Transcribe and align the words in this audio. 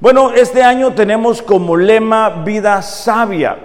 Bueno, 0.00 0.32
este 0.32 0.62
año 0.62 0.94
tenemos 0.94 1.42
como 1.42 1.76
lema 1.76 2.42
vida 2.42 2.80
sabia. 2.80 3.58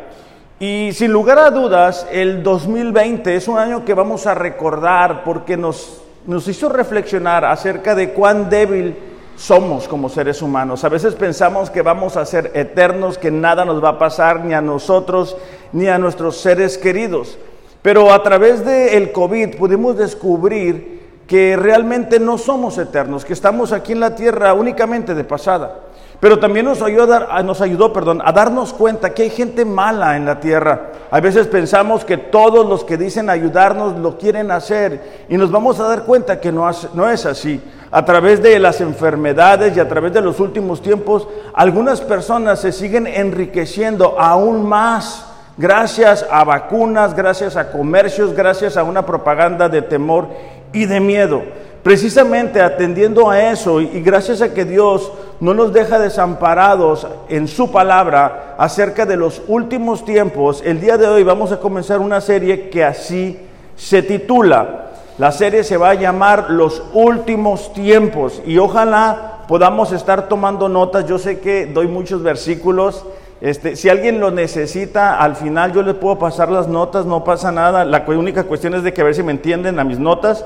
Y 0.59 0.89
sin 0.91 1.13
lugar 1.13 1.39
a 1.39 1.49
dudas, 1.49 2.05
el 2.11 2.43
2020 2.43 3.37
es 3.37 3.47
un 3.47 3.57
año 3.57 3.85
que 3.85 3.93
vamos 3.93 4.27
a 4.27 4.33
recordar 4.33 5.23
porque 5.23 5.55
nos, 5.55 6.01
nos 6.27 6.45
hizo 6.49 6.67
reflexionar 6.67 7.45
acerca 7.45 7.95
de 7.95 8.11
cuán 8.11 8.49
débil 8.49 8.97
somos 9.37 9.87
como 9.87 10.09
seres 10.09 10.41
humanos. 10.41 10.83
A 10.83 10.89
veces 10.89 11.15
pensamos 11.15 11.69
que 11.69 11.81
vamos 11.81 12.17
a 12.17 12.25
ser 12.25 12.51
eternos, 12.53 13.17
que 13.17 13.31
nada 13.31 13.63
nos 13.63 13.81
va 13.81 13.91
a 13.91 13.99
pasar 13.99 14.43
ni 14.43 14.53
a 14.53 14.59
nosotros 14.59 15.37
ni 15.71 15.87
a 15.87 15.97
nuestros 15.97 16.35
seres 16.35 16.77
queridos. 16.77 17.37
Pero 17.81 18.11
a 18.11 18.21
través 18.23 18.65
del 18.65 19.13
COVID 19.13 19.55
pudimos 19.55 19.95
descubrir 19.95 21.01
que 21.27 21.55
realmente 21.55 22.19
no 22.19 22.37
somos 22.37 22.77
eternos, 22.77 23.23
que 23.23 23.31
estamos 23.31 23.71
aquí 23.71 23.93
en 23.93 24.01
la 24.01 24.15
tierra 24.15 24.53
únicamente 24.53 25.15
de 25.15 25.23
pasada. 25.23 25.84
Pero 26.19 26.39
también 26.39 26.65
nos 26.65 26.81
ayudó, 26.81 27.13
a, 27.13 27.43
nos 27.43 27.61
ayudó 27.61 27.91
perdón, 27.93 28.21
a 28.23 28.31
darnos 28.31 28.73
cuenta 28.73 29.13
que 29.13 29.23
hay 29.23 29.29
gente 29.29 29.65
mala 29.65 30.15
en 30.15 30.25
la 30.25 30.39
tierra. 30.39 30.91
A 31.11 31.19
veces 31.19 31.47
pensamos 31.47 32.05
que 32.05 32.17
todos 32.17 32.65
los 32.67 32.83
que 32.83 32.97
dicen 32.97 33.29
ayudarnos 33.29 33.97
lo 33.99 34.17
quieren 34.17 34.51
hacer 34.51 35.25
y 35.29 35.37
nos 35.37 35.51
vamos 35.51 35.79
a 35.79 35.87
dar 35.87 36.03
cuenta 36.03 36.39
que 36.39 36.51
no 36.51 36.69
es 36.69 37.25
así. 37.25 37.61
A 37.91 38.03
través 38.03 38.41
de 38.41 38.59
las 38.59 38.81
enfermedades 38.81 39.77
y 39.77 39.79
a 39.79 39.87
través 39.87 40.13
de 40.13 40.21
los 40.21 40.39
últimos 40.39 40.81
tiempos, 40.81 41.27
algunas 41.53 42.01
personas 42.01 42.59
se 42.59 42.71
siguen 42.71 43.07
enriqueciendo 43.07 44.19
aún 44.19 44.67
más 44.67 45.25
gracias 45.57 46.25
a 46.29 46.43
vacunas, 46.43 47.15
gracias 47.15 47.55
a 47.55 47.71
comercios, 47.71 48.33
gracias 48.33 48.77
a 48.77 48.83
una 48.83 49.05
propaganda 49.05 49.69
de 49.69 49.81
temor 49.81 50.27
y 50.73 50.85
de 50.85 50.99
miedo. 50.99 51.43
Precisamente 51.85 52.63
atendiendo 52.63 53.29
a 53.29 53.51
eso 53.51 53.79
y 53.79 54.01
gracias 54.01 54.41
a 54.41 54.55
que 54.55 54.65
Dios 54.65 55.11
no 55.39 55.53
nos 55.53 55.71
deja 55.71 55.99
desamparados 55.99 57.05
en 57.29 57.47
su 57.47 57.71
palabra 57.71 58.55
acerca 58.57 59.05
de 59.05 59.15
los 59.15 59.43
últimos 59.47 60.03
tiempos, 60.03 60.63
el 60.65 60.81
día 60.81 60.97
de 60.97 61.05
hoy 61.05 61.21
vamos 61.21 61.51
a 61.51 61.59
comenzar 61.59 61.99
una 61.99 62.21
serie 62.21 62.71
que 62.71 62.83
así 62.83 63.37
se 63.75 64.01
titula. 64.01 64.93
La 65.19 65.31
serie 65.31 65.63
se 65.63 65.77
va 65.77 65.91
a 65.91 65.93
llamar 65.93 66.49
Los 66.49 66.81
últimos 66.91 67.71
tiempos 67.71 68.41
y 68.47 68.57
ojalá 68.57 69.43
podamos 69.47 69.91
estar 69.91 70.27
tomando 70.27 70.67
notas. 70.67 71.05
Yo 71.05 71.19
sé 71.19 71.39
que 71.39 71.67
doy 71.67 71.87
muchos 71.87 72.23
versículos. 72.23 73.05
Este, 73.41 73.75
si 73.75 73.89
alguien 73.89 74.19
lo 74.19 74.31
necesita, 74.31 75.19
al 75.19 75.35
final 75.35 75.71
yo 75.71 75.83
les 75.83 75.93
puedo 75.93 76.17
pasar 76.17 76.49
las 76.49 76.67
notas, 76.67 77.05
no 77.05 77.23
pasa 77.23 77.51
nada. 77.51 77.85
La 77.85 78.03
única 78.07 78.45
cuestión 78.45 78.73
es 78.73 78.81
de 78.81 78.91
que 78.91 79.01
a 79.01 79.03
ver 79.03 79.13
si 79.13 79.21
me 79.21 79.33
entienden 79.33 79.79
a 79.79 79.83
mis 79.83 79.99
notas. 79.99 80.43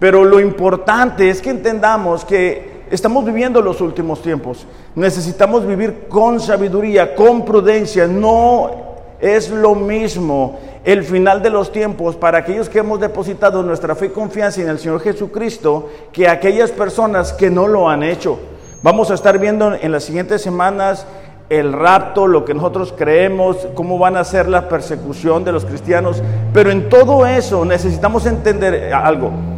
Pero 0.00 0.24
lo 0.24 0.40
importante 0.40 1.28
es 1.28 1.42
que 1.42 1.50
entendamos 1.50 2.24
que 2.24 2.84
estamos 2.90 3.22
viviendo 3.22 3.60
los 3.60 3.82
últimos 3.82 4.22
tiempos. 4.22 4.66
Necesitamos 4.94 5.66
vivir 5.66 6.06
con 6.08 6.40
sabiduría, 6.40 7.14
con 7.14 7.44
prudencia. 7.44 8.06
No 8.06 8.70
es 9.20 9.50
lo 9.50 9.74
mismo 9.74 10.58
el 10.84 11.04
final 11.04 11.42
de 11.42 11.50
los 11.50 11.70
tiempos 11.70 12.16
para 12.16 12.38
aquellos 12.38 12.70
que 12.70 12.78
hemos 12.78 12.98
depositado 12.98 13.62
nuestra 13.62 13.94
fe 13.94 14.06
y 14.06 14.08
confianza 14.08 14.62
en 14.62 14.70
el 14.70 14.78
Señor 14.78 15.02
Jesucristo 15.02 15.90
que 16.12 16.26
aquellas 16.26 16.70
personas 16.70 17.34
que 17.34 17.50
no 17.50 17.68
lo 17.68 17.90
han 17.90 18.02
hecho. 18.02 18.38
Vamos 18.82 19.10
a 19.10 19.14
estar 19.14 19.38
viendo 19.38 19.74
en 19.74 19.92
las 19.92 20.04
siguientes 20.04 20.40
semanas 20.40 21.06
el 21.50 21.74
rapto, 21.74 22.26
lo 22.26 22.46
que 22.46 22.54
nosotros 22.54 22.94
creemos, 22.96 23.68
cómo 23.74 23.98
van 23.98 24.16
a 24.16 24.24
ser 24.24 24.48
la 24.48 24.66
persecución 24.66 25.44
de 25.44 25.52
los 25.52 25.66
cristianos. 25.66 26.22
Pero 26.54 26.70
en 26.70 26.88
todo 26.88 27.26
eso 27.26 27.66
necesitamos 27.66 28.24
entender 28.24 28.94
algo 28.94 29.49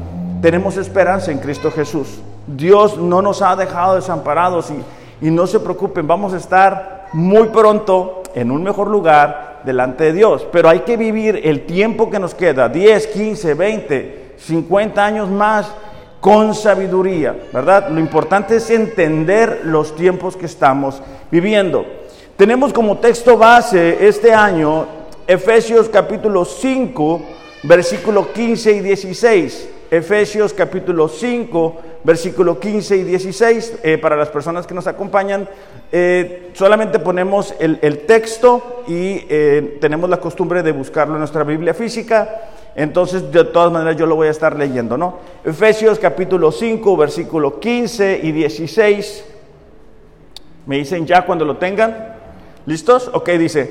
tenemos 0.43 0.77
esperanza 0.77 1.31
en 1.31 1.39
Cristo 1.39 1.71
Jesús. 1.71 2.21
Dios 2.47 2.99
no 2.99 3.23
nos 3.23 3.41
ha 3.41 3.55
dejado 3.55 3.95
desamparados 3.95 4.71
y, 4.71 5.27
y 5.27 5.31
no 5.31 5.47
se 5.47 5.61
preocupen, 5.61 6.07
vamos 6.07 6.35
a 6.35 6.37
estar 6.37 7.07
muy 7.13 7.49
pronto 7.49 8.25
en 8.35 8.51
un 8.51 8.65
mejor 8.65 8.89
lugar 8.89 9.63
delante 9.65 10.05
de 10.05 10.13
Dios. 10.13 10.45
Pero 10.51 10.69
hay 10.69 10.81
que 10.81 10.97
vivir 10.97 11.41
el 11.45 11.65
tiempo 11.65 12.11
que 12.11 12.19
nos 12.19 12.35
queda, 12.35 12.69
10, 12.69 13.07
15, 13.07 13.55
20, 13.55 14.35
50 14.37 15.05
años 15.05 15.31
más, 15.31 15.73
con 16.21 16.55
sabiduría, 16.55 17.37
¿verdad? 17.53 17.89
Lo 17.89 17.99
importante 17.99 18.57
es 18.57 18.71
entender 18.71 19.63
los 19.65 19.95
tiempos 19.97 20.37
que 20.37 20.47
estamos 20.47 21.03
viviendo. 21.31 21.85
Tenemos 22.37 22.73
como 22.73 22.99
texto 22.99 23.37
base 23.37 24.07
este 24.07 24.33
año 24.33 24.87
Efesios 25.27 25.89
capítulo 25.89 26.45
5, 26.45 27.23
versículo 27.65 28.33
15 28.33 28.73
y 28.73 28.81
16. 28.81 29.69
Efesios 29.93 30.55
capítulo 30.55 31.07
5, 31.07 31.77
versículo 32.03 32.59
15 32.59 32.97
y 32.97 33.03
16. 33.03 33.81
Eh, 33.83 33.99
para 33.99 34.17
las 34.17 34.31
personas 34.31 34.67
que 34.67 34.73
nos 34.73 34.87
acompañan, 34.87 35.47
eh, 35.93 36.49
solamente 36.55 36.99
ponemos 36.99 37.55
el, 37.59 37.79
texto 38.07 38.85
y 38.89 39.27
eh, 39.29 39.77
tenemos 39.83 40.09
la 40.09 40.17
costumbre 40.17 40.63
de 40.63 40.73
buscarlo 40.73 41.13
en 41.13 41.19
nuestra 41.19 41.45
Biblia 41.45 41.75
física. 41.75 42.41
Entonces, 42.75 43.31
de 43.31 43.45
todas 43.45 43.71
maneras, 43.71 43.99
yo 43.99 44.07
lo 44.07 44.17
voy 44.17 44.29
a 44.29 44.31
estar 44.31 44.57
leyendo, 44.57 44.97
¿no? 44.97 45.19
Efesios 45.45 45.99
capítulo 45.99 46.51
5, 46.51 46.97
versículo 46.97 47.61
15 47.61 48.21
y 48.23 48.33
16. 48.33 49.25
Me 50.65 50.79
dicen 50.79 51.07
ya 51.07 51.27
cuando 51.27 51.45
lo 51.45 51.59
tengan. 51.59 52.17
¿Listos? 52.65 53.11
Ok, 53.13 53.29
dice. 53.33 53.71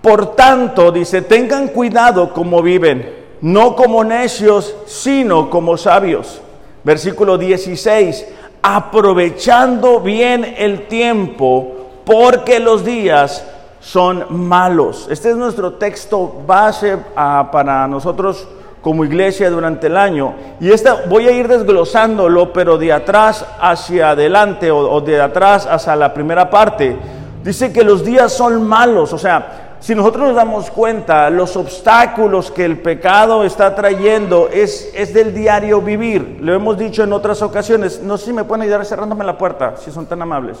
Por 0.00 0.36
tanto, 0.36 0.92
dice, 0.92 1.22
tengan 1.22 1.66
cuidado 1.70 2.32
como 2.32 2.62
viven 2.62 3.15
no 3.40 3.76
como 3.76 4.04
necios, 4.04 4.74
sino 4.86 5.50
como 5.50 5.76
sabios. 5.76 6.40
Versículo 6.84 7.36
16, 7.36 8.26
aprovechando 8.62 10.00
bien 10.00 10.54
el 10.56 10.86
tiempo, 10.86 11.72
porque 12.04 12.60
los 12.60 12.84
días 12.84 13.44
son 13.80 14.26
malos. 14.30 15.06
Este 15.10 15.30
es 15.30 15.36
nuestro 15.36 15.74
texto 15.74 16.42
base 16.46 16.96
ah, 17.14 17.48
para 17.52 17.86
nosotros 17.86 18.46
como 18.80 19.04
iglesia 19.04 19.50
durante 19.50 19.88
el 19.88 19.96
año. 19.96 20.34
Y 20.60 20.70
esta 20.70 21.04
voy 21.08 21.26
a 21.26 21.32
ir 21.32 21.48
desglosándolo, 21.48 22.52
pero 22.52 22.78
de 22.78 22.92
atrás 22.92 23.44
hacia 23.60 24.10
adelante 24.10 24.70
o, 24.70 24.78
o 24.78 25.00
de 25.00 25.20
atrás 25.20 25.66
hacia 25.66 25.96
la 25.96 26.14
primera 26.14 26.48
parte. 26.48 26.96
Dice 27.42 27.72
que 27.72 27.84
los 27.84 28.04
días 28.04 28.32
son 28.32 28.66
malos, 28.66 29.12
o 29.12 29.18
sea, 29.18 29.65
si 29.80 29.94
nosotros 29.94 30.28
nos 30.28 30.36
damos 30.36 30.70
cuenta, 30.70 31.30
los 31.30 31.56
obstáculos 31.56 32.50
que 32.50 32.64
el 32.64 32.78
pecado 32.78 33.44
está 33.44 33.74
trayendo 33.74 34.48
es, 34.52 34.90
es 34.94 35.12
del 35.12 35.34
diario 35.34 35.80
vivir. 35.80 36.38
Lo 36.40 36.54
hemos 36.54 36.78
dicho 36.78 37.04
en 37.04 37.12
otras 37.12 37.42
ocasiones. 37.42 38.00
No 38.02 38.16
sé 38.16 38.26
si 38.26 38.32
me 38.32 38.44
pueden 38.44 38.62
ayudar 38.62 38.84
cerrándome 38.84 39.24
la 39.24 39.36
puerta, 39.38 39.76
si 39.76 39.90
son 39.90 40.06
tan 40.06 40.22
amables. 40.22 40.58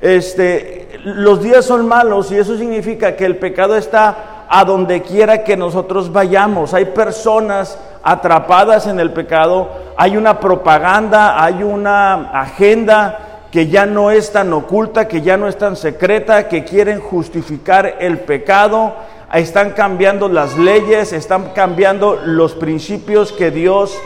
Este, 0.00 1.00
los 1.02 1.42
días 1.42 1.64
son 1.64 1.86
malos 1.88 2.30
y 2.30 2.36
eso 2.36 2.56
significa 2.56 3.16
que 3.16 3.24
el 3.24 3.36
pecado 3.36 3.76
está 3.76 4.46
a 4.48 4.64
donde 4.64 5.02
quiera 5.02 5.44
que 5.44 5.56
nosotros 5.56 6.12
vayamos. 6.12 6.74
Hay 6.74 6.86
personas 6.86 7.78
atrapadas 8.02 8.86
en 8.86 9.00
el 9.00 9.12
pecado, 9.12 9.68
hay 9.96 10.16
una 10.16 10.40
propaganda, 10.40 11.42
hay 11.42 11.62
una 11.62 12.30
agenda 12.32 13.27
que 13.50 13.68
ya 13.68 13.86
no 13.86 14.10
es 14.10 14.32
tan 14.32 14.52
oculta, 14.52 15.08
que 15.08 15.22
ya 15.22 15.36
no 15.36 15.48
es 15.48 15.56
tan 15.56 15.76
secreta, 15.76 16.48
que 16.48 16.64
quieren 16.64 17.00
justificar 17.00 17.96
el 18.00 18.18
pecado, 18.18 18.94
están 19.32 19.70
cambiando 19.70 20.28
las 20.28 20.56
leyes, 20.58 21.12
están 21.12 21.50
cambiando 21.54 22.20
los 22.24 22.54
principios 22.54 23.32
que 23.32 23.50
Dios 23.50 23.96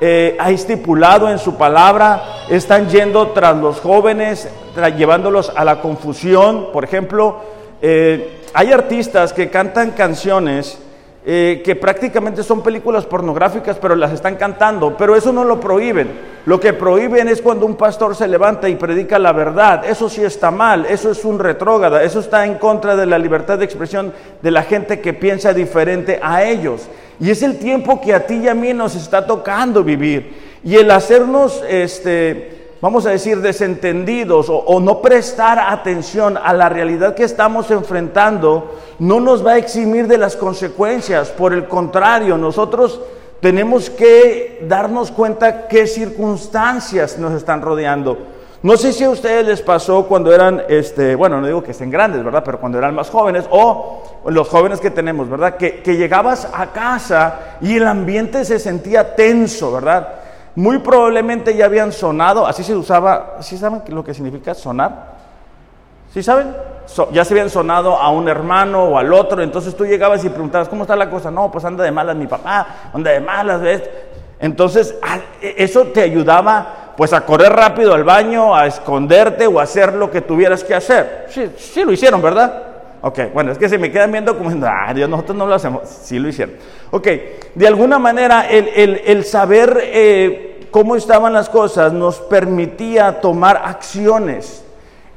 eh, 0.00 0.36
ha 0.38 0.50
estipulado 0.50 1.28
en 1.28 1.38
su 1.38 1.56
palabra, 1.56 2.22
están 2.48 2.88
yendo 2.88 3.28
tras 3.28 3.56
los 3.56 3.80
jóvenes, 3.80 4.48
llevándolos 4.96 5.52
a 5.54 5.64
la 5.64 5.80
confusión. 5.80 6.68
Por 6.72 6.84
ejemplo, 6.84 7.40
eh, 7.82 8.42
hay 8.54 8.72
artistas 8.72 9.32
que 9.32 9.50
cantan 9.50 9.92
canciones 9.92 10.78
eh, 11.26 11.62
que 11.64 11.76
prácticamente 11.76 12.42
son 12.42 12.62
películas 12.62 13.04
pornográficas, 13.04 13.76
pero 13.78 13.96
las 13.96 14.12
están 14.12 14.36
cantando, 14.36 14.96
pero 14.96 15.16
eso 15.16 15.32
no 15.32 15.44
lo 15.44 15.60
prohíben. 15.60 16.37
Lo 16.48 16.58
que 16.58 16.72
prohíben 16.72 17.28
es 17.28 17.42
cuando 17.42 17.66
un 17.66 17.74
pastor 17.74 18.16
se 18.16 18.26
levanta 18.26 18.70
y 18.70 18.76
predica 18.76 19.18
la 19.18 19.34
verdad. 19.34 19.84
Eso 19.84 20.08
sí 20.08 20.24
está 20.24 20.50
mal, 20.50 20.86
eso 20.86 21.10
es 21.10 21.22
un 21.26 21.38
retrógrada, 21.38 22.02
eso 22.02 22.20
está 22.20 22.46
en 22.46 22.54
contra 22.54 22.96
de 22.96 23.04
la 23.04 23.18
libertad 23.18 23.58
de 23.58 23.66
expresión 23.66 24.14
de 24.40 24.50
la 24.50 24.62
gente 24.62 25.02
que 25.02 25.12
piensa 25.12 25.52
diferente 25.52 26.18
a 26.22 26.44
ellos. 26.44 26.88
Y 27.20 27.30
es 27.30 27.42
el 27.42 27.58
tiempo 27.58 28.00
que 28.00 28.14
a 28.14 28.26
ti 28.26 28.36
y 28.36 28.48
a 28.48 28.54
mí 28.54 28.72
nos 28.72 28.94
está 28.94 29.26
tocando 29.26 29.84
vivir. 29.84 30.58
Y 30.64 30.76
el 30.76 30.90
hacernos, 30.90 31.62
este, 31.68 32.70
vamos 32.80 33.04
a 33.04 33.10
decir, 33.10 33.42
desentendidos 33.42 34.46
o, 34.48 34.80
no 34.80 35.02
prestar 35.02 35.58
atención 35.58 36.38
a 36.42 36.54
la 36.54 36.70
realidad 36.70 37.14
que 37.14 37.24
estamos 37.24 37.70
enfrentando, 37.70 38.74
no 38.98 39.20
nos 39.20 39.46
va 39.46 39.52
a 39.52 39.58
eximir 39.58 40.06
de 40.06 40.16
las 40.16 40.34
consecuencias. 40.34 41.28
Por 41.28 41.52
el 41.52 41.68
contrario, 41.68 42.38
nosotros 42.38 43.02
tenemos 43.40 43.90
que 43.90 44.64
darnos 44.68 45.10
cuenta 45.10 45.68
qué 45.68 45.86
circunstancias 45.86 47.18
nos 47.18 47.32
están 47.34 47.62
rodeando. 47.62 48.18
No 48.62 48.76
sé 48.76 48.92
si 48.92 49.04
a 49.04 49.10
ustedes 49.10 49.46
les 49.46 49.62
pasó 49.62 50.06
cuando 50.06 50.32
eran, 50.32 50.62
este, 50.68 51.14
bueno, 51.14 51.40
no 51.40 51.46
digo 51.46 51.62
que 51.62 51.70
estén 51.70 51.90
grandes, 51.90 52.24
¿verdad? 52.24 52.42
Pero 52.44 52.58
cuando 52.58 52.78
eran 52.78 52.94
más 52.94 53.08
jóvenes 53.08 53.44
o 53.50 54.02
los 54.26 54.48
jóvenes 54.48 54.80
que 54.80 54.90
tenemos, 54.90 55.30
¿verdad? 55.30 55.56
Que, 55.56 55.80
que 55.80 55.96
llegabas 55.96 56.48
a 56.52 56.72
casa 56.72 57.58
y 57.60 57.76
el 57.76 57.86
ambiente 57.86 58.44
se 58.44 58.58
sentía 58.58 59.14
tenso, 59.14 59.72
¿verdad? 59.72 60.18
muy 60.58 60.80
probablemente 60.80 61.56
ya 61.56 61.66
habían 61.66 61.92
sonado, 61.92 62.44
así 62.44 62.64
se 62.64 62.74
usaba, 62.74 63.36
¿sí 63.38 63.56
saben 63.56 63.80
lo 63.90 64.02
que 64.02 64.12
significa 64.12 64.54
sonar? 64.54 65.17
¿Sí 66.12 66.22
saben? 66.22 66.54
ya 67.12 67.24
se 67.24 67.34
habían 67.34 67.50
sonado 67.50 67.96
a 67.96 68.10
un 68.10 68.28
hermano 68.28 68.84
o 68.84 68.98
al 68.98 69.12
otro, 69.12 69.42
entonces 69.42 69.76
tú 69.76 69.84
llegabas 69.84 70.24
y 70.24 70.28
preguntabas, 70.28 70.68
¿cómo 70.68 70.82
está 70.82 70.96
la 70.96 71.10
cosa? 71.10 71.30
No, 71.30 71.50
pues 71.50 71.64
anda 71.64 71.84
de 71.84 71.90
malas 71.90 72.16
mi 72.16 72.26
papá, 72.26 72.66
anda 72.92 73.10
de 73.10 73.20
malas, 73.20 73.60
¿ves? 73.60 73.82
Entonces, 74.40 74.94
e, 75.42 75.54
eso 75.58 75.84
te 75.88 76.02
ayudaba 76.02 76.94
pues 76.96 77.12
a 77.12 77.24
correr 77.24 77.52
rápido 77.52 77.94
al 77.94 78.04
baño, 78.04 78.54
a 78.54 78.66
esconderte 78.66 79.46
o 79.46 79.60
a 79.60 79.64
hacer 79.64 79.94
lo 79.94 80.10
que 80.10 80.20
tuvieras 80.20 80.64
que 80.64 80.74
hacer. 80.74 81.26
Sí, 81.28 81.50
sí 81.56 81.84
lo 81.84 81.92
hicieron, 81.92 82.20
¿verdad? 82.20 82.62
Ok, 83.00 83.32
bueno, 83.32 83.52
es 83.52 83.58
que 83.58 83.68
se 83.68 83.78
me 83.78 83.92
quedan 83.92 84.10
viendo 84.10 84.36
como, 84.36 84.50
ah, 84.66 84.92
Dios, 84.92 85.08
nosotros 85.08 85.36
no 85.36 85.46
lo 85.46 85.54
hacemos. 85.54 85.82
Sí 85.88 86.18
lo 86.18 86.28
hicieron. 86.28 86.56
Ok, 86.90 87.06
de 87.54 87.66
alguna 87.68 87.98
manera 88.00 88.48
el, 88.48 89.24
saber 89.24 89.78
eh, 89.84 90.66
cómo 90.72 90.96
estaban 90.96 91.32
las 91.32 91.48
cosas 91.48 91.92
nos 91.92 92.18
permitía 92.18 93.20
tomar 93.20 93.62
acciones. 93.64 94.64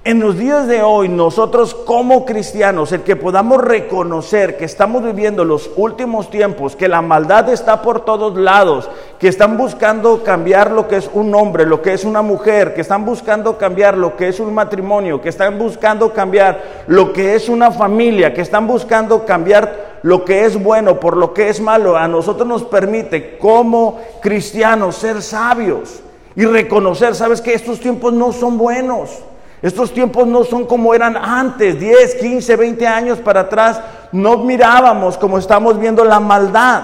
En 0.03 0.19
los 0.19 0.35
días 0.35 0.65
de 0.65 0.81
hoy, 0.81 1.09
nosotros 1.09 1.75
como 1.75 2.25
cristianos, 2.25 2.91
el 2.91 3.01
que 3.01 3.15
podamos 3.15 3.63
reconocer 3.63 4.57
que 4.57 4.65
estamos 4.65 5.03
viviendo 5.03 5.45
los 5.45 5.69
últimos 5.75 6.31
tiempos, 6.31 6.75
que 6.75 6.87
la 6.87 7.03
maldad 7.03 7.49
está 7.49 7.83
por 7.83 8.03
todos 8.03 8.35
lados, 8.35 8.89
que 9.19 9.27
están 9.27 9.59
buscando 9.59 10.23
cambiar 10.23 10.71
lo 10.71 10.87
que 10.87 10.95
es 10.95 11.09
un 11.13 11.35
hombre, 11.35 11.67
lo 11.67 11.83
que 11.83 11.93
es 11.93 12.03
una 12.03 12.23
mujer, 12.23 12.73
que 12.73 12.81
están 12.81 13.05
buscando 13.05 13.59
cambiar 13.59 13.95
lo 13.95 14.17
que 14.17 14.29
es 14.29 14.39
un 14.39 14.55
matrimonio, 14.55 15.21
que 15.21 15.29
están 15.29 15.59
buscando 15.59 16.11
cambiar 16.11 16.85
lo 16.87 17.13
que 17.13 17.35
es 17.35 17.47
una 17.47 17.69
familia, 17.69 18.33
que 18.33 18.41
están 18.41 18.65
buscando 18.65 19.23
cambiar 19.23 19.99
lo 20.01 20.25
que 20.25 20.45
es 20.45 20.59
bueno 20.63 20.99
por 20.99 21.15
lo 21.15 21.31
que 21.31 21.49
es 21.49 21.61
malo, 21.61 21.95
a 21.95 22.07
nosotros 22.07 22.47
nos 22.47 22.63
permite 22.63 23.37
como 23.37 23.99
cristianos 24.19 24.95
ser 24.95 25.21
sabios 25.21 26.01
y 26.35 26.45
reconocer, 26.45 27.13
sabes 27.13 27.39
que 27.39 27.53
estos 27.53 27.79
tiempos 27.79 28.11
no 28.13 28.33
son 28.33 28.57
buenos. 28.57 29.25
Estos 29.61 29.93
tiempos 29.93 30.25
no 30.27 30.43
son 30.43 30.65
como 30.65 30.93
eran 30.93 31.15
antes, 31.15 31.79
10, 31.79 32.15
15, 32.15 32.55
20 32.55 32.87
años 32.87 33.19
para 33.19 33.41
atrás. 33.41 33.79
No 34.11 34.37
mirábamos 34.37 35.17
como 35.17 35.37
estamos 35.37 35.79
viendo 35.79 36.03
la 36.03 36.19
maldad 36.19 36.83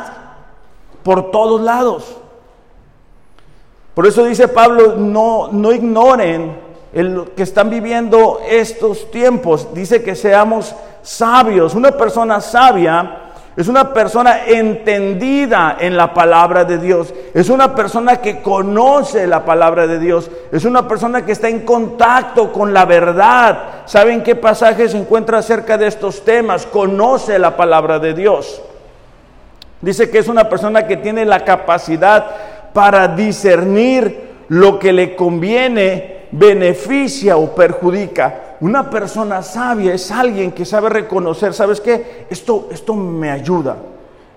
por 1.04 1.32
todos 1.32 1.62
lados. 1.62 2.18
Por 3.96 4.06
eso 4.06 4.24
dice 4.26 4.48
Pablo, 4.48 4.96
no, 4.96 5.50
no 5.52 5.72
ignoren 5.72 6.56
el 6.94 7.32
que 7.36 7.44
están 7.44 7.70
viviendo 7.70 8.42
estos 8.48 9.10
tiempos. 9.10 9.74
Dice 9.74 10.04
que 10.04 10.16
seamos 10.16 10.76
sabios. 11.02 11.74
Una 11.74 11.92
persona 11.92 12.42
sabia 12.42 13.27
es 13.58 13.68
una 13.68 13.92
persona 13.92 14.46
entendida 14.46 15.78
en 15.80 15.98
la 15.98 16.14
palabra 16.14 16.64
de 16.64 16.78
Dios. 16.78 17.12
Es 17.34 17.50
una 17.50 17.74
persona 17.74 18.18
que 18.18 18.44
conoce 18.44 19.26
la 19.26 19.46
palabra 19.46 19.88
de 19.88 19.98
Dios. 19.98 20.30
Es 20.52 20.64
una 20.64 20.88
persona 20.88 21.26
que 21.26 21.32
está 21.32 21.50
en 21.50 21.62
contacto 21.62 22.54
con 22.54 22.72
la 22.72 22.86
verdad. 22.86 23.82
¿Saben 23.86 24.22
qué 24.22 24.36
pasaje 24.36 24.88
se 24.88 25.00
encuentra 25.00 25.40
acerca 25.40 25.76
de 25.76 25.88
estos 25.88 26.24
temas? 26.24 26.68
Conoce 26.68 27.40
la 27.40 27.58
palabra 27.58 27.98
de 27.98 28.14
Dios. 28.14 28.62
Dice 29.82 30.12
que 30.12 30.20
es 30.20 30.28
una 30.28 30.48
persona 30.48 30.86
que 30.86 30.98
tiene 30.98 31.26
la 31.26 31.44
capacidad 31.44 32.28
para 32.74 33.08
discernir 33.08 34.36
lo 34.50 34.78
que 34.78 34.94
le 34.94 35.16
conviene, 35.16 36.17
beneficia 36.32 37.38
o 37.38 37.54
perjudica. 37.54 38.58
Una 38.60 38.90
persona 38.90 39.42
sabia 39.42 39.94
es 39.94 40.12
alguien 40.12 40.52
que 40.52 40.66
sabe 40.66 40.90
reconocer, 40.90 41.54
¿sabes 41.54 41.80
qué? 41.80 42.26
Esto, 42.30 42.68
esto 42.72 42.94
me 42.94 43.30
ayuda, 43.30 43.78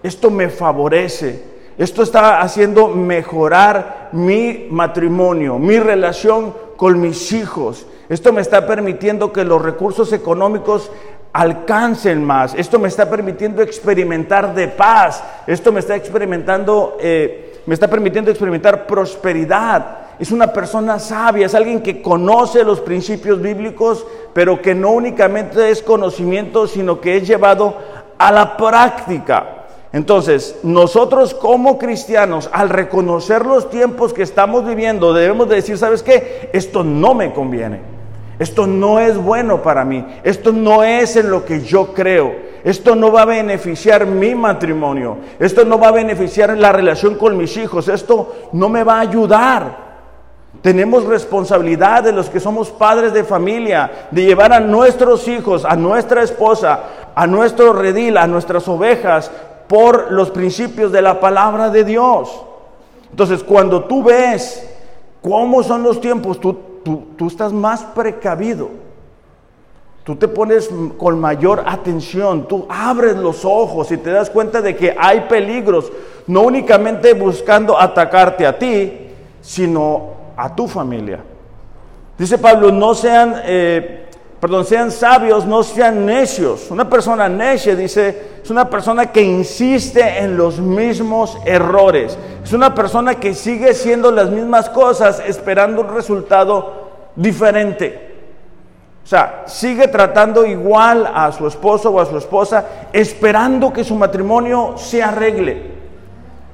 esto 0.03 0.31
me 0.31 0.49
favorece, 0.49 1.43
esto 1.79 2.03
está 2.03 2.41
haciendo 2.41 2.89
mejorar 2.89 4.11
mi 4.13 4.67
matrimonio, 4.71 5.59
mi 5.59 5.79
relación 5.79 6.55
con 6.77 7.01
mis 7.01 7.33
hijos. 7.33 7.87
Esto 8.09 8.33
me 8.33 8.41
está 8.41 8.67
permitiendo 8.67 9.33
que 9.33 9.45
los 9.45 9.63
recursos 9.63 10.13
económicos 10.13 10.91
alcancen 11.33 12.25
más. 12.25 12.55
Esto 12.55 12.79
me 12.79 12.89
está 12.89 13.09
permitiendo 13.09 13.63
experimentar 13.63 14.55
de 14.55 14.69
paz. 14.69 15.23
Esto 15.47 15.73
me 15.73 15.81
está 15.81 15.97
experimentando, 15.97 16.99
eh, 17.01 17.63
me 17.67 17.75
está 17.75 17.89
permitiendo 17.89 18.31
experimentar 18.31 18.87
prosperidad 18.87 19.99
es 20.21 20.31
una 20.31 20.53
persona 20.53 20.99
sabia, 20.99 21.47
es 21.47 21.55
alguien 21.55 21.81
que 21.81 22.03
conoce 22.03 22.63
los 22.63 22.81
principios 22.81 23.41
bíblicos, 23.41 24.07
pero 24.35 24.61
que 24.61 24.75
no 24.75 24.91
únicamente 24.91 25.71
es 25.71 25.83
conocimiento, 25.83 26.67
sino 26.67 27.01
que 27.01 27.17
es 27.17 27.27
llevado 27.27 27.75
a 28.19 28.31
la 28.31 28.55
práctica. 28.59 29.65
Entonces, 29.95 30.59
nosotros 30.63 31.33
como 31.33 31.79
cristianos, 31.79 32.51
al 32.53 32.69
reconocer 32.69 33.47
los 33.47 33.71
tiempos 33.71 34.13
que 34.13 34.23
estamos 34.23 34.67
viviendo, 34.67 35.15
debemos 35.15 35.49
decir, 35.49 35.79
¿sabes 35.79 36.03
qué? 36.03 36.51
Esto 36.53 36.85
no 36.85 37.15
me 37.15 37.33
conviene. 37.33 37.81
Esto 38.39 38.67
no 38.67 39.01
es 39.01 39.17
bueno 39.17 39.63
para 39.63 39.87
mí. 39.87 40.05
Esto 40.23 40.53
no 40.53 40.85
es 40.85 41.17
en 41.17 41.31
lo 41.31 41.47
que 41.47 41.63
yo 41.63 41.95
creo. 41.95 42.35
Esto 42.63 42.95
no 42.95 43.11
va 43.11 43.23
a 43.23 43.27
beneficiar 43.27 44.05
mi 44.05 44.35
matrimonio. 44.35 45.17
Esto 45.39 45.65
no 45.65 45.79
va 45.79 45.89
a 45.89 45.93
beneficiar 45.93 46.57
la 46.59 46.73
relación 46.73 47.15
con 47.15 47.39
mis 47.39 47.57
hijos. 47.57 47.89
Esto 47.89 48.35
no 48.53 48.69
me 48.69 48.85
va 48.85 48.99
a 48.99 49.01
ayudar. 49.01 49.90
Tenemos 50.63 51.05
responsabilidad 51.05 52.03
de 52.03 52.13
los 52.13 52.29
que 52.29 52.41
somos 52.41 52.71
padres 52.71 53.15
de 53.15 53.25
familia, 53.25 54.09
de 54.11 54.25
llevar 54.25 54.53
a 54.53 54.61
nuestros 54.61 55.27
hijos, 55.27 55.65
a 55.65 55.75
nuestra 55.75 56.23
esposa, 56.23 56.81
a 57.15 57.27
nuestro 57.27 57.73
redil, 57.73 58.19
a 58.19 58.27
nuestras 58.27 58.69
ovejas, 58.69 59.31
por 59.69 60.11
los 60.13 60.31
principios 60.31 60.93
de 60.93 61.01
la 61.01 61.21
palabra 61.21 61.71
de 61.71 61.85
Dios. 61.85 62.43
Entonces, 63.11 63.43
cuando 63.43 63.85
tú 63.85 64.03
ves 64.03 64.69
cómo 65.23 65.63
son 65.63 65.83
los 65.83 66.01
tiempos, 66.01 66.41
tú, 66.41 66.59
tú, 67.17 67.27
estás 67.27 67.53
más 67.53 67.83
precavido. 67.83 68.69
Tú 70.05 70.17
te 70.17 70.29
pones 70.29 70.69
con 70.99 71.21
mayor 71.21 71.63
atención, 71.67 72.49
tú 72.49 72.67
abres 72.69 73.17
los 73.17 73.45
ojos 73.45 73.93
y 73.93 73.97
te 73.97 74.11
das 74.11 74.29
cuenta 74.29 74.61
de 74.61 74.75
que 74.75 74.97
hay 74.99 75.21
peligros, 75.23 75.93
no 76.27 76.43
únicamente 76.43 77.15
buscando 77.15 77.79
atacarte 77.79 78.47
a 78.47 78.59
ti, 78.59 79.09
sino 79.41 80.20
a 80.41 80.55
tu 80.55 80.67
familia. 80.67 81.21
Dice 82.17 82.39
Pablo, 82.39 82.73
no 82.73 82.95
sean, 82.95 83.43
eh, 83.45 84.07
perdón, 84.41 84.65
sean 84.65 84.91
sabios, 84.91 85.45
no 85.45 85.63
sean 85.63 86.07
necios. 86.07 86.71
Una 86.71 86.89
persona 86.89 87.29
necia, 87.29 87.77
dice, 87.77 88.41
es 88.43 88.51
una 88.51 88.69
persona 88.69 89.13
que 89.13 89.21
insiste 89.21 90.19
en 90.19 90.39
los 90.39 90.59
mismos 90.59 91.37
errores. 91.45 92.17
Es 92.43 92.55
una 92.55 92.75
persona 92.75 93.17
que 93.17 93.35
sigue 93.35 93.75
siendo 93.75 94.11
las 94.11 94.31
mismas 94.31 94.71
cosas 94.71 95.23
esperando 95.27 95.83
un 95.83 95.95
resultado 95.95 96.89
diferente. 97.17 98.09
O 99.05 99.07
sea, 99.07 99.43
sigue 99.47 99.89
tratando 99.89 100.47
igual 100.47 101.11
a 101.13 101.33
su 101.33 101.47
esposo 101.47 101.91
o 101.91 102.01
a 102.01 102.07
su 102.07 102.17
esposa, 102.17 102.65
esperando 102.95 103.73
que 103.73 103.85
su 103.85 103.95
matrimonio 103.95 104.75
se 104.77 105.03
arregle 105.03 105.80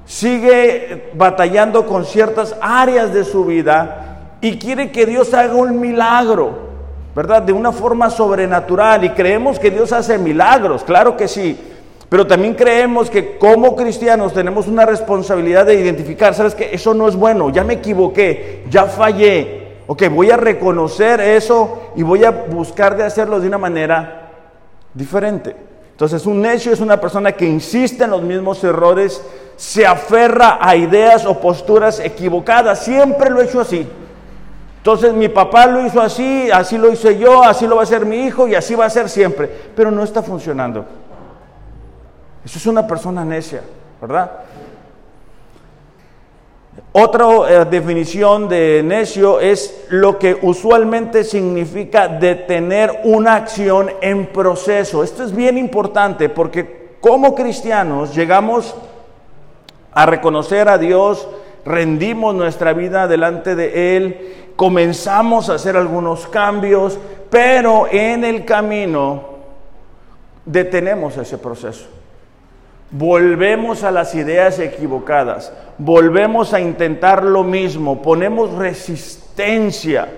sigue 0.07 1.11
batallando 1.15 1.85
con 1.85 2.05
ciertas 2.07 2.57
áreas 2.61 3.13
de 3.13 3.25
su 3.25 3.45
vida 3.45 4.37
y 4.41 4.59
quiere 4.59 4.93
que 4.93 5.05
Dios 5.05 5.35
haga 5.35 5.55
un 5.55 5.81
milagro, 5.81 6.67
¿verdad? 7.15 7.43
De 7.43 7.53
una 7.53 7.73
forma 7.73 8.09
sobrenatural. 8.09 9.05
Y 9.05 9.11
creemos 9.11 9.59
que 9.59 9.71
Dios 9.71 9.93
hace 9.93 10.17
milagros, 10.17 10.85
claro 10.85 11.17
que 11.17 11.29
sí. 11.29 11.59
Pero 12.09 12.27
también 12.27 12.55
creemos 12.55 13.11
que 13.11 13.37
como 13.37 13.75
cristianos 13.75 14.33
tenemos 14.33 14.69
una 14.69 14.87
responsabilidad 14.87 15.67
de 15.67 15.75
identificar, 15.75 16.35
¿sabes 16.35 16.55
que 16.55 16.73
Eso 16.73 16.95
no 16.95 17.09
es 17.09 17.17
bueno, 17.17 17.51
ya 17.51 17.65
me 17.65 17.75
equivoqué, 17.75 18.65
ya 18.71 18.85
fallé. 18.85 19.67
Ok, 19.89 20.05
voy 20.11 20.31
a 20.31 20.37
reconocer 20.37 21.21
eso 21.21 21.93
y 21.97 22.03
voy 22.03 22.25
a 22.25 22.31
buscar 22.31 22.97
de 22.97 23.05
hacerlo 23.05 23.41
de 23.41 23.49
una 23.49 23.59
manera 23.59 24.31
diferente. 24.95 25.57
Entonces, 25.97 26.27
un 26.27 26.43
necio 26.43 26.75
es 26.75 26.81
una 26.81 27.01
persona 27.01 27.33
que 27.33 27.47
insiste 27.47 28.05
en 28.05 28.11
los 28.11 28.21
mismos 28.21 28.63
errores, 28.63 29.25
se 29.57 29.87
aferra 29.87 30.59
a 30.61 30.77
ideas 30.77 31.25
o 31.25 31.41
posturas 31.41 32.01
equivocadas. 32.01 32.85
Siempre 32.85 33.31
lo 33.31 33.41
he 33.41 33.47
hecho 33.47 33.63
así. 33.63 33.89
Entonces, 34.77 35.15
mi 35.15 35.31
papá 35.31 35.65
lo 35.65 35.87
hizo 35.87 36.03
así, 36.03 36.51
así 36.51 36.77
lo 36.77 36.93
hice 36.93 37.17
yo, 37.17 37.43
así 37.43 37.67
lo 37.67 37.77
va 37.77 37.81
a 37.81 37.85
hacer 37.85 38.05
mi 38.05 38.27
hijo 38.27 38.47
y 38.47 38.55
así 38.55 38.75
va 38.75 38.85
a 38.85 38.91
ser 38.91 39.09
siempre. 39.09 39.51
Pero 39.75 39.91
no 39.91 40.03
está 40.03 40.23
funcionando. 40.23 40.85
Eso 42.45 42.59
es 42.59 42.67
una 42.67 42.87
persona 42.87 43.25
necia, 43.25 43.63
¿verdad? 43.99 44.31
Otra 46.99 47.27
eh, 47.47 47.65
definición 47.67 48.49
de 48.49 48.83
necio 48.83 49.39
es 49.39 49.85
lo 49.91 50.19
que 50.19 50.39
usualmente 50.41 51.25
significa 51.25 52.09
detener 52.09 53.03
una 53.05 53.35
acción 53.35 53.91
en 54.01 54.25
proceso. 54.29 55.05
Esto 55.05 55.23
es 55.23 55.37
bien 55.37 55.59
importante 55.59 56.31
porque 56.31 56.97
como 57.03 57.35
cristianos 57.35 58.15
llegamos 58.15 58.75
a 59.93 60.07
reconocer 60.07 60.71
a 60.71 60.79
Dios, 60.79 61.29
rendimos 61.67 62.35
nuestra 62.35 62.73
vida 62.73 63.07
delante 63.07 63.55
de 63.55 63.99
Él, 63.99 64.53
comenzamos 64.57 65.51
a 65.51 65.57
hacer 65.57 65.77
algunos 65.77 66.27
cambios, 66.27 66.99
pero 67.29 67.89
en 67.91 68.25
el 68.25 68.47
camino 68.47 69.23
detenemos 70.47 71.15
ese 71.19 71.37
proceso. 71.37 71.89
Volvemos 72.91 73.83
a 73.85 73.91
las 73.91 74.15
ideas 74.15 74.59
equivocadas, 74.59 75.53
volvemos 75.79 76.55
a 76.55 76.61
intentar 76.61 77.25
lo 77.25 77.43
mismo, 77.43 78.03
ponemos 78.03 78.53
resistencia. 78.53 80.09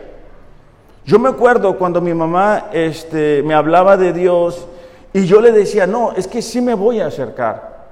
Yo 1.05 1.19
me 1.19 1.31
acuerdo 1.31 1.79
cuando 1.79 2.01
mi 2.01 2.13
mamá 2.13 2.67
este, 2.73 3.43
me 3.43 3.55
hablaba 3.55 3.97
de 3.97 4.13
Dios 4.13 4.67
y 5.13 5.25
yo 5.27 5.41
le 5.41 5.53
decía, 5.53 5.87
no, 5.87 6.13
es 6.13 6.29
que 6.29 6.43
sí 6.43 6.61
me 6.61 6.75
voy 6.75 7.01
a 7.01 7.07
acercar, 7.07 7.87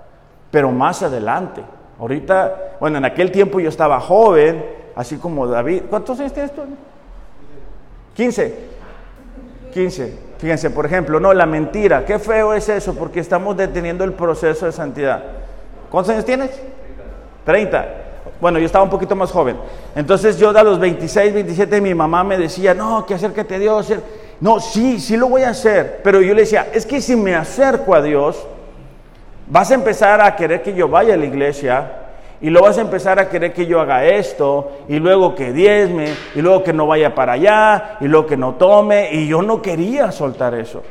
pero 0.50 0.70
más 0.70 1.02
adelante. 1.02 1.62
Ahorita, 1.98 2.76
bueno, 2.78 2.98
en 2.98 3.06
aquel 3.06 3.32
tiempo 3.32 3.58
yo 3.58 3.70
estaba 3.70 3.98
joven, 4.00 4.64
así 4.94 5.16
como 5.16 5.46
David. 5.46 5.84
¿Cuántos 5.88 6.20
años 6.20 6.32
tienes 6.34 6.54
tú? 6.54 6.62
15. 8.14 8.54
15. 9.72 10.25
Fíjense, 10.38 10.70
por 10.70 10.86
ejemplo, 10.86 11.18
no, 11.18 11.32
la 11.32 11.46
mentira. 11.46 12.04
Qué 12.04 12.18
feo 12.18 12.52
es 12.52 12.68
eso, 12.68 12.94
porque 12.94 13.20
estamos 13.20 13.56
deteniendo 13.56 14.04
el 14.04 14.12
proceso 14.12 14.66
de 14.66 14.72
santidad. 14.72 15.22
¿Cuántos 15.90 16.12
años 16.12 16.24
tienes? 16.24 16.50
30. 17.44 17.86
Bueno, 18.40 18.58
yo 18.58 18.66
estaba 18.66 18.84
un 18.84 18.90
poquito 18.90 19.16
más 19.16 19.30
joven. 19.30 19.56
Entonces 19.94 20.38
yo 20.38 20.50
a 20.50 20.62
los 20.62 20.78
26, 20.78 21.32
27, 21.32 21.80
mi 21.80 21.94
mamá 21.94 22.22
me 22.22 22.36
decía, 22.36 22.74
no, 22.74 23.06
que 23.06 23.14
acércate 23.14 23.54
a 23.54 23.58
Dios. 23.58 23.92
No, 24.40 24.60
sí, 24.60 25.00
sí 25.00 25.16
lo 25.16 25.28
voy 25.28 25.42
a 25.42 25.50
hacer. 25.50 26.00
Pero 26.04 26.20
yo 26.20 26.34
le 26.34 26.42
decía, 26.42 26.68
es 26.72 26.84
que 26.84 27.00
si 27.00 27.16
me 27.16 27.34
acerco 27.34 27.94
a 27.94 28.02
Dios, 28.02 28.46
vas 29.46 29.70
a 29.70 29.74
empezar 29.74 30.20
a 30.20 30.36
querer 30.36 30.62
que 30.62 30.74
yo 30.74 30.88
vaya 30.88 31.14
a 31.14 31.16
la 31.16 31.24
iglesia, 31.24 31.92
y 32.40 32.50
luego 32.50 32.66
vas 32.66 32.78
a 32.78 32.82
empezar 32.82 33.18
a 33.18 33.28
querer 33.28 33.52
que 33.52 33.66
yo 33.66 33.80
haga 33.80 34.04
esto, 34.04 34.78
y 34.88 34.98
luego 34.98 35.34
que 35.34 35.52
diezme, 35.52 36.14
y 36.34 36.42
luego 36.42 36.62
que 36.62 36.72
no 36.72 36.86
vaya 36.86 37.14
para 37.14 37.32
allá, 37.32 37.96
y 38.00 38.06
luego 38.06 38.26
que 38.26 38.36
no 38.36 38.54
tome, 38.54 39.12
y 39.12 39.28
yo 39.28 39.42
no 39.42 39.62
quería 39.62 40.12
soltar 40.12 40.54
eso. 40.54 40.82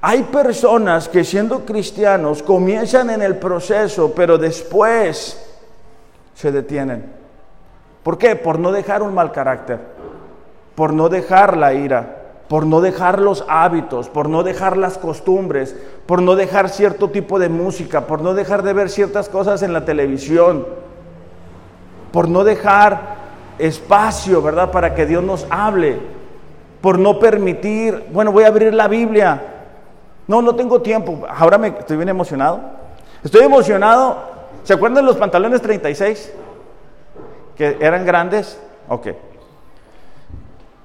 Hay 0.00 0.24
personas 0.24 1.08
que 1.08 1.24
siendo 1.24 1.64
cristianos 1.64 2.42
comienzan 2.42 3.08
en 3.10 3.22
el 3.22 3.36
proceso, 3.36 4.12
pero 4.14 4.36
después 4.36 5.56
se 6.34 6.52
detienen. 6.52 7.10
¿Por 8.02 8.18
qué? 8.18 8.36
Por 8.36 8.58
no 8.58 8.70
dejar 8.70 9.02
un 9.02 9.14
mal 9.14 9.32
carácter, 9.32 9.78
por 10.74 10.92
no 10.92 11.08
dejar 11.08 11.56
la 11.56 11.72
ira, 11.72 12.23
por 12.48 12.66
no 12.66 12.80
dejar 12.80 13.20
los 13.20 13.44
hábitos, 13.48 14.08
por 14.08 14.28
no 14.28 14.42
dejar 14.42 14.76
las 14.76 14.98
costumbres, 14.98 15.74
por 16.06 16.20
no 16.20 16.36
dejar 16.36 16.68
cierto 16.68 17.10
tipo 17.10 17.38
de 17.38 17.48
música, 17.48 18.06
por 18.06 18.20
no 18.20 18.34
dejar 18.34 18.62
de 18.62 18.72
ver 18.72 18.90
ciertas 18.90 19.28
cosas 19.28 19.62
en 19.62 19.72
la 19.72 19.84
televisión, 19.84 20.66
por 22.12 22.28
no 22.28 22.44
dejar 22.44 23.16
espacio, 23.58 24.42
¿verdad?, 24.42 24.70
para 24.70 24.94
que 24.94 25.06
Dios 25.06 25.24
nos 25.24 25.46
hable, 25.50 25.98
por 26.80 26.98
no 26.98 27.18
permitir, 27.18 28.04
bueno, 28.12 28.30
voy 28.30 28.44
a 28.44 28.48
abrir 28.48 28.74
la 28.74 28.88
Biblia. 28.88 29.42
No, 30.26 30.42
no 30.42 30.54
tengo 30.54 30.82
tiempo. 30.82 31.26
Ahora 31.28 31.58
me 31.58 31.68
estoy 31.68 31.96
bien 31.96 32.08
emocionado. 32.08 32.60
Estoy 33.22 33.42
emocionado. 33.42 34.18
¿Se 34.64 34.74
acuerdan 34.74 35.04
los 35.04 35.16
pantalones 35.16 35.62
36? 35.62 36.32
Que 37.56 37.76
eran 37.80 38.04
grandes. 38.04 38.58
Ok. 38.88 39.08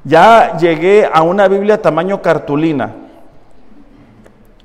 Ya 0.03 0.57
llegué 0.57 1.09
a 1.11 1.21
una 1.23 1.47
Biblia 1.47 1.81
tamaño 1.81 2.21
cartulina. 2.21 2.95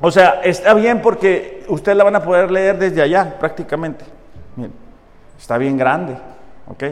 O 0.01 0.11
sea, 0.11 0.41
está 0.43 0.75
bien 0.75 1.01
porque 1.01 1.65
ustedes 1.69 1.97
la 1.97 2.05
van 2.05 2.17
a 2.17 2.23
poder 2.23 2.51
leer 2.51 2.79
desde 2.79 3.03
allá 3.03 3.37
prácticamente. 3.39 4.05
está 5.39 5.59
bien 5.59 5.77
grande, 5.77 6.17
¿ok? 6.69 6.83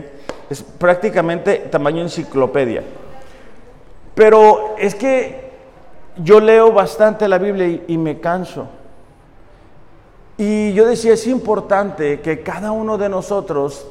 Es 0.51 0.63
prácticamente 0.63 1.69
tamaño 1.71 2.03
enciclopedia. 2.03 2.83
Pero 4.15 4.75
es 4.79 4.95
que 4.95 5.53
yo 6.17 6.41
leo 6.41 6.73
bastante 6.73 7.29
la 7.29 7.39
Biblia 7.39 7.67
y, 7.67 7.85
y 7.89 7.99
me 7.99 8.19
canso. 8.19 8.69
Y 10.37 10.73
yo 10.73 10.87
decía, 10.87 11.13
es 11.13 11.27
importante 11.27 12.21
que 12.21 12.43
cada 12.43 12.73
uno 12.73 12.99
de 12.99 13.09
nosotros 13.09 13.87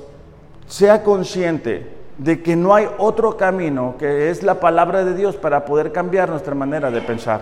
sea 0.67 1.03
consciente 1.03 2.00
de 2.21 2.43
que 2.43 2.55
no 2.55 2.75
hay 2.75 2.87
otro 2.99 3.35
camino 3.35 3.95
que 3.97 4.29
es 4.29 4.43
la 4.43 4.59
palabra 4.59 5.03
de 5.03 5.15
Dios 5.15 5.37
para 5.37 5.65
poder 5.65 5.91
cambiar 5.91 6.29
nuestra 6.29 6.53
manera 6.53 6.91
de 6.91 7.01
pensar. 7.01 7.41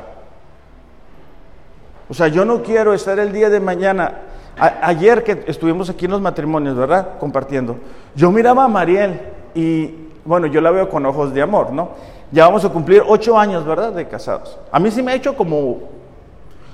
O 2.07 2.13
sea, 2.13 2.29
yo 2.29 2.45
no 2.45 2.63
quiero 2.63 2.93
estar 2.93 3.19
el 3.19 3.33
día 3.33 3.50
de 3.50 3.59
mañana. 3.59 4.19
ayer 4.57 5.24
que 5.25 5.43
estuvimos 5.48 5.89
aquí 5.89 6.05
en 6.05 6.12
los 6.12 6.21
matrimonios, 6.21 6.77
¿verdad? 6.77 7.17
Compartiendo. 7.19 7.75
Yo 8.15 8.31
miraba 8.31 8.63
a 8.63 8.67
Mariel 8.69 9.19
y, 9.53 10.07
bueno, 10.24 10.48
yo 10.48 10.62
la 10.62 10.71
veo 10.71 10.89
con 10.89 11.05
ojos 11.05 11.33
de 11.33 11.41
amor, 11.41 11.74
¿no? 11.74 11.89
Ya 12.31 12.45
vamos 12.45 12.63
a 12.63 12.69
cumplir 12.69 13.03
ocho 13.05 13.38
años, 13.38 13.65
¿verdad? 13.65 13.91
De 13.91 14.07
casados. 14.07 14.57
A 14.71 14.79
mí 14.79 14.91
sí 14.91 15.03
me 15.03 15.12
ha 15.12 15.15
hecho 15.15 15.36
como, 15.36 15.79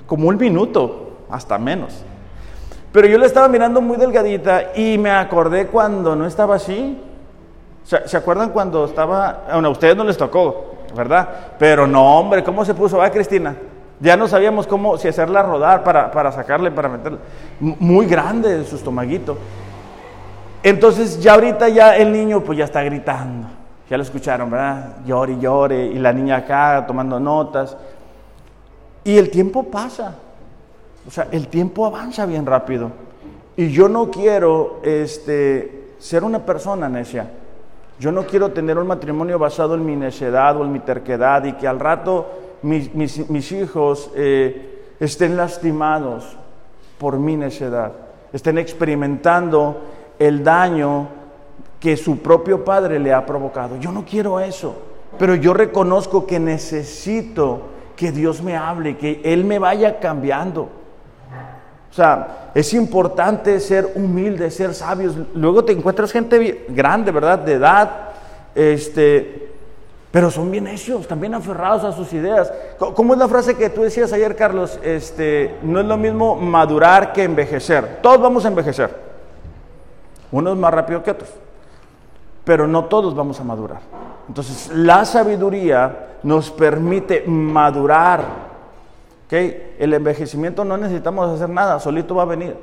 como 0.06 0.28
un 0.28 0.36
minuto, 0.36 1.16
hasta 1.28 1.58
menos. 1.58 2.04
Pero 2.92 3.08
yo 3.08 3.18
la 3.18 3.26
estaba 3.26 3.48
mirando 3.48 3.80
muy 3.80 3.96
delgadita 3.96 4.76
y 4.76 4.96
me 4.96 5.10
acordé 5.10 5.66
cuando 5.66 6.14
no 6.14 6.24
estaba 6.24 6.54
así. 6.54 6.96
¿Se, 7.86 8.16
acuerdan 8.16 8.50
cuando 8.50 8.84
estaba, 8.84 9.44
bueno, 9.52 9.68
a 9.68 9.70
ustedes 9.70 9.96
no 9.96 10.02
les 10.02 10.16
tocó, 10.16 10.74
¿verdad? 10.96 11.28
Pero 11.56 11.86
no, 11.86 12.18
hombre, 12.18 12.42
¿cómo 12.42 12.64
se 12.64 12.74
puso? 12.74 12.98
Va, 12.98 13.08
Cristina. 13.10 13.54
Ya 14.00 14.16
no 14.16 14.26
sabíamos 14.26 14.66
cómo, 14.66 14.98
si 14.98 15.06
hacerla 15.06 15.40
rodar 15.44 15.84
para, 15.84 16.10
para 16.10 16.32
sacarle, 16.32 16.72
para 16.72 16.88
meterla. 16.88 17.18
Muy 17.60 18.06
grande 18.06 18.64
su 18.64 18.74
estomaguito. 18.74 19.38
Entonces 20.64 21.22
ya 21.22 21.34
ahorita 21.34 21.68
ya 21.68 21.96
el 21.96 22.10
niño 22.10 22.40
pues 22.40 22.58
ya 22.58 22.64
está 22.64 22.82
gritando. 22.82 23.46
Ya 23.88 23.96
lo 23.96 24.02
escucharon, 24.02 24.50
¿verdad? 24.50 24.96
Llore 25.06 25.34
y 25.34 25.38
llore. 25.38 25.86
Y 25.86 25.98
la 26.00 26.12
niña 26.12 26.38
acá 26.38 26.84
tomando 26.88 27.20
notas. 27.20 27.76
Y 29.04 29.16
el 29.16 29.30
tiempo 29.30 29.62
pasa. 29.62 30.16
O 31.06 31.10
sea, 31.12 31.28
el 31.30 31.46
tiempo 31.46 31.86
avanza 31.86 32.26
bien 32.26 32.46
rápido. 32.46 32.90
Y 33.56 33.70
yo 33.70 33.88
no 33.88 34.10
quiero 34.10 34.80
este, 34.82 35.94
ser 36.00 36.24
una 36.24 36.40
persona 36.40 36.88
necia. 36.88 37.30
Yo 37.98 38.12
no 38.12 38.26
quiero 38.26 38.50
tener 38.50 38.78
un 38.78 38.86
matrimonio 38.86 39.38
basado 39.38 39.74
en 39.74 39.84
mi 39.84 39.96
necedad 39.96 40.56
o 40.56 40.64
en 40.64 40.72
mi 40.72 40.80
terquedad 40.80 41.44
y 41.44 41.54
que 41.54 41.66
al 41.66 41.80
rato 41.80 42.26
mis, 42.62 43.52
hijos 43.52 44.10
eh, 44.14 44.84
estén 45.00 45.36
lastimados 45.36 46.36
por 46.98 47.18
mi 47.18 47.36
necedad, 47.36 47.92
estén 48.32 48.58
experimentando 48.58 49.80
el 50.18 50.44
daño 50.44 51.08
que 51.80 51.96
su 51.96 52.18
propio 52.18 52.64
padre 52.64 52.98
le 52.98 53.12
ha 53.12 53.24
provocado. 53.24 53.76
Yo 53.78 53.92
no 53.92 54.04
quiero 54.04 54.40
eso, 54.40 54.74
pero 55.18 55.34
yo 55.34 55.54
reconozco 55.54 56.26
que 56.26 56.38
necesito 56.38 57.60
que 57.96 58.12
Dios 58.12 58.42
me 58.42 58.56
hable, 58.56 58.96
que 58.96 59.20
Él 59.24 59.44
me 59.44 59.58
vaya 59.58 60.00
cambiando. 60.00 60.68
O 61.96 61.98
sea, 61.98 62.50
es 62.54 62.74
importante 62.74 63.58
ser 63.58 63.92
humilde, 63.94 64.50
ser 64.50 64.74
sabios. 64.74 65.14
Luego 65.32 65.64
te 65.64 65.72
encuentras 65.72 66.12
gente 66.12 66.66
grande, 66.68 67.10
¿verdad? 67.10 67.38
De 67.38 67.54
edad, 67.54 67.90
este, 68.54 69.48
pero 70.10 70.30
son 70.30 70.50
bien 70.50 70.64
necios, 70.64 71.08
también 71.08 71.32
aferrados 71.32 71.84
a 71.84 71.92
sus 71.92 72.12
ideas. 72.12 72.52
¿Cómo 72.78 73.14
es 73.14 73.18
la 73.18 73.28
frase 73.28 73.56
que 73.56 73.70
tú 73.70 73.80
decías 73.80 74.12
ayer, 74.12 74.36
Carlos? 74.36 74.78
Este, 74.82 75.56
no 75.62 75.80
es 75.80 75.86
lo 75.86 75.96
mismo 75.96 76.36
madurar 76.36 77.14
que 77.14 77.24
envejecer. 77.24 78.00
Todos 78.02 78.20
vamos 78.20 78.44
a 78.44 78.48
envejecer. 78.48 78.94
Unos 80.32 80.54
más 80.58 80.74
rápido 80.74 81.02
que 81.02 81.12
otros. 81.12 81.30
Pero 82.44 82.66
no 82.66 82.84
todos 82.84 83.14
vamos 83.14 83.40
a 83.40 83.44
madurar. 83.44 83.80
Entonces, 84.28 84.70
la 84.74 85.06
sabiduría 85.06 86.08
nos 86.24 86.50
permite 86.50 87.24
madurar 87.26 88.55
el 89.30 89.94
envejecimiento 89.94 90.64
no 90.64 90.76
necesitamos 90.76 91.30
hacer 91.30 91.48
nada, 91.48 91.80
solito 91.80 92.14
va 92.14 92.22
a 92.22 92.26
venir. 92.26 92.56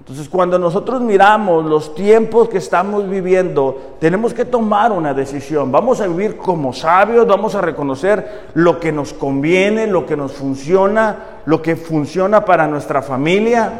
Entonces, 0.00 0.28
cuando 0.28 0.58
nosotros 0.58 1.02
miramos 1.02 1.66
los 1.66 1.94
tiempos 1.94 2.48
que 2.48 2.58
estamos 2.58 3.06
viviendo, 3.10 3.96
tenemos 4.00 4.32
que 4.32 4.46
tomar 4.46 4.90
una 4.90 5.12
decisión. 5.12 5.70
Vamos 5.70 6.00
a 6.00 6.06
vivir 6.06 6.38
como 6.38 6.72
sabios, 6.72 7.26
vamos 7.26 7.54
a 7.54 7.60
reconocer 7.60 8.46
lo 8.54 8.80
que 8.80 8.90
nos 8.90 9.12
conviene, 9.12 9.86
lo 9.86 10.06
que 10.06 10.16
nos 10.16 10.32
funciona, 10.32 11.16
lo 11.44 11.60
que 11.60 11.76
funciona 11.76 12.42
para 12.42 12.66
nuestra 12.66 13.02
familia, 13.02 13.70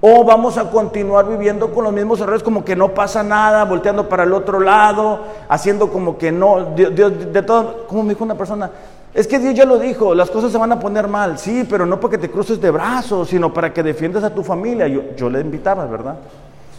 o 0.00 0.24
vamos 0.24 0.56
a 0.56 0.70
continuar 0.70 1.28
viviendo 1.28 1.70
con 1.74 1.84
los 1.84 1.92
mismos 1.92 2.20
errores 2.20 2.42
como 2.42 2.64
que 2.64 2.76
no 2.76 2.94
pasa 2.94 3.22
nada, 3.22 3.64
volteando 3.64 4.08
para 4.08 4.22
el 4.22 4.32
otro 4.32 4.60
lado, 4.60 5.20
haciendo 5.48 5.90
como 5.90 6.16
que 6.16 6.30
no, 6.30 6.66
de 6.76 7.42
todo, 7.42 7.86
como 7.88 8.04
me 8.04 8.10
dijo 8.10 8.24
una 8.24 8.36
persona, 8.36 8.70
es 9.14 9.26
que 9.26 9.38
Dios 9.38 9.54
ya 9.54 9.64
lo 9.64 9.78
dijo, 9.78 10.14
las 10.14 10.30
cosas 10.30 10.52
se 10.52 10.58
van 10.58 10.72
a 10.72 10.78
poner 10.78 11.08
mal, 11.08 11.38
sí, 11.38 11.66
pero 11.68 11.86
no 11.86 11.98
porque 11.98 12.18
te 12.18 12.30
cruces 12.30 12.60
de 12.60 12.70
brazos, 12.70 13.28
sino 13.28 13.52
para 13.52 13.72
que 13.72 13.82
defiendas 13.82 14.22
a 14.22 14.34
tu 14.34 14.44
familia. 14.44 14.86
Yo, 14.86 15.02
yo 15.16 15.30
le 15.30 15.40
invitaba, 15.40 15.86
¿verdad? 15.86 16.16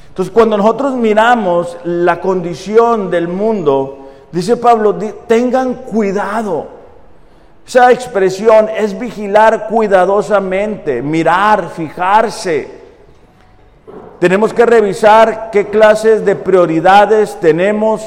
Entonces, 0.09 0.33
cuando 0.33 0.57
nosotros 0.57 0.93
miramos 0.95 1.77
la 1.83 2.19
condición 2.19 3.09
del 3.09 3.27
mundo, 3.27 4.09
dice 4.31 4.57
Pablo, 4.57 4.95
tengan 5.27 5.74
cuidado. 5.75 6.67
Esa 7.65 7.91
expresión 7.91 8.67
es 8.75 8.98
vigilar 8.98 9.67
cuidadosamente, 9.67 11.01
mirar, 11.01 11.69
fijarse. 11.69 12.79
Tenemos 14.19 14.53
que 14.53 14.65
revisar 14.65 15.50
qué 15.51 15.67
clases 15.67 16.25
de 16.25 16.36
prioridades 16.36 17.39
tenemos 17.39 18.01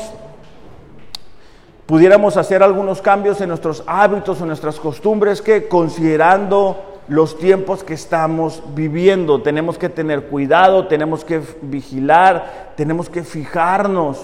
pudiéramos 1.93 2.39
hacer 2.39 2.63
algunos 2.63 3.03
cambios 3.03 3.39
en 3.43 3.51
nuestros 3.51 3.85
hábitos, 3.87 4.41
en 4.41 4.47
nuestras 4.47 4.81
costumbres 4.81 5.43
que 5.43 5.69
considerando 5.69 6.79
los 7.07 7.37
tiempos 7.37 7.85
que 7.85 7.93
estamos 7.93 8.63
viviendo. 8.75 9.43
Tenemos 9.43 9.77
que 9.77 9.91
tener 9.91 10.29
cuidado, 10.29 10.87
tenemos 10.87 11.23
que 11.23 11.43
vigilar, 11.61 12.73
tenemos 12.79 13.11
que 13.11 13.23
fijarnos, 13.23 14.23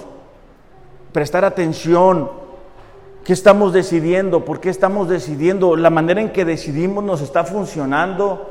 prestar 1.13 1.45
atención. 1.45 2.31
¿Qué 3.23 3.35
estamos 3.35 3.75
decidiendo? 3.75 4.47
¿Por 4.47 4.61
qué 4.61 4.71
estamos 4.71 5.11
decidiendo? 5.11 5.77
¿La 5.77 5.91
manera 5.91 6.23
en 6.23 6.31
que 6.31 6.47
decidimos 6.47 7.05
nos 7.05 7.21
está 7.21 7.45
funcionando? 7.45 8.51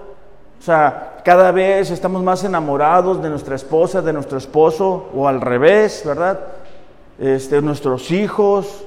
O 0.59 0.61
sea, 0.61 1.23
cada 1.25 1.51
vez 1.51 1.89
estamos 1.89 2.21
más 2.21 2.43
enamorados 2.43 3.19
de 3.23 3.31
nuestra 3.31 3.55
esposa, 3.55 4.03
de 4.03 4.13
nuestro 4.13 4.37
esposo, 4.37 5.07
o 5.15 5.27
al 5.27 5.41
revés, 5.41 6.03
¿verdad? 6.05 6.39
Este, 7.17 7.63
nuestros 7.63 8.11
hijos. 8.11 8.83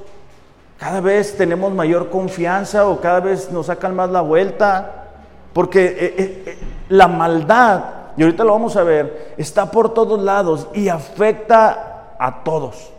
Cada 0.81 1.03
vez 1.03 1.37
tenemos 1.37 1.75
mayor 1.75 2.09
confianza 2.09 2.89
o 2.89 3.03
cada 3.03 3.21
vez 3.21 3.53
nos 3.53 3.67
sacan 3.67 3.95
más 3.95 4.09
la 4.09 4.23
vuelta. 4.23 5.09
Porque 5.53 5.85
eh, 5.85 6.15
eh, 6.17 6.43
eh, 6.47 6.59
la 6.89 7.07
maldad, 7.07 7.85
y 8.17 8.23
ahorita 8.23 8.45
lo 8.45 8.53
vamos 8.53 8.77
a 8.77 8.83
ver, 8.83 9.35
está 9.37 9.71
por 9.71 9.93
todos 9.93 10.23
lados 10.23 10.69
y 10.73 10.89
afecta 10.89 12.15
a 12.19 12.43
todos. 12.43 12.91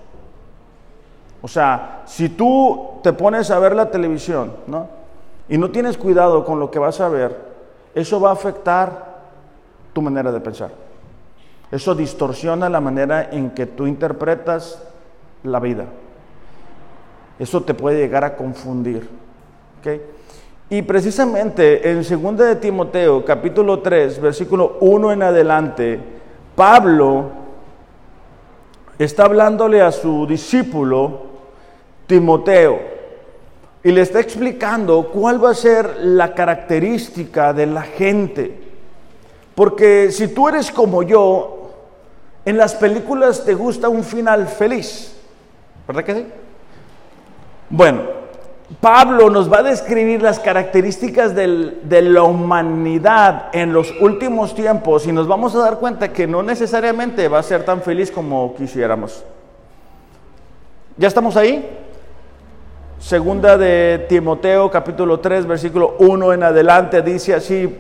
O 1.42 1.48
sea, 1.48 2.04
si 2.06 2.30
tú 2.30 3.00
te 3.02 3.14
pones 3.14 3.50
a 3.50 3.58
ver 3.58 3.76
la 3.76 3.90
televisión, 3.90 4.54
¿no? 4.68 4.88
Y 5.50 5.58
no 5.58 5.72
tienes 5.72 5.98
cuidado 5.98 6.46
con 6.46 6.60
lo 6.60 6.70
que 6.70 6.78
vas 6.78 7.02
a 7.02 7.10
ver, 7.10 7.36
eso 7.96 8.22
va 8.22 8.30
a 8.30 8.34
afectar 8.34 9.22
tu 9.92 10.04
manera 10.04 10.32
de 10.32 10.40
pensar. 10.40 10.70
Eso 11.72 11.96
distorsiona 11.96 12.70
la 12.70 12.80
manera 12.80 13.30
en 13.32 13.50
que 13.50 13.66
tú 13.66 13.88
interpretas 13.88 14.84
la 15.42 15.60
vida. 15.60 15.86
Eso 17.42 17.64
te 17.64 17.74
puede 17.74 17.98
llegar 17.98 18.24
a 18.24 18.36
confundir. 18.36 19.10
Y 20.70 20.84
precisamente 20.84 21.90
en 21.90 22.04
2 22.04 22.38
de 22.38 22.56
Timoteo, 22.58 23.26
capítulo 23.26 23.80
3, 23.80 24.22
versículo 24.22 24.78
1 24.80 25.12
en 25.12 25.24
adelante, 25.24 26.00
Pablo 26.56 27.32
está 29.00 29.26
hablándole 29.26 29.82
a 29.82 29.92
su 29.92 30.28
discípulo 30.28 31.20
Timoteo 32.06 32.80
y 33.84 33.92
le 33.92 34.02
está 34.02 34.20
explicando 34.20 35.10
cuál 35.12 35.44
va 35.44 35.50
a 35.50 35.56
ser 35.56 35.98
la 36.00 36.36
característica 36.36 37.54
de 37.54 37.66
la 37.66 37.82
gente. 37.82 38.62
Porque 39.56 40.12
si 40.12 40.28
tú 40.28 40.48
eres 40.48 40.70
como 40.70 41.02
yo, 41.02 41.72
en 42.46 42.56
las 42.56 42.76
películas 42.76 43.44
te 43.44 43.56
gusta 43.56 43.90
un 43.90 44.04
final 44.04 44.48
feliz, 44.48 45.20
¿verdad 45.88 46.04
que 46.04 46.14
sí? 46.14 46.26
Bueno, 47.72 48.02
Pablo 48.82 49.30
nos 49.30 49.52
va 49.52 49.60
a 49.60 49.64
describir 49.64 50.22
las 50.22 50.40
características 50.40 51.34
de 51.34 52.02
la 52.02 52.24
humanidad 52.24 53.46
en 53.54 53.72
los 53.72 53.94
últimos 54.02 54.54
tiempos 54.54 55.08
y 55.08 55.14
nos 55.14 55.26
vamos 55.26 55.56
a 55.56 55.60
dar 55.60 55.80
cuenta 55.80 56.12
que 56.12 56.28
no 56.28 56.44
necesariamente 56.44 57.30
va 57.30 57.40
a 57.40 57.44
ser 57.44 57.64
tan 57.64 57.82
feliz 57.82 58.12
como 58.12 58.54
quisiéramos. 58.56 59.24
¿Ya 60.98 61.08
estamos 61.08 61.38
ahí? 61.38 61.66
Segunda 63.00 63.58
de 63.58 64.06
Timoteo 64.10 64.70
capítulo 64.70 65.22
3 65.22 65.46
versículo 65.48 65.96
1 66.00 66.34
en 66.34 66.44
adelante 66.44 67.02
dice 67.02 67.34
así, 67.34 67.74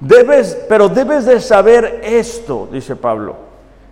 debes, 0.00 0.58
pero 0.70 0.88
debes 0.88 1.26
de 1.26 1.38
saber 1.38 2.00
esto, 2.02 2.66
dice 2.72 2.96
Pablo, 2.96 3.36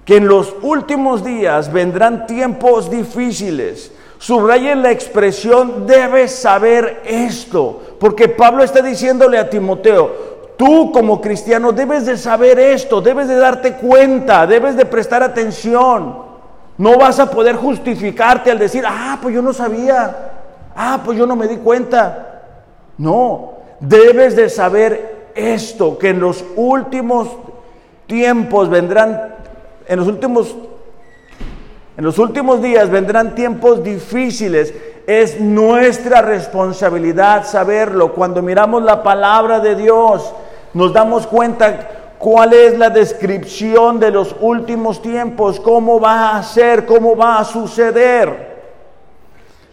que 0.07 0.17
en 0.17 0.29
los 0.29 0.55
últimos 0.63 1.23
días 1.23 1.71
vendrán 1.71 2.27
tiempos 2.27 2.91
difíciles. 2.91 3.93
Subrayen 4.23 4.85
la 4.85 4.93
expresión, 4.93 5.85
debes 5.85 6.31
saber 6.31 7.03
esto, 7.05 7.83
porque 7.99 8.29
Pablo 8.29 8.63
está 8.63 8.81
diciéndole 8.81 9.37
a 9.37 9.51
Timoteo, 9.51 10.13
tú 10.57 10.93
como 10.93 11.21
cristiano 11.21 11.73
debes 11.73 12.07
de 12.07 12.17
saber 12.17 12.61
esto, 12.61 13.01
debes 13.01 13.27
de 13.27 13.35
darte 13.35 13.73
cuenta, 13.73 14.47
debes 14.47 14.77
de 14.77 14.87
prestar 14.87 15.25
atención. 15.25 16.23
No 16.79 16.99
vas 16.99 17.19
a 17.19 17.33
poder 17.33 17.57
justificarte 17.57 18.53
al 18.53 18.61
decir, 18.61 18.85
ah, 18.87 19.19
pues 19.21 19.35
yo 19.35 19.43
no 19.43 19.53
sabía. 19.53 20.31
Ah, 20.77 21.01
pues 21.05 21.19
yo 21.19 21.27
no 21.27 21.35
me 21.35 21.49
di 21.49 21.57
cuenta. 21.57 22.43
No, 22.99 23.55
debes 23.81 24.37
de 24.37 24.49
saber 24.49 25.33
esto, 25.35 25.99
que 25.99 26.11
en 26.11 26.21
los 26.21 26.45
últimos 26.55 27.29
tiempos 28.07 28.69
vendrán, 28.69 29.35
en 29.89 29.99
los 29.99 30.07
últimos, 30.07 30.55
en 31.97 32.05
los 32.05 32.19
últimos 32.19 32.63
días 32.63 32.91
vendrán 32.91 33.35
tiempos 33.35 33.85
difíciles. 33.85 34.73
Es 35.07 35.41
nuestra 35.41 36.23
responsabilidad 36.23 37.47
saberlo. 37.47 38.15
Cuando 38.15 38.41
miramos 38.41 38.83
la 38.83 39.03
palabra 39.03 39.61
de 39.61 39.75
Dios, 39.75 40.33
nos 40.73 40.93
damos 40.93 41.27
cuenta 41.27 42.15
cuál 42.19 42.55
es 42.55 42.79
la 42.79 42.89
descripción 42.89 44.01
de 44.01 44.11
los 44.11 44.35
últimos 44.41 45.03
tiempos, 45.03 45.61
cómo 45.61 46.01
va 46.01 46.37
a 46.37 46.43
ser, 46.43 46.87
cómo 46.87 47.17
va 47.17 47.39
a 47.39 47.45
suceder. 47.45 48.53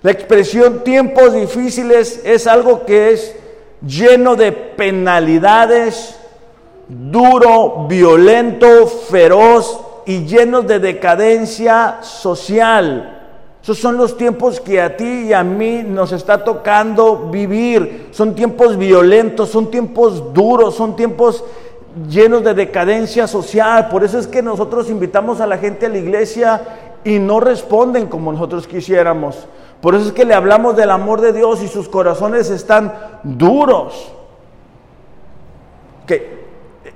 La 0.01 0.12
expresión 0.12 0.84
tiempos 0.84 1.34
difíciles 1.34 2.21
es 2.25 2.47
algo 2.47 2.86
que 2.86 3.12
es 3.12 3.36
lleno 3.86 4.36
de 4.36 4.51
penalidades, 4.51 6.19
duro, 6.88 7.86
violento, 7.88 8.88
feroz 8.88 9.86
y 10.05 10.25
lleno 10.25 10.62
de 10.62 10.79
decadencia 10.79 11.97
social. 12.01 13.19
Esos 13.62 13.77
son 13.77 13.97
los 13.97 14.15
tiempos 14.17 14.59
que 14.59 14.81
a 14.81 14.95
ti 14.95 15.27
y 15.27 15.33
a 15.33 15.43
mí 15.43 15.83
nos 15.85 16.12
está 16.12 16.43
tocando 16.43 17.29
vivir. 17.29 18.07
Son 18.12 18.33
tiempos 18.33 18.77
violentos, 18.77 19.49
son 19.49 19.69
tiempos 19.69 20.33
duros, 20.33 20.75
son 20.75 20.95
tiempos 20.95 21.43
llenos 22.09 22.43
de 22.43 22.53
decadencia 22.53 23.27
social. 23.27 23.89
Por 23.89 24.03
eso 24.03 24.17
es 24.17 24.27
que 24.27 24.41
nosotros 24.41 24.89
invitamos 24.89 25.41
a 25.41 25.47
la 25.47 25.57
gente 25.57 25.85
a 25.85 25.89
la 25.89 25.97
iglesia 25.97 26.62
y 27.03 27.19
no 27.19 27.39
responden 27.39 28.07
como 28.07 28.31
nosotros 28.31 28.65
quisiéramos. 28.65 29.47
Por 29.81 29.95
eso 29.95 30.07
es 30.07 30.13
que 30.13 30.25
le 30.25 30.33
hablamos 30.33 30.75
del 30.75 30.89
amor 30.89 31.21
de 31.21 31.33
Dios 31.33 31.62
y 31.62 31.67
sus 31.67 31.88
corazones 31.88 32.49
están 32.49 32.93
duros. 33.23 34.13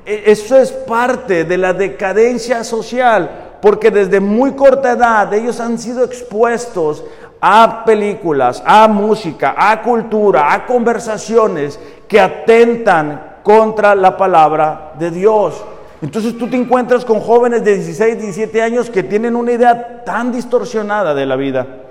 Eso 0.06 0.58
es 0.58 0.72
parte 0.72 1.44
de 1.46 1.58
la 1.58 1.74
decadencia 1.74 2.64
social, 2.64 3.58
porque 3.62 3.92
desde 3.92 4.20
muy 4.20 4.54
corta 4.54 4.92
edad 4.92 5.34
ellos 5.34 5.60
han 5.60 5.78
sido 5.78 6.04
expuestos 6.04 7.04
a 7.40 7.84
películas, 7.86 8.62
a 8.66 8.88
música, 8.88 9.56
a 9.58 9.82
cultura, 9.82 10.54
a 10.54 10.66
conversaciones 10.66 11.80
que 12.08 12.20
atentan 12.20 13.40
contra 13.44 13.96
la 13.96 14.16
palabra 14.16 14.94
de 14.98 15.12
Dios. 15.12 15.64
Entonces 16.02 16.38
tú 16.38 16.50
te 16.50 16.58
encuentras 16.58 17.06
con 17.06 17.20
jóvenes 17.22 17.64
de 17.64 17.76
16, 17.76 18.20
17 18.20 18.62
años 18.62 18.90
que 18.90 19.04
tienen 19.04 19.36
una 19.36 19.54
idea 19.54 20.04
tan 20.04 20.32
distorsionada 20.32 21.14
de 21.14 21.26
la 21.26 21.36
vida 21.36 21.83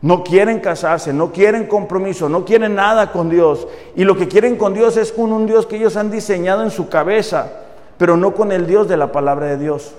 no 0.00 0.22
quieren 0.22 0.60
casarse, 0.60 1.12
no 1.12 1.32
quieren 1.32 1.66
compromiso, 1.66 2.28
no 2.28 2.44
quieren 2.44 2.74
nada 2.74 3.10
con 3.10 3.28
Dios. 3.28 3.66
Y 3.96 4.04
lo 4.04 4.16
que 4.16 4.28
quieren 4.28 4.56
con 4.56 4.74
Dios 4.74 4.96
es 4.96 5.12
con 5.12 5.32
un 5.32 5.46
Dios 5.46 5.66
que 5.66 5.76
ellos 5.76 5.96
han 5.96 6.10
diseñado 6.10 6.62
en 6.62 6.70
su 6.70 6.88
cabeza, 6.88 7.50
pero 7.96 8.16
no 8.16 8.34
con 8.34 8.52
el 8.52 8.66
Dios 8.66 8.88
de 8.88 8.96
la 8.96 9.10
palabra 9.10 9.46
de 9.46 9.58
Dios. 9.58 9.92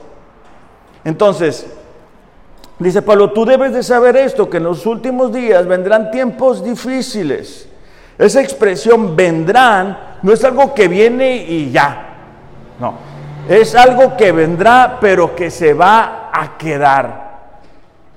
Entonces, 1.03 1.67
dice 2.77 3.01
Pablo, 3.01 3.31
tú 3.31 3.45
debes 3.45 3.73
de 3.73 3.83
saber 3.83 4.15
esto, 4.15 4.49
que 4.49 4.57
en 4.57 4.63
los 4.63 4.85
últimos 4.85 5.33
días 5.33 5.67
vendrán 5.67 6.11
tiempos 6.11 6.63
difíciles. 6.63 7.67
Esa 8.17 8.41
expresión 8.41 9.15
vendrán 9.15 10.09
no 10.21 10.33
es 10.33 10.43
algo 10.43 10.73
que 10.73 10.87
viene 10.87 11.35
y 11.35 11.71
ya. 11.71 12.05
No, 12.79 12.93
es 13.47 13.75
algo 13.75 14.15
que 14.17 14.31
vendrá, 14.31 14.97
pero 14.99 15.35
que 15.35 15.49
se 15.49 15.73
va 15.73 16.29
a 16.33 16.57
quedar. 16.57 17.28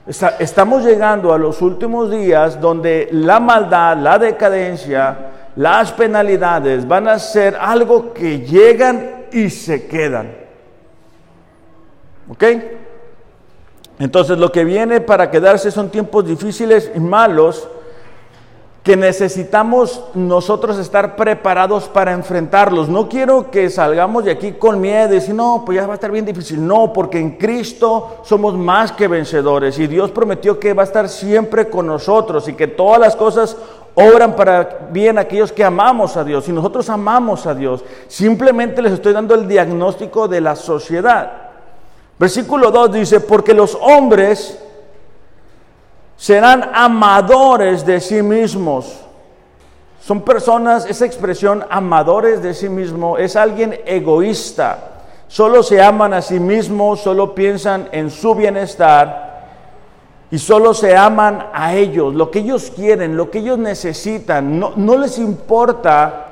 Estamos 0.06 0.84
llegando 0.84 1.32
a 1.32 1.38
los 1.38 1.62
últimos 1.62 2.10
días 2.10 2.60
donde 2.60 3.08
la 3.12 3.38
maldad, 3.38 3.96
la 3.98 4.18
decadencia, 4.18 5.16
las 5.54 5.92
penalidades 5.92 6.86
van 6.88 7.06
a 7.06 7.18
ser 7.18 7.56
algo 7.60 8.12
que 8.12 8.40
llegan 8.40 9.26
y 9.30 9.48
se 9.48 9.86
quedan. 9.86 10.34
¿Ok? 12.28 12.44
Entonces 14.00 14.38
lo 14.38 14.50
que 14.50 14.64
viene 14.64 15.00
para 15.00 15.30
quedarse 15.30 15.70
son 15.70 15.88
tiempos 15.88 16.26
difíciles 16.26 16.90
y 16.94 16.98
malos 16.98 17.68
que 18.82 18.96
necesitamos 18.96 20.02
nosotros 20.14 20.76
estar 20.78 21.14
preparados 21.14 21.84
para 21.84 22.12
enfrentarlos. 22.12 22.88
No 22.88 23.08
quiero 23.08 23.48
que 23.48 23.70
salgamos 23.70 24.24
de 24.24 24.32
aquí 24.32 24.52
con 24.52 24.80
miedo 24.80 25.12
y 25.12 25.16
decir, 25.16 25.36
no, 25.36 25.62
pues 25.64 25.76
ya 25.76 25.86
va 25.86 25.92
a 25.92 25.94
estar 25.94 26.10
bien 26.10 26.24
difícil. 26.24 26.66
No, 26.66 26.92
porque 26.92 27.20
en 27.20 27.36
Cristo 27.36 28.18
somos 28.24 28.54
más 28.54 28.90
que 28.90 29.06
vencedores 29.06 29.78
y 29.78 29.86
Dios 29.86 30.10
prometió 30.10 30.58
que 30.58 30.74
va 30.74 30.82
a 30.82 30.86
estar 30.86 31.08
siempre 31.08 31.70
con 31.70 31.86
nosotros 31.86 32.48
y 32.48 32.54
que 32.54 32.66
todas 32.66 32.98
las 32.98 33.14
cosas 33.14 33.56
obran 33.94 34.34
para 34.34 34.88
bien 34.90 35.16
aquellos 35.16 35.52
que 35.52 35.62
amamos 35.62 36.16
a 36.16 36.24
Dios 36.24 36.48
y 36.48 36.52
nosotros 36.52 36.88
amamos 36.90 37.46
a 37.46 37.54
Dios. 37.54 37.84
Simplemente 38.08 38.82
les 38.82 38.94
estoy 38.94 39.12
dando 39.12 39.36
el 39.36 39.46
diagnóstico 39.46 40.26
de 40.26 40.40
la 40.40 40.56
sociedad. 40.56 41.32
Versículo 42.18 42.72
2 42.72 42.92
dice, 42.92 43.20
porque 43.20 43.54
los 43.54 43.78
hombres 43.80 44.58
serán 46.22 46.70
amadores 46.72 47.84
de 47.84 48.00
sí 48.00 48.22
mismos, 48.22 49.00
Son 50.00 50.20
personas, 50.20 50.86
esa 50.86 51.04
expresión 51.04 51.64
amadores 51.68 52.40
de 52.40 52.54
sí 52.54 52.68
mismo, 52.68 53.18
es 53.18 53.34
alguien 53.34 53.80
egoísta. 53.84 54.78
Solo 55.26 55.64
se 55.64 55.82
aman 55.82 56.14
a 56.14 56.22
sí 56.22 56.38
mismos, 56.38 57.00
solo 57.00 57.34
piensan 57.34 57.88
en 57.90 58.08
su 58.08 58.36
bienestar 58.36 59.48
y 60.30 60.38
solo 60.38 60.74
se 60.74 60.96
aman 60.96 61.46
a 61.52 61.74
ellos, 61.74 62.14
lo 62.14 62.30
que 62.30 62.38
ellos 62.38 62.72
quieren, 62.74 63.16
lo 63.16 63.28
que 63.28 63.38
ellos 63.38 63.58
necesitan. 63.58 64.60
No, 64.60 64.74
no 64.76 64.96
les 64.96 65.18
importa 65.18 66.26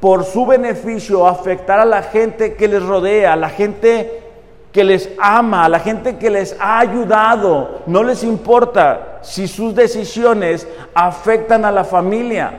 por 0.00 0.24
su 0.24 0.46
beneficio 0.46 1.26
afectar 1.26 1.78
a 1.78 1.84
la 1.84 2.02
gente 2.02 2.54
que 2.54 2.68
les 2.68 2.82
rodea, 2.82 3.34
a 3.34 3.36
la 3.36 3.50
gente 3.50 4.27
que 4.72 4.84
les 4.84 5.10
ama, 5.20 5.64
a 5.64 5.68
la 5.68 5.80
gente 5.80 6.18
que 6.18 6.30
les 6.30 6.56
ha 6.60 6.80
ayudado. 6.80 7.80
No 7.86 8.02
les 8.02 8.22
importa 8.22 9.18
si 9.22 9.48
sus 9.48 9.74
decisiones 9.74 10.66
afectan 10.94 11.64
a 11.64 11.72
la 11.72 11.84
familia, 11.84 12.52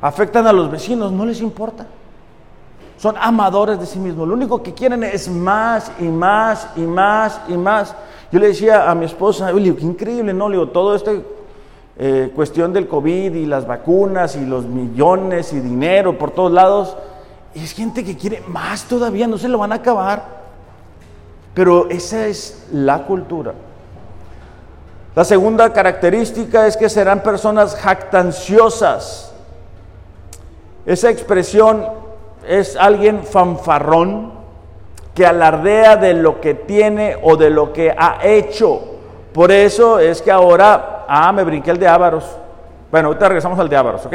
afectan 0.00 0.46
a 0.46 0.52
los 0.52 0.70
vecinos, 0.70 1.12
no 1.12 1.24
les 1.24 1.40
importa. 1.40 1.86
Son 2.96 3.14
amadores 3.16 3.78
de 3.78 3.86
sí 3.86 3.98
mismos. 3.98 4.26
Lo 4.26 4.34
único 4.34 4.60
que 4.62 4.74
quieren 4.74 5.04
es 5.04 5.28
más 5.28 5.92
y 6.00 6.04
más 6.04 6.68
y 6.74 6.80
más 6.80 7.40
y 7.48 7.52
más. 7.52 7.94
Yo 8.32 8.40
le 8.40 8.48
decía 8.48 8.90
a 8.90 8.94
mi 8.94 9.04
esposa, 9.04 9.52
qué 9.52 9.84
increíble, 9.84 10.34
¿no? 10.34 10.48
Le 10.48 10.56
digo, 10.56 10.70
todo 10.70 10.96
este 10.96 11.24
eh, 11.96 12.32
cuestión 12.34 12.72
del 12.72 12.88
COVID 12.88 13.34
y 13.34 13.46
las 13.46 13.66
vacunas 13.66 14.34
y 14.36 14.44
los 14.44 14.66
millones 14.66 15.52
y 15.52 15.60
dinero 15.60 16.18
por 16.18 16.32
todos 16.32 16.52
lados. 16.52 16.96
es 17.54 17.72
gente 17.72 18.04
que 18.04 18.16
quiere 18.16 18.42
más 18.48 18.84
todavía, 18.84 19.26
no 19.26 19.38
se 19.38 19.48
lo 19.48 19.58
van 19.58 19.72
a 19.72 19.76
acabar. 19.76 20.37
Pero 21.54 21.88
esa 21.90 22.26
es 22.26 22.66
la 22.72 23.04
cultura. 23.04 23.54
La 25.14 25.24
segunda 25.24 25.72
característica 25.72 26.66
es 26.66 26.76
que 26.76 26.88
serán 26.88 27.22
personas 27.22 27.74
jactanciosas. 27.74 29.32
Esa 30.86 31.10
expresión 31.10 31.84
es 32.46 32.76
alguien 32.76 33.24
fanfarrón 33.24 34.32
que 35.14 35.26
alardea 35.26 35.96
de 35.96 36.14
lo 36.14 36.40
que 36.40 36.54
tiene 36.54 37.16
o 37.22 37.36
de 37.36 37.50
lo 37.50 37.72
que 37.72 37.92
ha 37.96 38.20
hecho. 38.22 38.80
Por 39.32 39.50
eso 39.50 39.98
es 39.98 40.22
que 40.22 40.30
ahora, 40.30 41.04
ah, 41.08 41.32
me 41.32 41.42
brinqué 41.42 41.72
el 41.72 41.78
de 41.78 41.88
Ávaros. 41.88 42.24
Bueno, 42.90 43.08
ahorita 43.08 43.28
regresamos 43.28 43.58
al 43.58 43.68
de 43.68 43.76
Ávaros, 43.76 44.06
¿ok? 44.06 44.14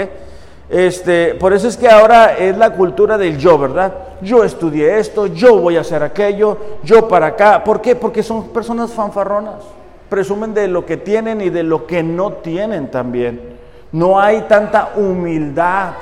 Este, 0.69 1.35
por 1.35 1.53
eso 1.53 1.67
es 1.67 1.77
que 1.77 1.89
ahora 1.89 2.37
es 2.37 2.57
la 2.57 2.71
cultura 2.71 3.17
del 3.17 3.37
yo, 3.37 3.57
¿verdad? 3.57 3.93
Yo 4.21 4.43
estudié 4.43 4.99
esto, 4.99 5.27
yo 5.27 5.59
voy 5.59 5.77
a 5.77 5.81
hacer 5.81 6.01
aquello, 6.03 6.57
yo 6.83 7.07
para 7.07 7.27
acá. 7.27 7.63
¿Por 7.63 7.81
qué? 7.81 7.95
Porque 7.95 8.23
son 8.23 8.49
personas 8.49 8.91
fanfarronas. 8.91 9.63
Presumen 10.09 10.53
de 10.53 10.67
lo 10.67 10.85
que 10.85 10.97
tienen 10.97 11.41
y 11.41 11.49
de 11.49 11.63
lo 11.63 11.85
que 11.85 12.01
no 12.01 12.33
tienen 12.33 12.89
también. 12.89 13.57
No 13.91 14.19
hay 14.19 14.41
tanta 14.43 14.93
humildad. 14.95 15.93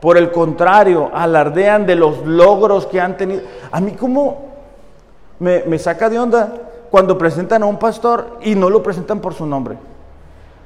Por 0.00 0.16
el 0.16 0.30
contrario, 0.30 1.10
alardean 1.12 1.84
de 1.84 1.94
los 1.94 2.24
logros 2.24 2.86
que 2.86 3.00
han 3.00 3.16
tenido. 3.16 3.42
A 3.70 3.80
mí 3.80 3.92
como 3.92 4.50
me, 5.38 5.64
me 5.64 5.78
saca 5.78 6.08
de 6.08 6.18
onda 6.18 6.54
cuando 6.90 7.18
presentan 7.18 7.62
a 7.62 7.66
un 7.66 7.78
pastor 7.78 8.38
y 8.42 8.54
no 8.54 8.70
lo 8.70 8.82
presentan 8.82 9.20
por 9.20 9.34
su 9.34 9.44
nombre 9.44 9.76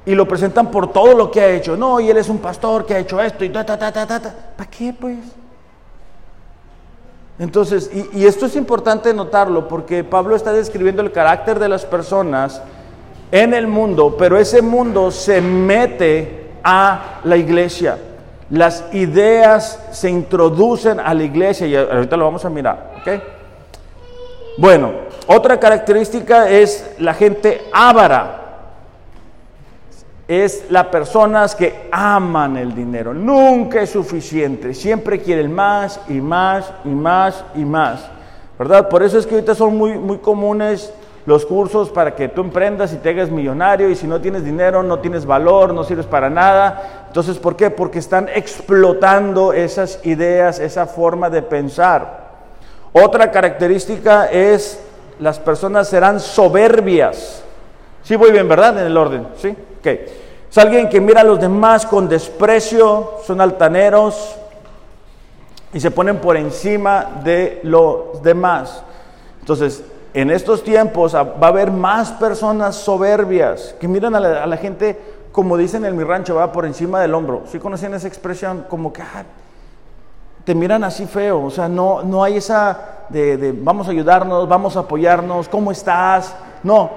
y 0.05 0.13
lo 0.13 0.27
presentan 0.27 0.69
por 0.69 0.91
todo 0.91 1.15
lo 1.15 1.31
que 1.31 1.41
ha 1.41 1.49
hecho. 1.49 1.75
No, 1.75 1.99
y 1.99 2.09
él 2.09 2.17
es 2.17 2.29
un 2.29 2.37
pastor 2.37 2.85
que 2.85 2.93
ha 2.93 2.99
hecho 2.99 3.19
esto 3.21 3.43
y 3.43 3.49
ta, 3.49 3.65
ta, 3.65 3.77
ta, 3.77 3.91
ta, 3.91 4.05
ta. 4.07 4.35
¿Para 4.55 4.69
qué, 4.69 4.93
pues? 4.93 5.17
Entonces, 7.39 7.91
y, 8.13 8.25
esto 8.25 8.45
es 8.45 8.55
importante 8.55 9.13
notarlo 9.13 9.67
porque 9.67 10.03
Pablo 10.03 10.35
está 10.35 10.53
describiendo 10.53 11.01
el 11.01 11.11
carácter 11.11 11.59
de 11.59 11.67
las 11.67 11.85
personas 11.85 12.61
en 13.31 13.53
el 13.53 13.67
mundo, 13.67 14.15
pero 14.17 14.37
ese 14.37 14.61
mundo 14.61 15.11
se 15.11 15.41
mete 15.41 16.51
a 16.63 17.19
la 17.23 17.35
iglesia. 17.35 17.97
Las 18.49 18.85
ideas 18.93 19.79
se 19.91 20.09
introducen 20.09 20.99
a 20.99 21.13
la 21.13 21.23
iglesia 21.23 21.67
y 21.67 21.75
ahorita 21.75 22.15
lo 22.15 22.25
vamos 22.25 22.45
a 22.45 22.49
mirar, 22.49 22.93
¿ok? 23.01 23.21
Bueno, 24.57 24.91
otra 25.27 25.59
característica 25.59 26.49
es 26.49 26.95
la 26.99 27.13
gente 27.13 27.63
ávara 27.73 28.44
es 30.27 30.65
las 30.69 30.87
personas 30.87 31.55
que 31.55 31.87
aman 31.91 32.57
el 32.57 32.73
dinero. 32.73 33.13
Nunca 33.13 33.81
es 33.81 33.91
suficiente. 33.91 34.73
Siempre 34.73 35.21
quieren 35.21 35.53
más 35.53 35.99
y 36.07 36.13
más 36.13 36.71
y 36.83 36.89
más 36.89 37.43
y 37.55 37.65
más. 37.65 38.09
¿Verdad? 38.57 38.89
Por 38.89 39.03
eso 39.03 39.19
es 39.19 39.27
que 39.27 39.35
ahorita 39.35 39.53
son 39.53 39.77
muy, 39.77 39.97
muy 39.97 40.17
comunes 40.17 40.93
los 41.25 41.45
cursos 41.45 41.89
para 41.89 42.15
que 42.15 42.29
tú 42.29 42.41
emprendas 42.41 42.93
y 42.93 42.97
te 42.97 43.09
hagas 43.09 43.29
millonario 43.29 43.89
y 43.89 43.95
si 43.95 44.07
no 44.07 44.21
tienes 44.21 44.45
dinero, 44.45 44.83
no 44.83 44.99
tienes 44.99 45.25
valor, 45.25 45.73
no 45.73 45.83
sirves 45.83 46.05
para 46.05 46.29
nada. 46.29 47.05
Entonces, 47.07 47.37
¿por 47.37 47.55
qué? 47.55 47.69
Porque 47.69 47.99
están 47.99 48.29
explotando 48.33 49.51
esas 49.51 49.99
ideas, 50.05 50.59
esa 50.59 50.85
forma 50.85 51.29
de 51.29 51.41
pensar. 51.41 52.25
Otra 52.93 53.31
característica 53.31 54.27
es 54.27 54.79
las 55.19 55.39
personas 55.39 55.89
serán 55.89 56.19
soberbias. 56.19 57.43
Sí 58.03 58.15
voy 58.15 58.31
bien, 58.31 58.47
¿verdad? 58.47 58.79
En 58.79 58.85
el 58.85 58.97
orden, 58.97 59.27
¿sí? 59.37 59.55
Es 59.91 60.57
alguien 60.57 60.89
que 60.89 61.01
mira 61.01 61.21
a 61.21 61.23
los 61.23 61.39
demás 61.39 61.85
con 61.85 62.07
desprecio, 62.07 63.15
son 63.25 63.41
altaneros 63.41 64.35
y 65.73 65.79
se 65.79 65.91
ponen 65.91 66.19
por 66.19 66.37
encima 66.37 67.19
de 67.23 67.59
los 67.63 68.23
demás. 68.23 68.83
Entonces, 69.41 69.83
en 70.13 70.31
estos 70.31 70.63
tiempos 70.63 71.13
va 71.13 71.35
a 71.41 71.47
haber 71.47 71.71
más 71.71 72.13
personas 72.13 72.77
soberbias 72.77 73.75
que 73.79 73.87
miran 73.87 74.15
a 74.15 74.45
la, 74.47 74.57
gente, 74.57 74.97
como 75.33 75.57
dicen 75.57 75.83
en 75.83 75.97
mi 75.97 76.05
rancho, 76.05 76.35
va 76.35 76.53
por 76.53 76.65
encima 76.65 77.01
del 77.01 77.13
hombro. 77.13 77.43
¿Sí 77.51 77.59
conocen 77.59 77.93
esa 77.93 78.07
expresión? 78.07 78.65
Como 78.69 78.93
que 78.93 79.01
ah, 79.01 79.25
te 80.45 80.55
miran 80.55 80.85
así 80.85 81.05
feo. 81.05 81.43
O 81.43 81.51
sea, 81.51 81.67
no, 81.67 82.01
no 82.01 82.23
hay 82.23 82.37
esa 82.37 82.79
de 83.09 83.53
vamos 83.61 83.89
a 83.89 83.91
ayudarnos, 83.91 84.47
vamos 84.47 84.77
a 84.77 84.79
apoyarnos, 84.79 85.49
¿cómo 85.49 85.71
estás? 85.71 86.33
No. 86.63 86.91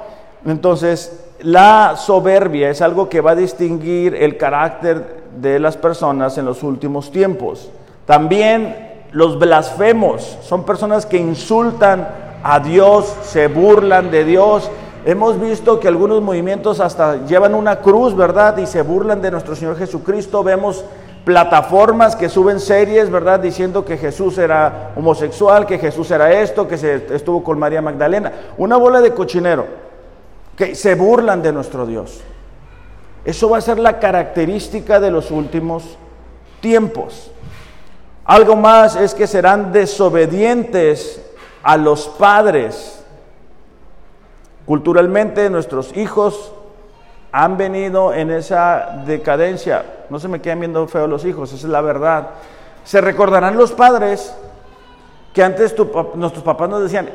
Entonces, 0.46 1.27
la 1.40 1.94
soberbia 1.96 2.70
es 2.70 2.83
algo 2.83 3.09
que 3.09 3.20
va 3.20 3.33
a 3.33 3.37
distinguir 3.37 4.14
el 4.14 4.37
carácter 4.37 5.22
de 5.40 5.61
las 5.61 5.77
personas 5.77 6.37
en 6.37 6.44
los 6.44 6.62
últimos 6.62 7.12
tiempos. 7.12 7.70
También 8.07 9.05
los 9.12 9.38
blasfemos 9.38 10.38
son 10.42 10.64
personas 10.64 11.07
que 11.07 11.16
insultan 11.16 12.09
a 12.42 12.59
Dios, 12.61 13.14
se 13.22 13.46
burlan 13.46 14.11
de 14.11 14.24
Dios. 14.24 14.68
Hemos 15.05 15.40
visto 15.40 15.79
que 15.79 15.87
algunos 15.87 16.20
movimientos 16.22 16.81
hasta 16.81 17.24
llevan 17.27 17.55
una 17.55 17.77
cruz, 17.81 18.16
¿verdad? 18.16 18.57
Y 18.59 18.66
se 18.66 18.83
burlan 18.83 19.22
de 19.22 19.31
nuestro 19.31 19.55
Señor 19.55 19.77
Jesucristo. 19.77 20.42
Vemos 20.42 20.85
plataformas 21.24 22.16
que 22.16 22.29
suben 22.29 22.59
series, 22.59 23.11
¿verdad? 23.11 23.38
Diciendo 23.38 23.85
que 23.85 23.96
Jesús 23.96 24.38
era 24.38 24.90
homosexual, 24.96 25.66
que 25.66 25.79
Jesús 25.79 26.11
era 26.11 26.33
esto, 26.33 26.66
que 26.66 26.79
se 26.79 27.14
estuvo 27.14 27.44
con 27.44 27.59
María 27.59 27.81
Magdalena. 27.81 28.33
Una 28.57 28.77
bola 28.77 29.01
de 29.01 29.14
cochinero 29.14 29.88
que 30.59 30.75
se 30.75 30.97
burlan 30.97 31.40
de 31.40 31.53
nuestro 31.53 31.87
Dios. 31.87 32.21
Eso 33.25 33.49
va 33.49 33.59
a 33.59 33.61
ser 33.61 33.79
la 33.79 34.01
característica 34.01 34.99
de 34.99 35.12
los 35.12 35.31
últimos 35.31 35.97
tiempos. 36.61 37.31
Algo 38.25 38.57
más 38.57 38.97
es 38.97 39.14
que 39.14 39.29
serán 39.29 39.73
desobedientes 39.73 41.25
a 41.62 41.77
los 41.77 42.09
padres. 42.09 43.05
Culturalmente 44.66 45.49
nuestros 45.49 45.97
hijos 45.97 46.53
han 47.31 47.57
venido 47.57 48.12
en 48.12 48.33
esa 48.33 49.03
decadencia. 49.07 49.85
No 50.11 50.18
se 50.18 50.27
me 50.27 50.40
quedan 50.40 50.59
viendo 50.59 50.88
feo 50.88 51.07
los 51.07 51.25
hijos, 51.25 51.53
esa 51.53 51.66
es 51.66 51.73
la 51.73 51.83
verdad. 51.83 52.31
Se 52.85 53.01
recordarán 53.01 53.57
los 53.57 53.71
padres 53.73 54.35
que 55.33 55.42
antes 55.42 55.77
nuestros 56.14 56.42
papás 56.42 56.68
nos 56.68 56.83
decían, 56.83 57.09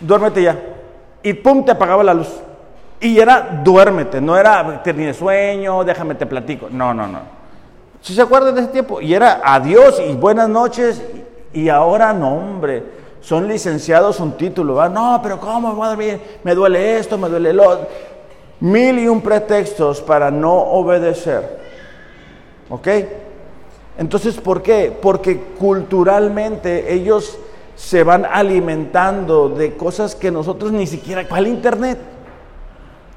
duérmete 0.00 0.42
ya, 0.42 0.58
y 1.26 1.34
pum, 1.34 1.64
te 1.64 1.72
apagaba 1.72 2.04
la 2.04 2.14
luz. 2.14 2.28
Y 3.00 3.18
era 3.18 3.60
duérmete, 3.64 4.20
no 4.20 4.36
era 4.36 4.80
tienes 4.84 5.16
sueño, 5.16 5.82
déjame 5.82 6.14
te 6.14 6.24
platico. 6.24 6.68
No, 6.70 6.94
no, 6.94 7.08
no. 7.08 7.18
Si 8.00 8.14
se 8.14 8.22
acuerdan 8.22 8.54
de 8.54 8.60
ese 8.60 8.70
tiempo, 8.70 9.00
y 9.00 9.12
era 9.12 9.40
adiós 9.42 10.00
y 10.08 10.14
buenas 10.14 10.48
noches, 10.48 11.02
y 11.52 11.68
ahora 11.68 12.12
no, 12.12 12.32
hombre, 12.36 12.84
son 13.20 13.48
licenciados 13.48 14.20
un 14.20 14.36
título. 14.36 14.76
¿va? 14.76 14.88
No, 14.88 15.18
pero 15.20 15.40
¿cómo 15.40 15.70
me 15.70 15.74
voy 15.74 15.86
a 15.86 15.88
dormir? 15.88 16.20
Me 16.44 16.54
duele 16.54 16.96
esto, 16.96 17.18
me 17.18 17.28
duele 17.28 17.52
lo 17.52 17.70
otro. 17.70 17.88
Mil 18.60 18.96
y 18.96 19.08
un 19.08 19.20
pretextos 19.20 20.00
para 20.02 20.30
no 20.30 20.54
obedecer. 20.54 21.58
¿Ok? 22.70 22.86
Entonces, 23.98 24.36
¿por 24.36 24.62
qué? 24.62 24.96
Porque 25.02 25.40
culturalmente 25.58 26.94
ellos 26.94 27.36
se 27.76 28.02
van 28.02 28.24
alimentando 28.24 29.50
de 29.50 29.76
cosas 29.76 30.14
que 30.14 30.30
nosotros 30.30 30.72
ni 30.72 30.86
siquiera, 30.86 31.28
¿cuál 31.28 31.46
internet? 31.46 31.98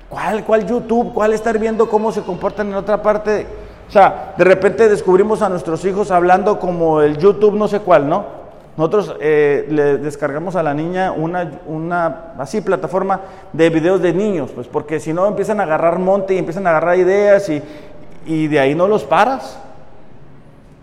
¿Cuál, 0.10 0.44
cuál 0.44 0.68
YouTube? 0.68 1.14
¿Cuál 1.14 1.34
estar 1.34 1.58
viendo 1.58 1.90
cómo 1.90 2.12
se 2.12 2.22
comportan 2.22 2.68
en 2.68 2.76
otra 2.76 3.02
parte? 3.02 3.48
O 3.88 3.92
sea, 3.92 4.36
de 4.38 4.44
repente 4.44 4.90
descubrimos 4.90 5.42
a 5.42 5.50
nuestros 5.50 5.84
hijos 5.86 6.12
hablando 6.12 6.60
como 6.60 7.02
el 7.02 7.18
YouTube 7.18 7.56
no 7.56 7.68
sé 7.68 7.80
cuál, 7.80 8.10
¿no? 8.10 8.40
Nosotros 8.76 9.16
eh, 9.20 9.66
le 9.70 9.98
descargamos 9.98 10.56
a 10.56 10.64
la 10.64 10.74
niña 10.74 11.12
una, 11.12 11.60
una 11.66 12.34
así 12.38 12.62
plataforma 12.62 13.22
de 13.52 13.70
videos 13.70 14.02
de 14.02 14.14
niños, 14.14 14.52
pues 14.54 14.68
porque 14.68 15.00
si 15.00 15.14
no 15.14 15.26
empiezan 15.26 15.60
a 15.60 15.64
agarrar 15.64 16.00
monte 16.00 16.34
y 16.34 16.38
empiezan 16.38 16.68
a 16.68 16.72
agarrar 16.72 16.98
ideas 16.98 17.50
y, 17.50 17.62
y 18.26 18.48
de 18.48 18.60
ahí 18.60 18.76
no 18.76 18.88
los 18.88 19.04
paras. 19.04 19.60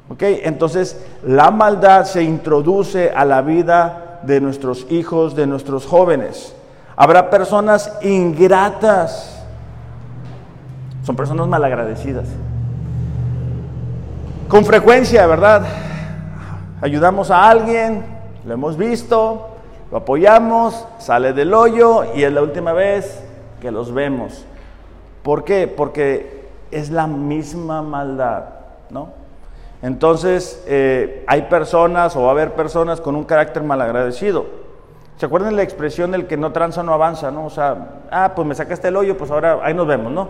¿Ok? 0.08 0.22
Entonces 0.22 1.04
la 1.24 1.50
maldad 1.50 2.04
se 2.04 2.22
introduce 2.22 3.10
a 3.10 3.24
la 3.24 3.42
vida 3.42 4.20
de 4.22 4.40
nuestros 4.40 4.86
hijos, 4.90 5.34
de 5.34 5.46
nuestros 5.46 5.86
jóvenes. 5.86 6.54
Habrá 6.96 7.30
personas 7.30 7.92
ingratas. 8.02 9.44
Son 11.02 11.14
personas 11.14 11.46
malagradecidas. 11.46 12.26
Con 14.48 14.64
frecuencia, 14.64 15.26
¿verdad? 15.26 15.62
Ayudamos 16.80 17.30
a 17.30 17.48
alguien, 17.48 18.04
lo 18.44 18.54
hemos 18.54 18.76
visto, 18.76 19.48
lo 19.90 19.98
apoyamos, 19.98 20.86
sale 20.98 21.32
del 21.32 21.52
hoyo 21.52 22.14
y 22.14 22.22
es 22.22 22.32
la 22.32 22.42
última 22.42 22.72
vez 22.72 23.22
que 23.60 23.70
los 23.70 23.92
vemos. 23.92 24.44
¿Por 25.22 25.44
qué? 25.44 25.66
Porque 25.66 26.48
es 26.70 26.90
la 26.90 27.06
misma 27.06 27.82
maldad, 27.82 28.44
¿no? 28.90 29.25
Entonces, 29.82 30.62
eh, 30.66 31.24
hay 31.26 31.42
personas 31.42 32.16
o 32.16 32.22
va 32.22 32.28
a 32.28 32.30
haber 32.32 32.54
personas 32.54 33.00
con 33.00 33.14
un 33.14 33.24
carácter 33.24 33.62
malagradecido. 33.62 34.46
¿Se 35.18 35.26
acuerdan 35.26 35.56
la 35.56 35.62
expresión 35.62 36.10
del 36.10 36.26
que 36.26 36.36
no 36.36 36.52
tranza 36.52 36.82
no 36.82 36.92
avanza, 36.92 37.30
no? 37.30 37.46
O 37.46 37.50
sea, 37.50 38.02
ah, 38.10 38.32
pues 38.34 38.46
me 38.46 38.54
sacaste 38.54 38.88
el 38.88 38.96
hoyo, 38.96 39.16
pues 39.16 39.30
ahora 39.30 39.60
ahí 39.62 39.72
nos 39.72 39.86
vemos, 39.86 40.12
¿no? 40.12 40.28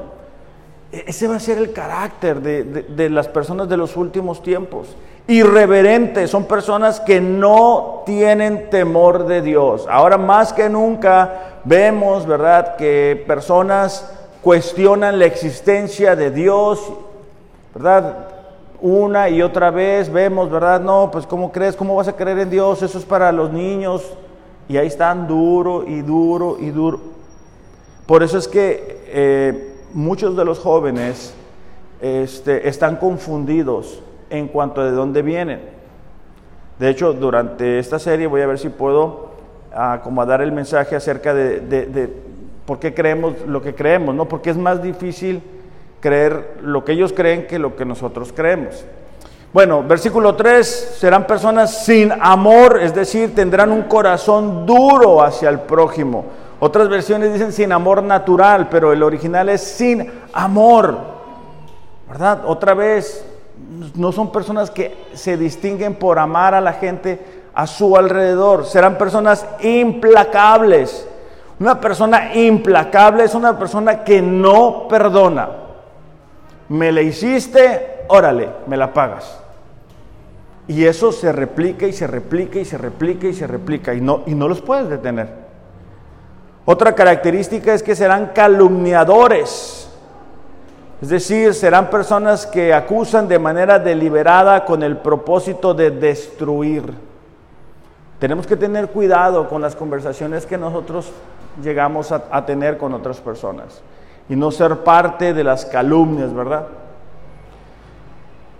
E-, 0.92 1.04
ese 1.08 1.26
va 1.26 1.36
a 1.36 1.40
ser 1.40 1.58
el 1.58 1.72
carácter 1.72 2.40
de, 2.40 3.10
las 3.10 3.28
personas 3.28 3.68
de 3.68 3.76
los 3.76 3.96
últimos 3.96 4.42
tiempos. 4.42 4.94
Irreverentes, 5.28 6.30
son 6.30 6.44
personas 6.44 7.00
que 7.00 7.20
no 7.20 8.04
tienen 8.06 8.70
temor 8.70 9.26
de 9.26 9.42
Dios. 9.42 9.86
Ahora 9.90 10.18
más 10.18 10.52
que 10.52 10.68
nunca 10.68 11.60
vemos, 11.64 12.26
¿verdad?, 12.26 12.76
que 12.76 13.24
personas 13.26 14.12
cuestionan 14.40 15.18
la 15.18 15.24
existencia 15.24 16.14
de 16.14 16.30
Dios, 16.30 16.92
¿verdad? 17.74 18.35
Una 18.80 19.28
y 19.28 19.42
otra 19.42 19.70
vez 19.70 20.12
vemos, 20.12 20.50
¿verdad? 20.50 20.80
No, 20.80 21.10
pues 21.10 21.26
¿cómo 21.26 21.50
crees? 21.50 21.76
¿Cómo 21.76 21.96
vas 21.96 22.08
a 22.08 22.16
creer 22.16 22.38
en 22.40 22.50
Dios? 22.50 22.82
Eso 22.82 22.98
es 22.98 23.04
para 23.04 23.32
los 23.32 23.52
niños. 23.52 24.12
Y 24.68 24.76
ahí 24.76 24.86
están 24.86 25.26
duro 25.26 25.84
y 25.86 26.02
duro 26.02 26.56
y 26.60 26.70
duro. 26.70 27.00
Por 28.06 28.22
eso 28.22 28.38
es 28.38 28.48
que... 28.48 29.04
Eh, 29.08 29.72
muchos 29.96 30.36
de 30.36 30.44
los 30.44 30.58
jóvenes 30.58 31.34
este, 32.00 32.68
están 32.68 32.96
confundidos 32.96 34.02
en 34.28 34.46
cuanto 34.48 34.82
a 34.82 34.84
de 34.84 34.90
dónde 34.90 35.22
vienen. 35.22 35.60
De 36.78 36.90
hecho, 36.90 37.14
durante 37.14 37.78
esta 37.78 37.98
serie 37.98 38.26
voy 38.26 38.42
a 38.42 38.46
ver 38.46 38.58
si 38.58 38.68
puedo 38.68 39.30
acomodar 39.72 40.42
el 40.42 40.52
mensaje 40.52 40.96
acerca 40.96 41.32
de, 41.32 42.12
por 42.66 42.78
qué 42.78 42.92
creemos 42.92 43.34
lo 43.46 43.62
que 43.62 43.74
creemos, 43.74 44.14
¿no? 44.14 44.26
Porque 44.26 44.50
es 44.50 44.58
más 44.58 44.82
difícil 44.82 45.42
creer 46.00 46.58
lo 46.62 46.84
que 46.84 46.92
ellos 46.92 47.12
creen 47.12 47.46
que 47.46 47.58
lo 47.58 47.76
que 47.76 47.84
nosotros 47.84 48.32
creemos. 48.34 48.84
Bueno, 49.52 49.82
versículo 49.82 50.34
3, 50.34 50.96
serán 50.98 51.26
personas 51.26 51.84
sin 51.84 52.12
amor, 52.20 52.78
es 52.82 52.94
decir, 52.94 53.34
tendrán 53.34 53.70
un 53.70 53.84
corazón 53.84 54.66
duro 54.66 55.22
hacia 55.22 55.48
el 55.48 55.60
prójimo 55.60 56.24
otras 56.58 56.88
versiones 56.88 57.32
dicen 57.32 57.52
sin 57.52 57.70
amor 57.70 58.02
natural, 58.02 58.68
pero 58.70 58.92
el 58.92 59.02
original 59.02 59.48
es 59.50 59.60
sin 59.60 60.10
amor. 60.32 60.96
¿Verdad? 62.08 62.42
Otra 62.46 62.72
vez, 62.72 63.26
no 63.94 64.10
son 64.10 64.32
personas 64.32 64.70
que 64.70 64.96
se 65.12 65.36
distinguen 65.36 65.96
por 65.96 66.18
amar 66.18 66.54
a 66.54 66.60
la 66.60 66.72
gente 66.72 67.20
a 67.52 67.66
su 67.66 67.96
alrededor. 67.96 68.64
Serán 68.64 68.96
personas 68.96 69.44
implacables. 69.60 71.06
Una 71.60 71.78
persona 71.78 72.34
implacable 72.34 73.24
es 73.24 73.34
una 73.34 73.58
persona 73.58 74.02
que 74.02 74.22
no 74.22 74.86
perdona. 74.88 75.48
Me 76.68 76.92
la 76.92 77.02
hiciste, 77.02 78.04
órale, 78.08 78.48
me 78.66 78.76
la 78.76 78.92
pagas. 78.92 79.40
Y 80.68 80.84
eso 80.84 81.12
se 81.12 81.30
replica 81.32 81.86
y 81.86 81.92
se 81.92 82.06
replica 82.06 82.58
y 82.58 82.64
se 82.64 82.76
replica 82.76 83.28
y 83.28 83.34
se 83.34 83.46
replica 83.46 83.94
y 83.94 84.00
no, 84.00 84.22
y 84.26 84.34
no 84.34 84.48
los 84.48 84.60
puedes 84.60 84.88
detener. 84.88 85.28
Otra 86.64 86.94
característica 86.94 87.72
es 87.72 87.82
que 87.82 87.94
serán 87.94 88.32
calumniadores, 88.34 89.88
es 91.00 91.08
decir, 91.08 91.54
serán 91.54 91.90
personas 91.90 92.46
que 92.46 92.72
acusan 92.72 93.28
de 93.28 93.38
manera 93.38 93.78
deliberada 93.78 94.64
con 94.64 94.82
el 94.82 94.96
propósito 94.96 95.74
de 95.74 95.90
destruir. 95.90 96.94
Tenemos 98.18 98.46
que 98.46 98.56
tener 98.56 98.88
cuidado 98.88 99.48
con 99.48 99.60
las 99.60 99.76
conversaciones 99.76 100.46
que 100.46 100.56
nosotros 100.56 101.12
llegamos 101.62 102.12
a, 102.12 102.46
tener 102.46 102.78
con 102.78 102.94
otras 102.94 103.20
personas 103.20 103.80
y 104.28 104.36
no 104.36 104.50
ser 104.50 104.78
parte 104.78 105.32
de 105.32 105.44
las 105.44 105.64
calumnias, 105.64 106.34
¿verdad? 106.34 106.66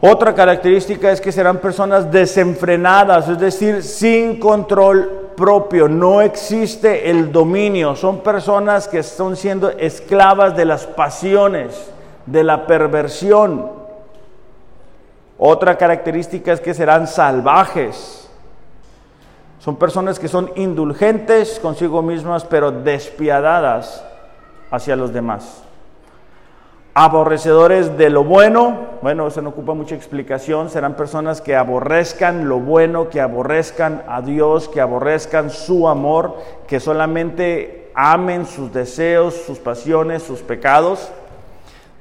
Otra 0.00 0.35
característica 0.35 1.11
es 1.11 1.20
que 1.20 1.33
serán 1.33 1.59
personas 1.59 2.11
desenfrenadas, 2.11 3.29
es 3.29 3.38
decir, 3.38 3.83
sin 3.83 4.38
control 4.38 5.31
propio, 5.37 5.88
no 5.88 6.20
existe 6.20 7.11
el 7.11 7.33
dominio, 7.33 7.96
son 7.96 8.20
personas 8.20 8.88
que 8.88 8.98
están 8.98 9.37
siendo 9.37 9.70
esclavas 9.70 10.57
de 10.57 10.64
las 10.66 10.87
pasiones, 10.87 11.90
de 12.26 12.44
la 12.44 12.66
perversión. 12.66 13.70
Otra 15.38 15.76
característica 15.76 16.52
es 16.52 16.61
que 16.61 16.74
serán 16.74 17.07
salvajes. 17.07 18.29
Son 19.61 19.76
personas 19.76 20.18
que 20.18 20.29
son 20.29 20.50
indulgentes 20.57 21.59
consigo 21.59 22.00
mismas, 22.00 22.44
pero 22.44 22.70
despiadadas 22.70 24.05
hacia 24.70 24.96
los 24.96 25.12
demás 25.12 25.66
aborrecedores 26.98 27.98
de 27.98 28.09
lo 28.09 28.24
bueno, 28.24 28.74
bueno, 29.02 29.26
eso 29.26 29.42
no 29.42 29.50
ocupa 29.50 29.74
mucha 29.74 29.94
explicación, 29.94 30.70
serán 30.70 30.96
personas 30.96 31.42
que 31.42 31.55
aborrezcan 31.55 32.48
lo 32.48 32.59
bueno, 32.59 33.11
que 33.11 33.20
aborrezcan 33.20 34.02
a 34.09 34.22
Dios, 34.22 34.70
que 34.70 34.81
aborrezcan 34.81 35.50
su 35.50 35.90
amor, 35.90 36.38
que 36.66 36.81
solamente 36.81 37.90
amen 37.94 38.46
sus 38.46 38.72
deseos, 38.72 39.35
sus 39.35 39.59
pasiones, 39.59 40.22
sus 40.22 40.40
pecados. 40.40 41.12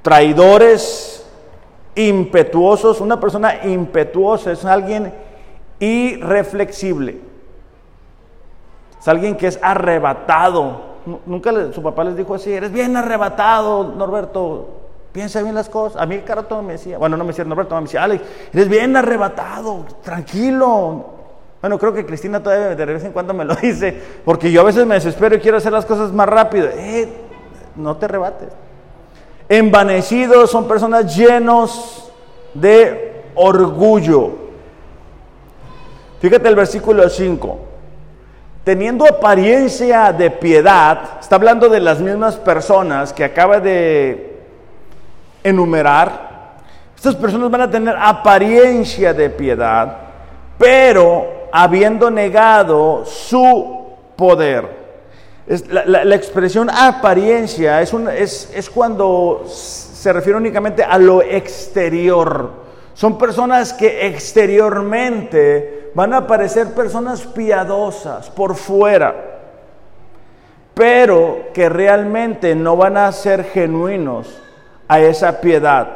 Traidores, 0.00 1.26
impetuosos, 1.94 3.02
una 3.02 3.20
persona 3.20 3.66
impetuosa 3.66 4.52
es 4.52 4.64
alguien 4.64 5.12
irreflexible, 5.78 7.20
es 8.98 9.06
alguien 9.06 9.36
que 9.36 9.48
es 9.48 9.58
arrebatado. 9.60 10.95
Nunca 11.24 11.52
su 11.72 11.82
papá 11.82 12.04
les 12.04 12.16
dijo 12.16 12.34
así, 12.34 12.52
eres 12.52 12.72
bien 12.72 12.96
arrebatado, 12.96 13.94
Norberto, 13.96 14.68
Piensa 15.16 15.40
bien 15.40 15.54
las 15.54 15.70
cosas. 15.70 16.02
A 16.02 16.04
mí 16.04 16.20
todo 16.46 16.62
me 16.62 16.74
decía, 16.74 16.98
bueno, 16.98 17.16
no 17.16 17.24
me 17.24 17.28
decía 17.28 17.42
Norberto, 17.42 17.74
me 17.76 17.80
decía, 17.84 18.04
Alex, 18.04 18.22
eres 18.52 18.68
bien 18.68 18.94
arrebatado, 18.94 19.86
tranquilo. 20.02 21.06
Bueno, 21.62 21.78
creo 21.78 21.94
que 21.94 22.04
Cristina 22.04 22.42
todavía 22.42 22.74
de 22.74 22.84
vez 22.84 23.02
en 23.02 23.12
cuando 23.12 23.32
me 23.32 23.46
lo 23.46 23.54
dice, 23.62 23.98
porque 24.26 24.52
yo 24.52 24.60
a 24.60 24.64
veces 24.64 24.84
me 24.84 24.96
desespero 24.96 25.36
y 25.36 25.40
quiero 25.40 25.56
hacer 25.56 25.72
las 25.72 25.86
cosas 25.86 26.12
más 26.12 26.28
rápido. 26.28 26.68
Eh, 26.68 27.08
no 27.76 27.96
te 27.96 28.04
arrebates. 28.04 28.50
Envanecidos 29.48 30.50
son 30.50 30.68
personas 30.68 31.16
llenos 31.16 32.12
de 32.52 33.24
orgullo. 33.36 34.32
Fíjate 36.20 36.46
el 36.46 36.56
versículo 36.56 37.08
5. 37.08 37.58
Teniendo 38.66 39.06
apariencia 39.06 40.12
de 40.12 40.28
piedad, 40.28 41.20
está 41.20 41.36
hablando 41.36 41.68
de 41.68 41.78
las 41.78 42.00
mismas 42.00 42.34
personas 42.34 43.12
que 43.12 43.22
acaba 43.22 43.60
de 43.60 44.40
enumerar. 45.44 46.56
Estas 46.96 47.14
personas 47.14 47.48
van 47.48 47.60
a 47.60 47.70
tener 47.70 47.94
apariencia 47.96 49.14
de 49.14 49.30
piedad, 49.30 49.96
pero 50.58 51.46
habiendo 51.52 52.10
negado 52.10 53.04
su 53.06 53.86
poder. 54.16 54.68
La, 55.70 56.16
expresión 56.16 56.68
apariencia 56.68 57.80
es 57.80 58.70
cuando 58.74 59.44
se 59.46 60.12
refiere 60.12 60.38
únicamente 60.38 60.82
a 60.82 60.98
lo 60.98 61.22
exterior. 61.22 62.50
Son 62.94 63.16
personas 63.16 63.72
que 63.72 64.08
exteriormente 64.08 65.75
van 65.96 66.12
a 66.12 66.26
parecer 66.26 66.74
personas 66.74 67.22
piadosas 67.22 68.28
por 68.28 68.54
fuera, 68.54 69.14
pero 70.74 71.46
que 71.54 71.70
realmente 71.70 72.54
no 72.54 72.76
van 72.76 72.98
a 72.98 73.10
ser 73.12 73.44
genuinos 73.44 74.28
a 74.88 75.00
esa 75.00 75.40
piedad. 75.40 75.88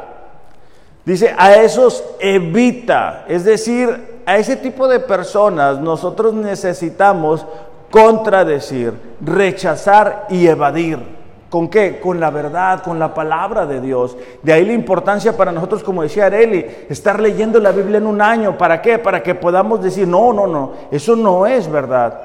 Dice, 1.05 1.35
a 1.37 1.53
esos 1.53 2.03
evita, 2.19 3.25
es 3.27 3.43
decir, 3.43 4.21
a 4.25 4.37
ese 4.39 4.55
tipo 4.55 4.87
de 4.87 5.01
personas 5.01 5.77
nosotros 5.77 6.33
necesitamos 6.33 7.45
contradecir, 7.91 8.95
rechazar 9.23 10.25
y 10.31 10.47
evadir. 10.47 11.20
¿Con 11.51 11.67
qué? 11.67 11.99
Con 11.99 12.21
la 12.21 12.29
verdad, 12.29 12.81
con 12.81 12.97
la 12.97 13.13
palabra 13.13 13.65
de 13.65 13.81
Dios. 13.81 14.15
De 14.41 14.53
ahí 14.53 14.63
la 14.63 14.71
importancia 14.71 15.35
para 15.35 15.51
nosotros, 15.51 15.83
como 15.83 16.01
decía 16.01 16.27
Areli, 16.27 16.65
estar 16.87 17.19
leyendo 17.19 17.59
la 17.59 17.73
Biblia 17.73 17.97
en 17.97 18.07
un 18.07 18.21
año. 18.21 18.57
¿Para 18.57 18.81
qué? 18.81 18.97
Para 18.97 19.21
que 19.21 19.35
podamos 19.35 19.83
decir, 19.83 20.07
no, 20.07 20.31
no, 20.31 20.47
no, 20.47 20.71
eso 20.91 21.13
no 21.17 21.45
es 21.45 21.69
verdad. 21.69 22.21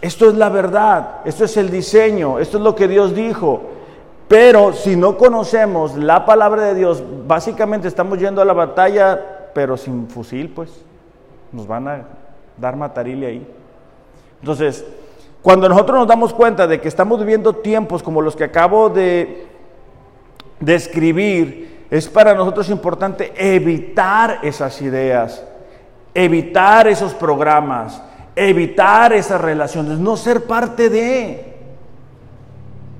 Esto 0.00 0.28
es 0.28 0.34
la 0.34 0.48
verdad, 0.48 1.20
esto 1.24 1.44
es 1.44 1.56
el 1.56 1.70
diseño, 1.70 2.40
esto 2.40 2.58
es 2.58 2.64
lo 2.64 2.74
que 2.74 2.88
Dios 2.88 3.14
dijo. 3.14 3.60
Pero 4.26 4.72
si 4.72 4.96
no 4.96 5.16
conocemos 5.16 5.94
la 5.96 6.26
palabra 6.26 6.62
de 6.62 6.74
Dios, 6.74 7.04
básicamente 7.24 7.86
estamos 7.86 8.18
yendo 8.18 8.42
a 8.42 8.44
la 8.44 8.52
batalla, 8.52 9.50
pero 9.54 9.76
sin 9.76 10.08
fusil, 10.08 10.48
pues. 10.48 10.84
Nos 11.52 11.68
van 11.68 11.86
a 11.86 12.02
dar 12.56 12.74
matarile 12.74 13.28
ahí. 13.28 13.54
Entonces, 14.40 14.84
cuando 15.42 15.68
nosotros 15.68 16.00
nos 16.00 16.08
damos 16.08 16.34
cuenta 16.34 16.66
de 16.66 16.80
que 16.80 16.88
estamos 16.88 17.18
viviendo 17.20 17.54
tiempos 17.54 18.02
como 18.02 18.20
los 18.20 18.34
que 18.34 18.44
acabo 18.44 18.88
de 18.90 19.46
describir, 20.60 21.86
es 21.90 22.08
para 22.08 22.34
nosotros 22.34 22.68
importante 22.70 23.32
evitar 23.36 24.40
esas 24.42 24.80
ideas, 24.82 25.44
evitar 26.12 26.88
esos 26.88 27.14
programas, 27.14 28.02
evitar 28.34 29.12
esas 29.12 29.40
relaciones, 29.40 29.98
no 29.98 30.16
ser 30.16 30.44
parte 30.44 30.90
de. 30.90 31.54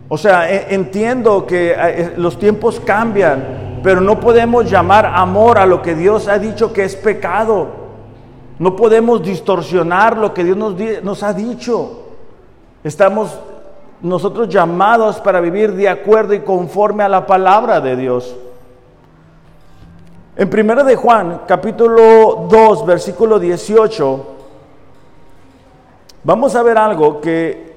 O 0.09 0.17
sea, 0.17 0.51
e, 0.51 0.75
entiendo 0.75 1.45
que 1.45 1.75
eh, 1.77 2.15
los 2.17 2.39
tiempos 2.39 2.81
cambian, 2.81 3.81
pero 3.83 4.01
no 4.01 4.19
podemos 4.21 4.71
llamar 4.71 5.07
amor 5.07 5.59
a 5.59 5.67
lo 5.67 5.83
que 5.83 5.95
Dios 5.95 6.29
ha 6.29 6.39
dicho 6.39 6.73
que 6.73 6.85
es 6.85 6.97
pecado. 6.97 7.89
No 8.59 8.75
podemos 8.75 9.23
distorsionar 9.23 10.17
lo 10.17 10.33
que 10.33 10.45
Dios 10.45 10.57
nos 11.03 11.23
ha 11.23 11.33
dicho. 11.33 12.08
Estamos 12.85 13.39
nosotros 14.01 14.49
llamados 14.49 15.21
para 15.21 15.41
vivir 15.41 15.73
de 15.73 15.89
acuerdo 15.89 16.35
y 16.35 16.41
conforme 16.41 17.03
a 17.03 17.09
la 17.09 17.27
palabra 17.27 17.81
de 17.81 17.97
Dios. 17.97 18.37
En 20.37 20.49
1 20.49 20.85
de 20.85 20.95
Juan, 20.95 21.43
capítulo 21.49 22.47
2, 22.49 22.87
versículo 22.87 23.41
18, 23.41 24.27
vamos 26.23 26.55
a 26.55 26.63
ver 26.63 26.79
algo 26.79 27.21
que 27.21 27.75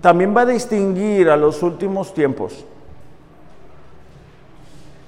también 0.00 0.36
va 0.36 0.40
a 0.40 0.46
distinguir 0.46 1.30
a 1.30 1.36
los 1.36 1.62
últimos 1.62 2.12
tiempos. 2.12 2.64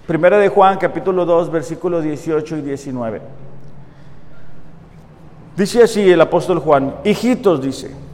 Primera 0.07 0.39
de 0.39 0.49
Juan, 0.49 0.79
capítulo 0.79 1.27
2, 1.27 1.51
versículos 1.51 2.05
18 2.05 2.59
y 2.59 2.61
19. 2.61 3.23
Dice 5.57 5.83
así 5.83 6.09
el 6.09 6.21
apóstol 6.21 6.61
Juan, 6.61 6.95
hijitos, 7.03 7.61
dice, 7.61 8.06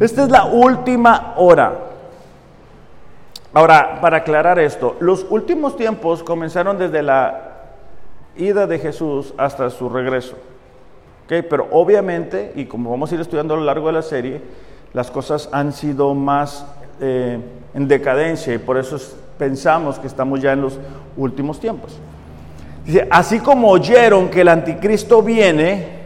esta 0.00 0.24
es 0.24 0.30
la 0.30 0.46
última 0.46 1.34
hora. 1.36 1.74
Ahora, 3.52 4.00
para 4.00 4.18
aclarar 4.18 4.58
esto, 4.58 4.96
los 5.00 5.26
últimos 5.28 5.76
tiempos 5.76 6.22
comenzaron 6.22 6.78
desde 6.78 7.02
la 7.02 7.50
ida 8.36 8.66
de 8.66 8.78
Jesús 8.78 9.34
hasta 9.36 9.68
su 9.70 9.88
regreso. 9.88 10.36
¿Okay? 11.24 11.42
Pero 11.42 11.68
obviamente, 11.70 12.52
y 12.54 12.64
como 12.64 12.90
vamos 12.90 13.10
a 13.10 13.14
ir 13.16 13.20
estudiando 13.20 13.54
a 13.54 13.56
lo 13.56 13.64
largo 13.64 13.88
de 13.88 13.92
la 13.92 14.02
serie, 14.02 14.40
las 14.92 15.10
cosas 15.10 15.48
han 15.52 15.72
sido 15.72 16.14
más 16.14 16.64
eh, 17.00 17.38
en 17.74 17.88
decadencia 17.88 18.54
y 18.54 18.58
por 18.58 18.78
eso 18.78 18.96
pensamos 19.38 19.98
que 19.98 20.06
estamos 20.06 20.40
ya 20.40 20.52
en 20.52 20.62
los 20.62 20.78
últimos 21.16 21.60
tiempos. 21.60 21.98
Dice, 22.84 23.06
así 23.10 23.40
como 23.40 23.68
oyeron 23.70 24.28
que 24.28 24.40
el 24.40 24.48
anticristo 24.48 25.22
viene, 25.22 25.99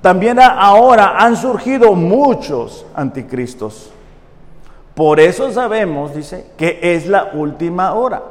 también 0.00 0.38
ahora 0.40 1.16
han 1.18 1.36
surgido 1.36 1.94
muchos 1.94 2.86
anticristos. 2.94 3.90
Por 4.94 5.20
eso 5.20 5.50
sabemos, 5.52 6.14
dice, 6.14 6.46
que 6.56 6.78
es 6.82 7.06
la 7.06 7.30
última 7.34 7.94
hora. 7.94 8.22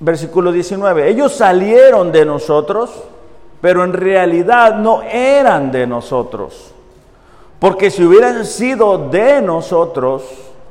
Versículo 0.00 0.50
19. 0.50 1.08
Ellos 1.08 1.34
salieron 1.34 2.10
de 2.10 2.24
nosotros, 2.24 2.90
pero 3.60 3.84
en 3.84 3.92
realidad 3.92 4.76
no 4.76 5.02
eran 5.02 5.70
de 5.70 5.86
nosotros. 5.86 6.72
Porque 7.58 7.90
si 7.90 8.04
hubieran 8.04 8.44
sido 8.44 9.08
de 9.08 9.40
nosotros, 9.40 10.24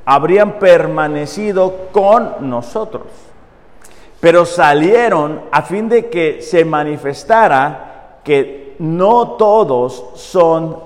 habrían 0.05 0.59
permanecido 0.59 1.87
con 1.91 2.49
nosotros 2.49 3.07
pero 4.23 4.45
salieron 4.45 5.41
a 5.51 5.63
fin 5.63 5.89
de 5.89 6.09
que 6.09 6.41
se 6.41 6.63
manifestara 6.63 8.19
que 8.23 8.77
no 8.79 9.31
todos 9.31 10.11
son 10.15 10.79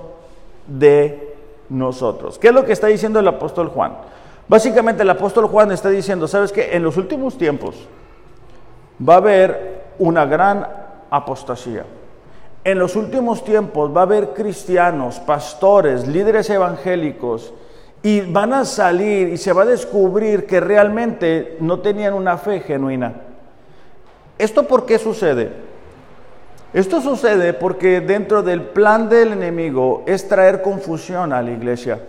de 0.65 1.36
nosotros. 1.69 2.39
¿Qué 2.39 2.47
es 2.47 2.54
lo 2.56 2.65
que 2.65 2.73
está 2.73 2.88
diciendo 2.88 3.19
el 3.19 3.28
apóstol 3.28 3.67
Juan? 3.67 3.95
Básicamente 4.47 5.04
el 5.04 5.10
apóstol 5.12 5.45
Juan 5.45 5.71
está 5.71 5.89
diciendo, 5.89 6.28
¿sabes 6.28 6.52
qué? 6.52 6.76
En 6.76 6.82
los 6.82 6.97
últimos 6.97 7.38
tiempos 7.38 7.76
va 9.08 9.13
a 9.13 9.17
haber 9.17 9.84
una 10.00 10.26
gran 10.26 10.67
apostasía. 11.12 11.86
En 12.63 12.80
los 12.80 12.95
últimos 12.95 13.43
tiempos 13.43 13.95
va 13.95 14.00
a 14.00 14.06
haber 14.06 14.30
cristianos, 14.30 15.19
pastores, 15.19 16.08
líderes 16.08 16.50
evangélicos, 16.50 17.54
y 18.02 18.21
van 18.21 18.54
a 18.54 18.65
salir 18.65 19.30
y 19.30 19.38
se 19.38 19.54
va 19.54 19.62
a 19.62 19.65
descubrir 19.65 20.47
que 20.47 20.60
realmente 20.60 21.58
no 21.60 21.82
tenían 21.82 22.15
una 22.15 22.39
fe 22.39 22.62
genuina. 22.62 23.26
¿Esto 24.38 24.63
por 24.63 24.86
qué 24.86 25.00
sucede? 25.00 25.52
Esto 26.73 27.02
sucede 27.02 27.54
porque 27.54 28.02
dentro 28.02 28.43
del 28.43 28.62
plan 28.62 29.10
del 29.10 29.34
enemigo 29.34 30.04
es 30.06 30.28
traer 30.28 30.62
confusión 30.62 31.34
a 31.34 31.41
la 31.41 31.52
iglesia. 31.52 32.00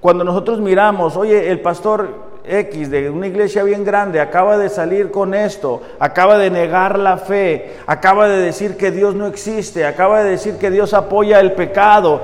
Cuando 0.00 0.24
nosotros 0.24 0.60
miramos, 0.60 1.16
oye, 1.16 1.50
el 1.50 1.60
pastor 1.60 2.36
X 2.44 2.90
de 2.90 3.10
una 3.10 3.26
iglesia 3.26 3.64
bien 3.64 3.84
grande 3.84 4.20
acaba 4.20 4.56
de 4.56 4.68
salir 4.68 5.10
con 5.10 5.34
esto, 5.34 5.82
acaba 5.98 6.38
de 6.38 6.50
negar 6.50 6.98
la 6.98 7.18
fe, 7.18 7.74
acaba 7.86 8.28
de 8.28 8.40
decir 8.40 8.76
que 8.76 8.92
Dios 8.92 9.14
no 9.14 9.26
existe, 9.26 9.84
acaba 9.84 10.22
de 10.22 10.30
decir 10.30 10.56
que 10.56 10.70
Dios 10.70 10.94
apoya 10.94 11.40
el 11.40 11.52
pecado, 11.52 12.20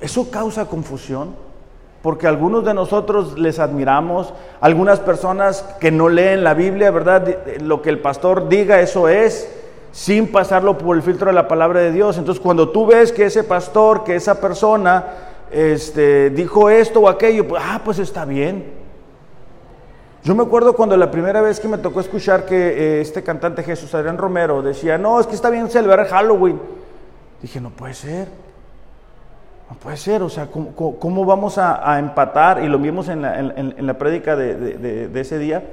eso 0.00 0.30
causa 0.30 0.64
confusión 0.64 1.43
porque 2.04 2.26
algunos 2.26 2.66
de 2.66 2.74
nosotros 2.74 3.38
les 3.38 3.58
admiramos, 3.58 4.34
algunas 4.60 5.00
personas 5.00 5.62
que 5.80 5.90
no 5.90 6.10
leen 6.10 6.44
la 6.44 6.52
Biblia, 6.52 6.90
¿verdad? 6.90 7.26
Lo 7.62 7.80
que 7.80 7.88
el 7.88 7.98
pastor 7.98 8.50
diga, 8.50 8.82
eso 8.82 9.08
es, 9.08 9.50
sin 9.90 10.30
pasarlo 10.30 10.76
por 10.76 10.96
el 10.96 11.02
filtro 11.02 11.28
de 11.28 11.32
la 11.32 11.48
palabra 11.48 11.80
de 11.80 11.92
Dios. 11.92 12.18
Entonces, 12.18 12.42
cuando 12.42 12.68
tú 12.68 12.84
ves 12.84 13.10
que 13.10 13.24
ese 13.24 13.42
pastor, 13.42 14.04
que 14.04 14.16
esa 14.16 14.38
persona, 14.38 15.02
este, 15.50 16.28
dijo 16.28 16.68
esto 16.68 17.00
o 17.00 17.08
aquello, 17.08 17.48
pues, 17.48 17.62
ah, 17.64 17.80
pues 17.82 17.98
está 17.98 18.26
bien. 18.26 18.66
Yo 20.24 20.34
me 20.34 20.42
acuerdo 20.42 20.74
cuando 20.74 20.98
la 20.98 21.10
primera 21.10 21.40
vez 21.40 21.58
que 21.58 21.68
me 21.68 21.78
tocó 21.78 22.00
escuchar 22.00 22.44
que 22.44 22.54
eh, 22.54 23.00
este 23.00 23.22
cantante 23.22 23.62
Jesús 23.62 23.94
Adrián 23.94 24.18
Romero 24.18 24.60
decía, 24.60 24.98
no, 24.98 25.20
es 25.20 25.26
que 25.26 25.34
está 25.34 25.48
bien 25.48 25.70
celebrar 25.70 26.06
Halloween. 26.08 26.60
Dije, 27.40 27.62
no 27.62 27.70
puede 27.70 27.94
ser. 27.94 28.28
No 29.70 29.76
puede 29.76 29.96
ser, 29.96 30.22
o 30.22 30.28
sea, 30.28 30.48
¿cómo, 30.50 31.24
vamos 31.24 31.56
a, 31.58 31.98
empatar? 31.98 32.62
Y 32.62 32.68
lo 32.68 32.78
vimos 32.78 33.08
en 33.08 33.22
la, 33.22 33.38
en, 33.38 33.96
prédica 33.98 34.36
de, 34.36 35.10
ese 35.14 35.38
día. 35.38 35.64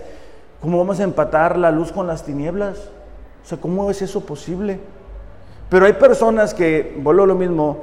¿Cómo 0.61 0.77
vamos 0.77 0.99
a 0.99 1.03
empatar 1.03 1.57
la 1.57 1.71
luz 1.71 1.91
con 1.91 2.07
las 2.07 2.23
tinieblas? 2.23 2.89
O 3.43 3.47
sea, 3.47 3.57
¿cómo 3.59 3.89
es 3.91 4.01
eso 4.01 4.21
posible? 4.21 4.79
Pero 5.69 5.85
hay 5.85 5.93
personas 5.93 6.53
que, 6.53 6.97
vuelvo 7.01 7.25
lo 7.25 7.35
mismo, 7.35 7.77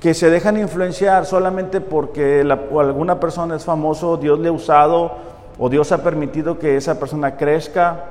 que 0.00 0.14
se 0.14 0.30
dejan 0.30 0.56
influenciar 0.56 1.26
solamente 1.26 1.80
porque 1.80 2.40
alguna 2.40 3.20
persona 3.20 3.56
es 3.56 3.64
famoso, 3.64 4.16
Dios 4.16 4.38
le 4.38 4.48
ha 4.48 4.52
usado 4.52 5.12
o 5.58 5.68
Dios 5.68 5.92
ha 5.92 6.02
permitido 6.02 6.58
que 6.58 6.76
esa 6.76 6.98
persona 6.98 7.36
crezca 7.36 8.04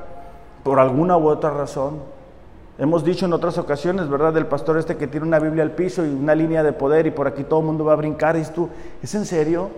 por 0.64 0.80
alguna 0.80 1.18
u 1.18 1.28
otra 1.28 1.52
razón. 1.52 2.00
Hemos 2.80 3.04
dicho 3.04 3.26
en 3.26 3.34
otras 3.34 3.58
ocasiones, 3.58 4.08
¿verdad? 4.08 4.32
Del 4.34 4.46
pastor 4.48 4.78
este 4.78 4.96
que 4.96 5.06
tiene 5.06 5.28
una 5.28 5.38
Biblia 5.38 5.64
al 5.64 5.72
piso 5.72 6.06
y 6.06 6.10
una 6.10 6.34
línea 6.34 6.64
de 6.64 6.72
poder 6.72 7.08
y 7.08 7.12
por 7.12 7.28
aquí 7.28 7.44
todo 7.44 7.60
el 7.60 7.66
mundo 7.66 7.84
va 7.84 7.92
a 7.92 7.98
brincar. 7.98 8.38
¿Y 8.38 8.44
tú, 8.46 8.70
¿es 9.04 9.14
en 9.16 9.26
serio? 9.26 9.70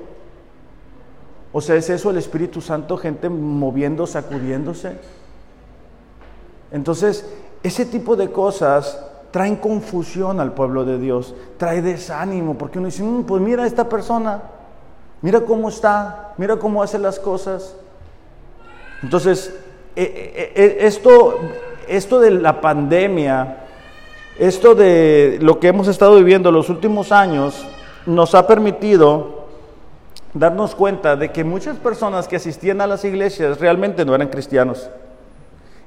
O 1.51 1.61
sea, 1.61 1.75
¿es 1.75 1.89
eso 1.89 2.11
el 2.11 2.17
Espíritu 2.17 2.61
Santo, 2.61 2.97
gente 2.97 3.27
moviendo, 3.27 4.05
sacudiéndose? 4.05 4.97
Entonces, 6.71 7.27
ese 7.63 7.87
tipo 7.87 8.15
de 8.15 8.31
cosas 8.31 9.03
traen 9.31 9.55
confusión 9.55 10.39
al 10.39 10.53
pueblo 10.53 10.85
de 10.85 10.99
Dios, 10.99 11.33
trae 11.57 11.81
desánimo, 11.81 12.55
porque 12.55 12.77
uno 12.77 12.85
dice, 12.85 13.01
mm, 13.01 13.23
pues 13.23 13.41
mira 13.41 13.63
a 13.63 13.67
esta 13.67 13.89
persona, 13.89 14.43
mira 15.23 15.41
cómo 15.41 15.69
está, 15.69 16.35
mira 16.37 16.57
cómo 16.57 16.83
hace 16.83 16.99
las 16.99 17.17
cosas. 17.17 17.75
Entonces, 19.01 19.51
eh, 19.95 20.03
eh, 20.35 20.53
eh, 20.55 20.77
esto 20.81 21.35
esto 21.87 22.19
de 22.19 22.31
la 22.31 22.61
pandemia, 22.61 23.65
esto 24.39 24.75
de 24.75 25.39
lo 25.41 25.59
que 25.59 25.67
hemos 25.67 25.87
estado 25.87 26.15
viviendo 26.15 26.51
los 26.51 26.69
últimos 26.69 27.11
años, 27.11 27.65
nos 28.05 28.33
ha 28.35 28.47
permitido 28.47 29.41
darnos 30.33 30.75
cuenta 30.75 31.15
de 31.15 31.31
que 31.31 31.43
muchas 31.43 31.77
personas 31.77 32.27
que 32.27 32.37
asistían 32.37 32.81
a 32.81 32.87
las 32.87 33.03
iglesias 33.05 33.59
realmente 33.59 34.05
no 34.05 34.15
eran 34.15 34.29
cristianos. 34.29 34.89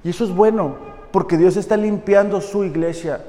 Y 0.02 0.10
eso 0.10 0.24
es 0.24 0.30
bueno, 0.30 0.76
porque 1.10 1.36
Dios 1.36 1.56
está 1.56 1.76
limpiando 1.76 2.40
su 2.40 2.64
iglesia. 2.64 3.20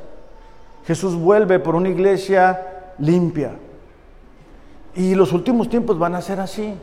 Jesús 0.86 1.16
vuelve 1.16 1.60
por 1.60 1.76
una 1.76 1.90
iglesia 1.90 2.92
limpia. 3.00 3.52
Y 4.94 5.16
los 5.16 5.34
últimos 5.34 5.70
tiempos 5.70 5.98
van 5.98 6.16
a 6.16 6.22
ser 6.22 6.40
así. 6.40 6.76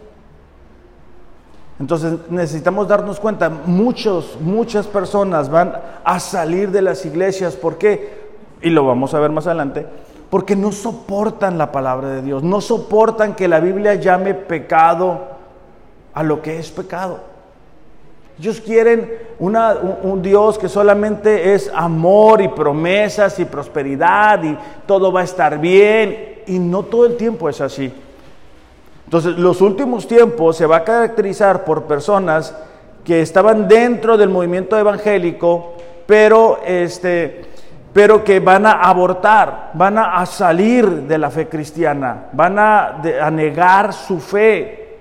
Entonces 1.83 2.15
necesitamos 2.31 2.87
darnos 2.87 3.19
cuenta, 3.19 3.51
muchos, 3.51 4.39
muchas 4.41 4.87
personas 4.87 5.51
van 5.51 5.75
a 6.05 6.21
salir 6.21 6.71
de 6.71 6.81
las 6.81 7.05
iglesias. 7.05 7.57
¿Por 7.57 7.77
qué? 7.77 8.23
Y 8.61 8.71
lo 8.71 8.87
vamos 8.87 9.15
a 9.15 9.19
ver 9.19 9.33
más 9.33 9.49
adelante. 9.49 9.85
porque 10.31 10.55
no 10.55 10.71
soportan 10.71 11.59
la 11.59 11.73
palabra 11.73 12.09
de 12.09 12.23
Dios, 12.23 12.43
no 12.45 12.61
soportan 12.61 13.35
que 13.35 13.49
la 13.49 13.59
Biblia 13.59 13.97
llame 13.97 14.33
pecado 14.33 15.21
a 16.15 16.23
lo 16.23 16.41
que 16.41 16.57
es 16.57 16.71
pecado. 16.71 17.19
Ellos 18.39 18.61
quieren 18.61 19.13
una, 19.41 19.75
un, 19.75 20.23
Dios 20.23 20.59
que 20.59 20.69
solamente 20.69 21.53
es 21.53 21.69
amor 21.75 22.41
y 22.41 22.49
promesas 22.49 23.41
y 23.41 23.45
prosperidad 23.45 24.43
y 24.45 24.57
todo 24.87 25.13
va 25.13 25.21
a 25.21 25.25
estar 25.25 25.59
bien 25.59 26.43
y 26.47 26.61
no 26.61 26.85
todo 26.85 27.07
el 27.07 27.17
tiempo 27.17 27.49
es 27.49 27.61
así. 27.61 27.93
Entonces, 29.13 29.37
los 29.39 29.61
últimos 29.61 30.09
tiempos 30.09 30.57
se 30.57 30.65
va 30.65 30.77
a 30.77 30.85
caracterizar 30.85 31.67
por 31.67 31.83
personas 31.83 32.57
que 33.05 33.21
estaban 33.21 33.69
dentro 33.69 34.17
del 34.17 34.31
movimiento 34.31 34.79
evangélico, 34.79 35.75
pero 36.07 36.61
este 36.65 37.45
pero 37.93 38.25
que 38.25 38.41
van 38.41 38.65
a 38.65 38.73
abortar, 38.73 39.73
van 39.75 39.99
a, 39.99 40.25
salir 40.25 40.89
de 41.03 41.19
la 41.19 41.31
fe 41.31 41.47
cristiana, 41.47 42.29
van 42.33 42.59
a, 42.59 43.03
a 43.23 43.31
negar 43.31 43.93
su 43.93 44.19
fe. 44.19 44.97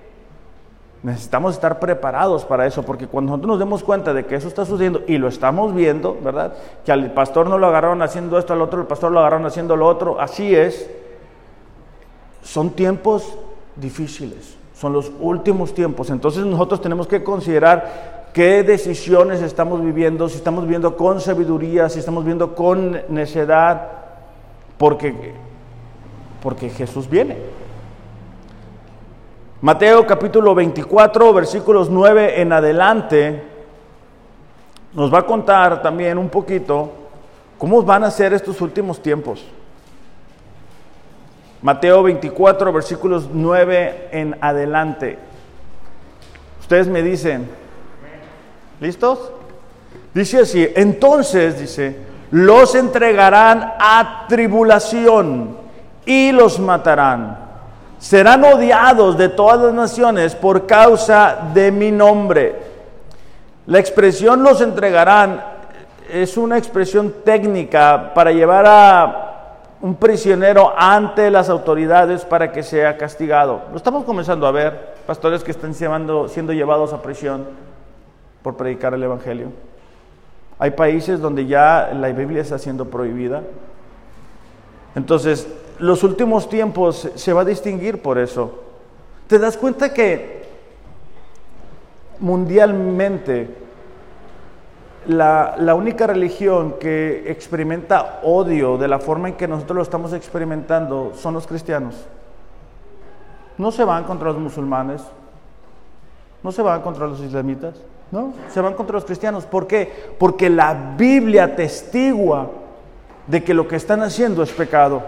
Necesitamos 1.03 1.53
estar 1.53 1.79
preparados 1.79 2.43
para 2.43 2.67
eso, 2.67 2.83
porque 2.83 3.07
cuando 3.07 3.31
nosotros 3.31 3.47
nos 3.47 3.59
demos 3.59 3.81
cuenta 3.81 4.13
de 4.13 4.25
que 4.25 4.35
eso 4.35 4.49
está 4.49 4.65
sucediendo 4.65 5.03
y 5.07 5.19
lo 5.19 5.29
estamos 5.29 5.73
viendo, 5.73 6.17
¿verdad? 6.21 6.51
Que 6.83 6.91
al 6.91 7.13
pastor 7.13 7.47
no 7.47 7.57
lo 7.57 7.67
agarraron 7.67 8.01
haciendo 8.01 8.37
esto, 8.37 8.51
al 8.51 8.61
otro 8.61 8.81
el 8.81 8.87
pastor 8.87 9.09
lo 9.09 9.21
agarraron 9.21 9.45
haciendo 9.45 9.77
lo 9.77 9.87
otro, 9.87 10.19
así 10.19 10.53
es. 10.53 10.91
Son 12.41 12.71
tiempos 12.71 13.37
difíciles, 13.75 14.55
son 14.75 14.93
los 14.93 15.11
últimos 15.19 15.73
tiempos. 15.73 16.09
Entonces 16.09 16.45
nosotros 16.45 16.81
tenemos 16.81 17.07
que 17.07 17.23
considerar 17.23 18.29
qué 18.33 18.63
decisiones 18.63 19.41
estamos 19.41 19.83
viviendo, 19.83 20.29
si 20.29 20.37
estamos 20.37 20.63
viviendo 20.63 20.95
con 20.95 21.19
sabiduría, 21.19 21.89
si 21.89 21.99
estamos 21.99 22.23
viviendo 22.23 22.55
con 22.55 23.01
necedad, 23.09 23.87
porque, 24.77 25.33
porque 26.41 26.69
Jesús 26.69 27.09
viene. 27.09 27.37
Mateo 29.61 30.07
capítulo 30.07 30.55
24, 30.55 31.33
versículos 31.33 31.89
9 31.89 32.41
en 32.41 32.51
adelante, 32.51 33.43
nos 34.93 35.13
va 35.13 35.19
a 35.19 35.25
contar 35.25 35.81
también 35.81 36.17
un 36.17 36.29
poquito 36.29 36.89
cómo 37.57 37.83
van 37.83 38.03
a 38.03 38.11
ser 38.11 38.33
estos 38.33 38.59
últimos 38.59 38.99
tiempos. 39.01 39.45
Mateo 41.61 42.03
24, 42.03 42.73
versículos 42.73 43.29
9 43.31 44.09
en 44.11 44.37
adelante. 44.41 45.17
Ustedes 46.59 46.87
me 46.87 47.03
dicen, 47.03 47.47
¿Listos? 48.81 49.31
Dice 50.11 50.39
así, 50.39 50.67
entonces, 50.75 51.59
dice, 51.59 51.95
los 52.31 52.73
entregarán 52.73 53.75
a 53.79 54.25
tribulación 54.27 55.55
y 56.03 56.31
los 56.31 56.59
matarán. 56.59 57.37
Serán 57.99 58.43
odiados 58.43 59.19
de 59.19 59.29
todas 59.29 59.59
las 59.61 59.73
naciones 59.73 60.33
por 60.33 60.65
causa 60.65 61.51
de 61.53 61.71
mi 61.71 61.91
nombre. 61.91 62.55
La 63.67 63.77
expresión 63.77 64.41
los 64.41 64.61
entregarán 64.61 65.43
es 66.09 66.35
una 66.35 66.57
expresión 66.57 67.13
técnica 67.23 68.11
para 68.15 68.31
llevar 68.31 68.65
a 68.65 69.30
un 69.81 69.95
prisionero 69.95 70.73
ante 70.77 71.31
las 71.31 71.49
autoridades 71.49 72.23
para 72.23 72.51
que 72.51 72.61
sea 72.61 72.97
castigado. 72.97 73.63
Lo 73.71 73.77
estamos 73.77 74.03
comenzando 74.05 74.45
a 74.45 74.51
ver, 74.51 74.93
pastores 75.07 75.43
que 75.43 75.51
están 75.51 75.73
siendo 75.73 76.53
llevados 76.53 76.93
a 76.93 77.01
prisión 77.01 77.45
por 78.43 78.57
predicar 78.57 78.93
el 78.93 79.03
Evangelio. 79.03 79.47
Hay 80.59 80.71
países 80.71 81.19
donde 81.19 81.47
ya 81.47 81.91
la 81.95 82.09
Biblia 82.09 82.43
está 82.43 82.59
siendo 82.59 82.85
prohibida. 82.85 83.41
Entonces, 84.93 85.47
los 85.79 86.03
últimos 86.03 86.47
tiempos 86.47 87.09
se 87.15 87.33
va 87.33 87.41
a 87.41 87.45
distinguir 87.45 88.03
por 88.03 88.19
eso. 88.19 88.63
¿Te 89.25 89.39
das 89.39 89.57
cuenta 89.57 89.91
que 89.93 90.43
mundialmente 92.19 93.49
la, 95.07 95.75
única 95.75 96.07
religión 96.07 96.75
que 96.79 97.31
experimenta 97.31 98.19
odio 98.23 98.77
de 98.77 98.87
la 98.87 98.99
forma 98.99 99.29
en 99.29 99.35
que 99.35 99.47
nosotros 99.47 99.75
lo 99.75 99.83
estamos 99.83 100.13
experimentando 100.13 101.13
son 101.15 101.33
los 101.33 101.47
cristianos? 101.47 101.95
No 103.57 103.71
se 103.71 103.83
van 103.83 104.03
contra 104.03 104.29
los 104.29 104.37
musulmanes, 104.37 105.01
no 106.43 106.51
se 106.51 106.61
van 106.61 106.81
contra 106.81 107.07
los 107.07 107.19
islamitas, 107.19 107.75
no, 108.11 108.33
se 108.49 108.61
van 108.61 108.73
contra 108.73 108.95
los 108.95 109.05
cristianos. 109.05 109.45
¿Por 109.45 109.67
qué? 109.67 110.13
Porque 110.19 110.49
la 110.49 110.95
Biblia 110.97 111.55
testigua 111.55 112.49
de 113.27 113.43
que 113.43 113.53
lo 113.53 113.67
que 113.67 113.75
están 113.75 114.01
haciendo 114.01 114.43
es 114.43 114.51
pecado. 114.51 115.01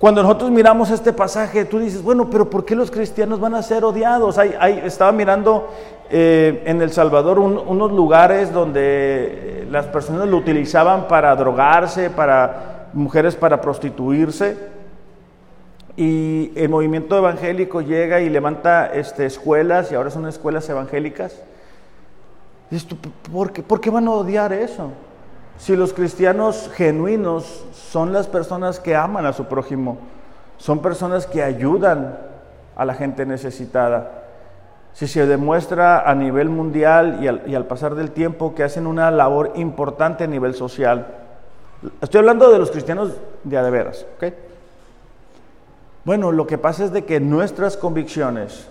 Cuando 0.00 0.22
nosotros 0.22 0.50
miramos 0.50 0.90
este 0.90 1.12
pasaje, 1.12 1.66
tú 1.66 1.78
dices, 1.78 2.02
bueno, 2.02 2.30
pero 2.30 2.48
¿por 2.48 2.64
qué 2.64 2.74
los 2.74 2.90
cristianos 2.90 3.38
van 3.38 3.54
a 3.54 3.62
ser 3.62 3.84
odiados? 3.84 4.38
estaba 4.38 5.12
mirando 5.12 5.68
eh, 6.08 6.62
en 6.64 6.80
El 6.80 6.90
Salvador 6.90 7.38
unos 7.38 7.92
lugares 7.92 8.50
donde 8.50 9.68
las 9.70 9.84
personas 9.88 10.26
lo 10.26 10.38
utilizaban 10.38 11.06
para 11.06 11.36
drogarse, 11.36 12.08
para 12.08 12.88
mujeres 12.94 13.36
para 13.36 13.60
prostituirse. 13.60 14.56
Y 15.98 16.50
el 16.56 16.70
movimiento 16.70 17.18
evangélico 17.18 17.82
llega 17.82 18.22
y 18.22 18.30
levanta 18.30 18.86
este, 18.86 19.26
escuelas, 19.26 19.92
y 19.92 19.96
ahora 19.96 20.08
son 20.08 20.26
escuelas 20.26 20.66
evangélicas 20.70 21.42
¿por 23.32 23.52
qué, 23.52 23.62
¿por 23.62 23.80
qué 23.80 23.90
van 23.90 24.06
a 24.06 24.12
odiar 24.12 24.52
eso? 24.52 24.90
Si 25.60 25.76
los 25.76 25.92
cristianos 25.92 26.70
genuinos 26.74 27.66
son 27.74 28.14
las 28.14 28.28
personas 28.28 28.80
que 28.80 28.96
aman 28.96 29.26
a 29.26 29.34
su 29.34 29.44
prójimo, 29.44 29.98
son 30.56 30.80
personas 30.80 31.26
que 31.26 31.42
ayudan 31.42 32.18
a 32.74 32.86
la 32.86 32.94
gente 32.94 33.26
necesitada. 33.26 34.22
Si 34.94 35.06
se 35.06 35.26
demuestra 35.26 36.10
a 36.10 36.14
nivel 36.14 36.48
mundial 36.48 37.20
y 37.46 37.54
al, 37.54 37.66
pasar 37.66 37.94
del 37.94 38.10
tiempo 38.10 38.54
que 38.54 38.64
hacen 38.64 38.86
una 38.86 39.10
labor 39.10 39.52
importante 39.54 40.24
a 40.24 40.28
nivel 40.28 40.54
social. 40.54 41.06
Estoy 42.00 42.20
hablando 42.20 42.50
de 42.50 42.58
los 42.58 42.70
cristianos 42.70 43.12
de 43.44 43.58
a 43.58 43.62
de 43.62 43.70
veras, 43.70 44.06
¿ok? 44.16 44.32
Bueno, 46.06 46.32
lo 46.32 46.46
que 46.46 46.56
pasa 46.56 46.86
es 46.86 46.90
de 46.90 47.04
que 47.04 47.20
nuestras 47.20 47.76
convicciones, 47.76 48.66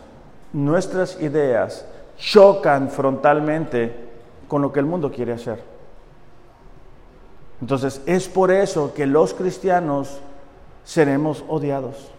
nuestras 0.54 1.22
ideas, 1.22 1.86
chocan 2.18 2.90
frontalmente 2.90 3.96
con 4.48 4.64
lo 4.64 4.74
que 4.74 4.80
el 4.80 4.88
mundo 4.88 5.12
quiere 5.12 5.34
hacer. 5.34 5.79
Entonces 7.62 8.02
es 8.06 8.28
por 8.28 8.52
eso 8.52 8.94
que 8.94 9.06
los 9.06 9.34
cristianos 9.34 10.20
seremos 10.84 11.44
odiados, 11.48 12.12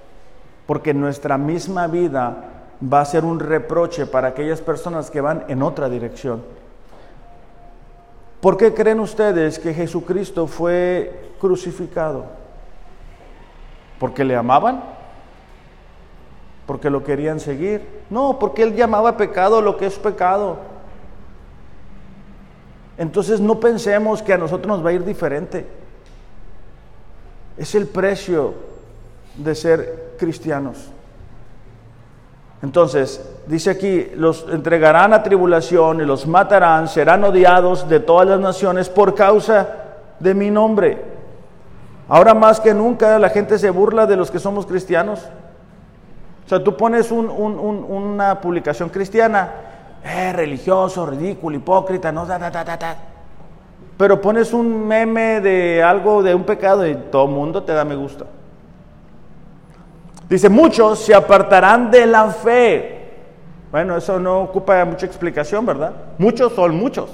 porque 0.66 0.95
nuestra 0.95 1.38
misma 1.38 1.86
vida 1.86 2.45
va 2.82 3.01
a 3.01 3.05
ser 3.05 3.24
un 3.24 3.41
reproche 3.41 4.07
para 4.07 4.28
aquellas 4.28 4.61
personas 4.61 5.11
que 5.11 5.20
van 5.20 5.45
en 5.49 5.62
otra 5.62 5.88
dirección. 5.88 6.43
¿Por 8.41 8.57
qué 8.57 8.72
creen 8.72 9.01
ustedes 9.01 9.59
que 9.59 9.74
Jesucristo 9.74 10.47
fue 10.47 11.32
crucificado? 11.41 12.24
¿Porque 13.99 14.24
le 14.24 14.36
amaban? 14.36 14.82
porque 16.70 16.88
lo 16.88 17.03
querían 17.03 17.41
seguir. 17.41 17.84
No, 18.11 18.38
porque 18.38 18.62
él 18.62 18.76
llamaba 18.76 19.16
pecado 19.16 19.61
lo 19.61 19.76
que 19.76 19.86
es 19.86 19.99
pecado. 19.99 20.57
Entonces 23.01 23.40
no 23.40 23.59
pensemos 23.59 24.22
que 24.22 24.34
a 24.34 24.36
nosotros 24.36 24.66
nos 24.66 24.84
va 24.84 24.90
a 24.90 24.92
ir 24.92 25.07
diferente. 25.07 25.66
Es 27.57 27.74
el 27.74 27.86
precio 27.86 28.53
de 29.36 29.55
ser 29.55 30.16
cristianos. 30.18 30.90
Entonces, 32.62 33.26
dice 33.46 33.70
aquí, 33.70 34.12
los 34.16 34.44
entregarán 34.51 35.14
a 35.14 35.22
tribulación 35.22 36.03
y 36.03 36.05
los 36.05 36.26
matarán, 36.26 36.88
serán 36.88 37.24
odiados 37.24 37.88
de 37.88 38.01
todas 38.01 38.28
las 38.28 38.38
naciones 38.38 38.90
por 38.90 39.14
causa 39.14 39.66
de 40.18 40.34
mi 40.34 40.51
nombre. 40.51 41.03
Ahora 42.07 42.34
más 42.34 42.61
que 42.61 42.74
nunca 42.74 43.18
la 43.18 43.30
gente 43.30 43.59
se 43.59 43.70
burla 43.70 44.05
de 44.05 44.16
los 44.16 44.30
que 44.30 44.38
somos 44.38 44.66
cristianos. 44.66 45.20
O 46.44 46.48
sea, 46.51 46.62
tú 46.62 46.76
pones 46.76 47.11
una 47.11 48.42
publicación 48.42 48.90
cristiana, 48.90 49.70
eh, 50.05 50.32
religioso, 50.32 51.07
ridículo, 51.07 51.57
hipócrita, 51.57 52.11
no, 52.11 52.24
da, 52.26 52.38
da, 52.38 52.51
da, 52.51 52.64
da, 52.64 52.96
Pero 53.96 54.20
pones 54.20 54.53
un 54.53 54.86
meme 54.86 55.40
de 55.40 55.82
algo, 55.82 56.22
de 56.22 56.34
un 56.34 56.44
pecado 56.44 56.86
y 56.86 56.94
todo 56.94 57.26
el 57.26 57.32
mundo 57.32 57.62
te 57.62 57.72
da 57.72 57.84
me 57.84 57.96
gusta. 57.96 58.24
Dice, 60.28 60.48
muchos 60.48 61.01
se 61.01 61.14
apartarán 61.14 61.90
de 61.90 62.07
la 62.07 62.28
fe. 62.28 63.01
Bueno, 63.70 63.96
eso 63.96 64.18
no 64.18 64.40
ocupa 64.40 64.84
mucha 64.84 65.07
explicación, 65.07 65.66
¿verdad? 65.66 65.92
Muchos 66.18 66.53
son 66.55 66.76
muchos. 66.76 67.11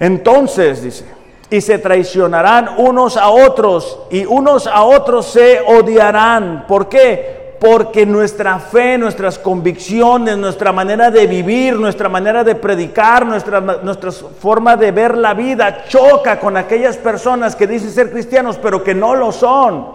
Entonces, 0.00 0.82
dice, 0.82 1.04
y 1.50 1.60
se 1.60 1.78
traicionarán 1.78 2.70
unos 2.78 3.16
a 3.16 3.28
otros 3.28 4.00
y 4.10 4.24
unos 4.24 4.66
a 4.66 4.82
otros 4.84 5.26
se 5.26 5.60
odiarán. 5.60 6.66
¿Por 6.66 6.88
qué? 6.88 7.37
Porque 7.60 8.06
nuestra 8.06 8.58
fe, 8.58 8.96
nuestras 8.98 9.38
convicciones, 9.38 10.36
nuestra 10.38 10.72
manera 10.72 11.10
de 11.10 11.26
vivir, 11.26 11.74
nuestra 11.74 12.08
manera 12.08 12.44
de 12.44 12.54
predicar, 12.54 13.26
nuestra, 13.26 13.60
forma 14.12 14.76
de 14.76 14.92
ver 14.92 15.18
la 15.18 15.34
vida 15.34 15.84
choca 15.88 16.38
con 16.38 16.56
aquellas 16.56 16.96
personas 16.96 17.56
que 17.56 17.66
dicen 17.66 17.90
ser 17.90 18.10
cristianos 18.10 18.58
pero 18.62 18.84
que 18.84 18.94
no 18.94 19.16
lo 19.16 19.32
son. 19.32 19.86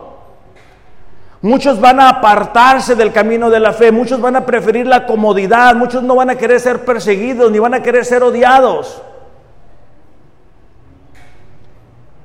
Muchos 1.42 1.80
van 1.80 2.00
a 2.00 2.10
apartarse 2.10 2.96
del 2.96 3.12
camino 3.12 3.50
de 3.50 3.60
la 3.60 3.74
fe, 3.74 3.92
muchos 3.92 4.20
van 4.20 4.36
a 4.36 4.46
preferir 4.46 4.88
la 4.88 5.06
comodidad, 5.06 5.76
muchos 5.76 6.02
no 6.04 6.16
van 6.16 6.30
a 6.30 6.36
querer 6.36 6.60
ser 6.60 6.86
perseguidos 6.86 7.52
ni 7.52 7.60
van 7.60 7.74
a 7.74 7.84
querer 7.84 8.06
ser 8.06 8.24
odiados. 8.24 9.02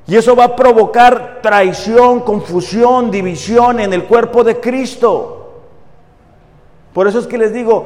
Y 0.09 0.17
eso 0.17 0.35
va 0.35 0.45
a 0.45 0.57
provocar 0.57 1.41
traición, 1.43 2.21
confusión, 2.21 3.11
división 3.11 3.79
en 3.79 3.93
el 3.93 4.07
cuerpo 4.07 4.43
de 4.43 4.59
Cristo. 4.59 5.61
Por 6.95 7.07
eso 7.07 7.19
es 7.19 7.27
que 7.27 7.37
les 7.37 7.53
digo, 7.53 7.85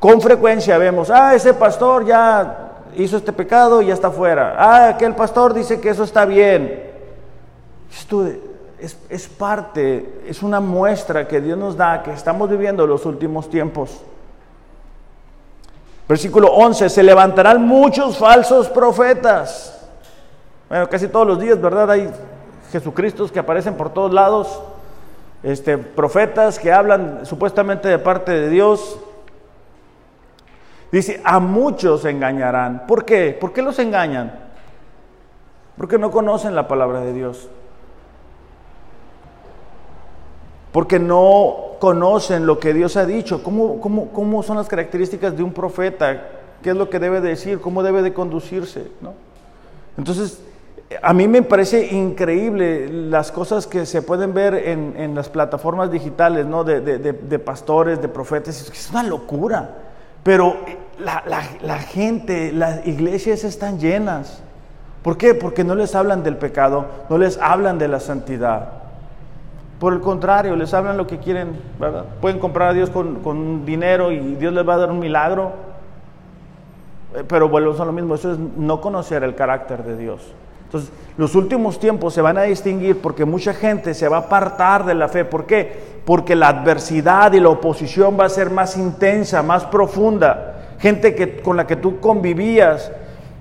con 0.00 0.22
frecuencia 0.22 0.78
vemos, 0.78 1.10
ah, 1.10 1.34
ese 1.34 1.52
pastor 1.52 2.06
ya 2.06 2.80
hizo 2.96 3.18
este 3.18 3.30
pecado 3.30 3.82
y 3.82 3.88
ya 3.88 3.94
está 3.94 4.10
fuera. 4.10 4.56
Ah, 4.58 4.88
aquel 4.88 5.14
pastor 5.14 5.52
dice 5.52 5.82
que 5.82 5.90
eso 5.90 6.04
está 6.04 6.24
bien. 6.24 6.82
Esto 7.92 8.26
es, 8.78 9.28
parte, 9.28 10.22
es 10.26 10.42
una 10.42 10.60
muestra 10.60 11.28
que 11.28 11.42
Dios 11.42 11.58
nos 11.58 11.76
da 11.76 12.02
que 12.02 12.12
estamos 12.12 12.48
viviendo 12.48 12.86
los 12.86 13.04
últimos 13.04 13.50
tiempos. 13.50 14.00
Versículo 16.08 16.48
11, 16.54 16.88
se 16.88 17.02
levantarán 17.02 17.66
muchos 17.66 18.16
falsos 18.16 18.70
profetas. 18.70 19.81
Bueno, 20.72 20.88
casi 20.88 21.06
todos 21.06 21.26
los 21.26 21.38
días, 21.38 21.60
¿verdad? 21.60 21.90
Hay 21.90 22.10
Jesucristos 22.70 23.30
que 23.30 23.38
aparecen 23.38 23.74
por 23.74 23.92
todos 23.92 24.10
lados, 24.10 24.58
este, 25.42 25.76
profetas 25.76 26.58
que 26.58 26.72
hablan 26.72 27.26
supuestamente 27.26 27.88
de 27.88 27.98
parte 27.98 28.32
de 28.32 28.48
Dios. 28.48 28.98
Dice, 30.90 31.20
a 31.26 31.40
muchos 31.40 32.06
engañarán. 32.06 32.86
¿Por 32.86 33.04
qué? 33.04 33.36
¿Por 33.38 33.52
qué 33.52 33.60
los 33.60 33.78
engañan? 33.80 34.32
Porque 35.76 35.98
no 35.98 36.10
conocen 36.10 36.54
la 36.54 36.66
palabra 36.66 37.00
de 37.00 37.12
Dios. 37.12 37.50
porque 40.72 40.98
no 40.98 41.72
conocen 41.80 42.46
lo 42.46 42.58
que 42.58 42.72
Dios 42.72 42.96
ha 42.96 43.04
dicho. 43.04 43.42
¿Cómo, 43.42 43.78
cómo, 43.78 44.42
son 44.42 44.56
las 44.56 44.68
características 44.68 45.36
de 45.36 45.42
un 45.42 45.52
profeta? 45.52 46.28
¿Qué 46.62 46.70
es 46.70 46.76
lo 46.76 46.88
que 46.88 46.98
debe 46.98 47.20
decir? 47.20 47.60
¿Cómo 47.60 47.82
debe 47.82 48.00
de 48.00 48.14
conducirse? 48.14 48.90
¿no? 49.02 49.12
Entonces, 49.98 50.42
a 51.00 51.12
mí 51.12 51.28
me 51.28 51.42
parece 51.42 51.94
increíble 51.94 52.88
las 52.88 53.30
cosas 53.30 53.66
que 53.66 53.86
se 53.86 54.02
pueden 54.02 54.34
ver 54.34 54.54
en, 54.54 55.14
las 55.14 55.28
plataformas 55.28 55.90
digitales, 55.90 56.46
¿no? 56.46 56.64
De, 56.64 57.38
pastores, 57.38 58.02
de 58.02 58.08
profetas. 58.08 58.70
Es 58.70 58.90
una 58.90 59.02
locura. 59.02 59.70
Pero 60.22 60.56
la, 60.98 61.22
la 61.62 61.78
gente, 61.78 62.52
las 62.52 62.86
iglesias 62.86 63.44
están 63.44 63.78
llenas. 63.78 64.42
¿Por 65.02 65.16
qué? 65.16 65.34
Porque 65.34 65.64
no 65.64 65.74
les 65.74 65.94
hablan 65.94 66.22
del 66.22 66.36
pecado, 66.36 66.86
no 67.08 67.18
les 67.18 67.36
hablan 67.38 67.78
de 67.78 67.88
la 67.88 67.98
santidad. 67.98 68.82
Por 69.80 69.94
el 69.94 70.00
contrario, 70.00 70.54
les 70.54 70.72
hablan 70.74 70.96
lo 70.96 71.08
que 71.08 71.18
quieren, 71.18 71.60
¿verdad? 71.80 72.04
Pueden 72.20 72.38
comprar 72.38 72.68
a 72.68 72.72
Dios 72.72 72.88
con, 72.88 73.66
dinero 73.66 74.12
y 74.12 74.36
Dios 74.36 74.52
les 74.52 74.66
va 74.66 74.74
a 74.74 74.76
dar 74.76 74.92
un 74.92 75.00
milagro. 75.00 75.50
Eh, 77.16 77.24
pero 77.26 77.48
vuelvo 77.48 77.82
a 77.82 77.84
lo 77.84 77.92
mismo, 77.92 78.14
eso 78.14 78.32
es 78.32 78.38
no 78.38 78.80
conocer 78.80 79.24
el 79.24 79.34
carácter 79.34 79.82
de 79.82 79.96
Dios. 79.96 80.22
Entonces, 80.72 80.90
los 81.18 81.34
últimos 81.34 81.78
tiempos 81.78 82.14
se 82.14 82.22
van 82.22 82.38
a 82.38 82.44
distinguir 82.44 82.98
porque 83.02 83.26
mucha 83.26 83.52
gente 83.52 83.92
se 83.92 84.08
va 84.08 84.16
a 84.16 84.20
apartar 84.20 84.86
de 84.86 84.94
la 84.94 85.06
fe. 85.06 85.26
¿Por 85.26 85.44
qué? 85.44 85.70
Porque 86.06 86.34
la 86.34 86.48
adversidad 86.48 87.34
y 87.34 87.40
la 87.40 87.50
oposición 87.50 88.16
va 88.18 88.24
a 88.24 88.30
ser 88.30 88.48
más 88.48 88.78
intensa, 88.78 89.42
más 89.42 89.66
profunda. 89.66 90.76
Gente 90.78 91.14
que, 91.14 91.42
con 91.42 91.58
la 91.58 91.66
que 91.66 91.76
tú 91.76 92.00
convivías. 92.00 92.90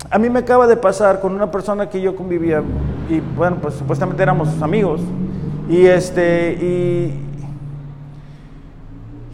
A 0.10 0.20
mí 0.20 0.30
me 0.30 0.40
acaba 0.40 0.68
de 0.68 0.76
pasar 0.76 1.22
con 1.22 1.34
una 1.34 1.50
persona 1.50 1.90
que 1.90 2.02
yo 2.02 2.18
convivía 2.18 2.62
y 3.10 3.22
bueno, 3.22 3.60
pues 3.62 3.76
supuestamente 3.76 4.22
éramos 4.22 4.62
amigos. 4.62 5.00
Y 5.70 5.86
este, 5.86 6.52
y, 6.52 7.14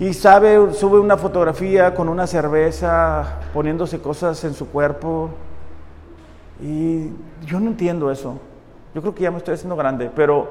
y 0.05 0.13
sabe, 0.13 0.71
sube 0.75 0.99
una 0.99 1.17
fotografía 1.17 1.95
con 1.95 2.09
una 2.09 2.27
cerveza, 2.27 3.39
poniéndose 3.55 3.99
cosas 3.99 4.43
en 4.43 4.53
su 4.53 4.67
cuerpo. 4.67 5.31
Y 6.61 7.09
yo 7.45 7.59
no 7.59 7.67
entiendo 7.67 8.11
eso. 8.11 8.39
Yo 8.93 9.01
creo 9.01 9.13
que 9.13 9.23
ya 9.23 9.31
me 9.31 9.37
estoy 9.37 9.53
haciendo 9.53 9.75
grande, 9.75 10.09
pero 10.15 10.49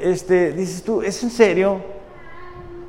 este, 0.00 0.52
dices 0.52 0.82
tú, 0.82 1.02
¿es 1.02 1.22
en 1.22 1.30
serio? 1.30 1.78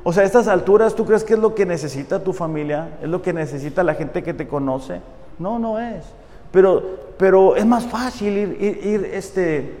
O 0.02 0.12
sea, 0.12 0.24
a 0.24 0.26
estas 0.26 0.48
alturas, 0.48 0.94
¿tú 0.94 1.04
crees 1.04 1.22
que 1.22 1.34
es 1.34 1.38
lo 1.38 1.54
que 1.54 1.64
necesita 1.64 2.24
tu 2.24 2.32
familia? 2.32 2.98
¿Es 3.00 3.08
lo 3.08 3.22
que 3.22 3.32
necesita 3.32 3.84
la 3.84 3.94
gente 3.94 4.22
que 4.22 4.34
te 4.34 4.48
conoce? 4.48 5.00
No, 5.38 5.58
no 5.58 5.78
es. 5.78 6.04
Pero, 6.50 6.82
pero 7.16 7.54
es 7.54 7.64
más 7.64 7.86
fácil 7.86 8.36
ir, 8.36 8.56
ir, 8.60 8.86
ir 8.86 9.04
este, 9.12 9.76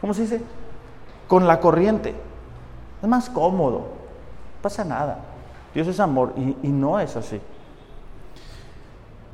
¿cómo 0.00 0.12
se 0.12 0.22
dice? 0.22 0.40
con 1.32 1.46
la 1.46 1.60
corriente. 1.60 2.12
Es 3.02 3.08
más 3.08 3.30
cómodo, 3.30 3.78
no 3.78 4.60
pasa 4.60 4.84
nada. 4.84 5.18
Dios 5.72 5.88
es 5.88 5.98
amor 5.98 6.34
y, 6.36 6.68
no 6.68 7.00
es 7.00 7.16
así. 7.16 7.40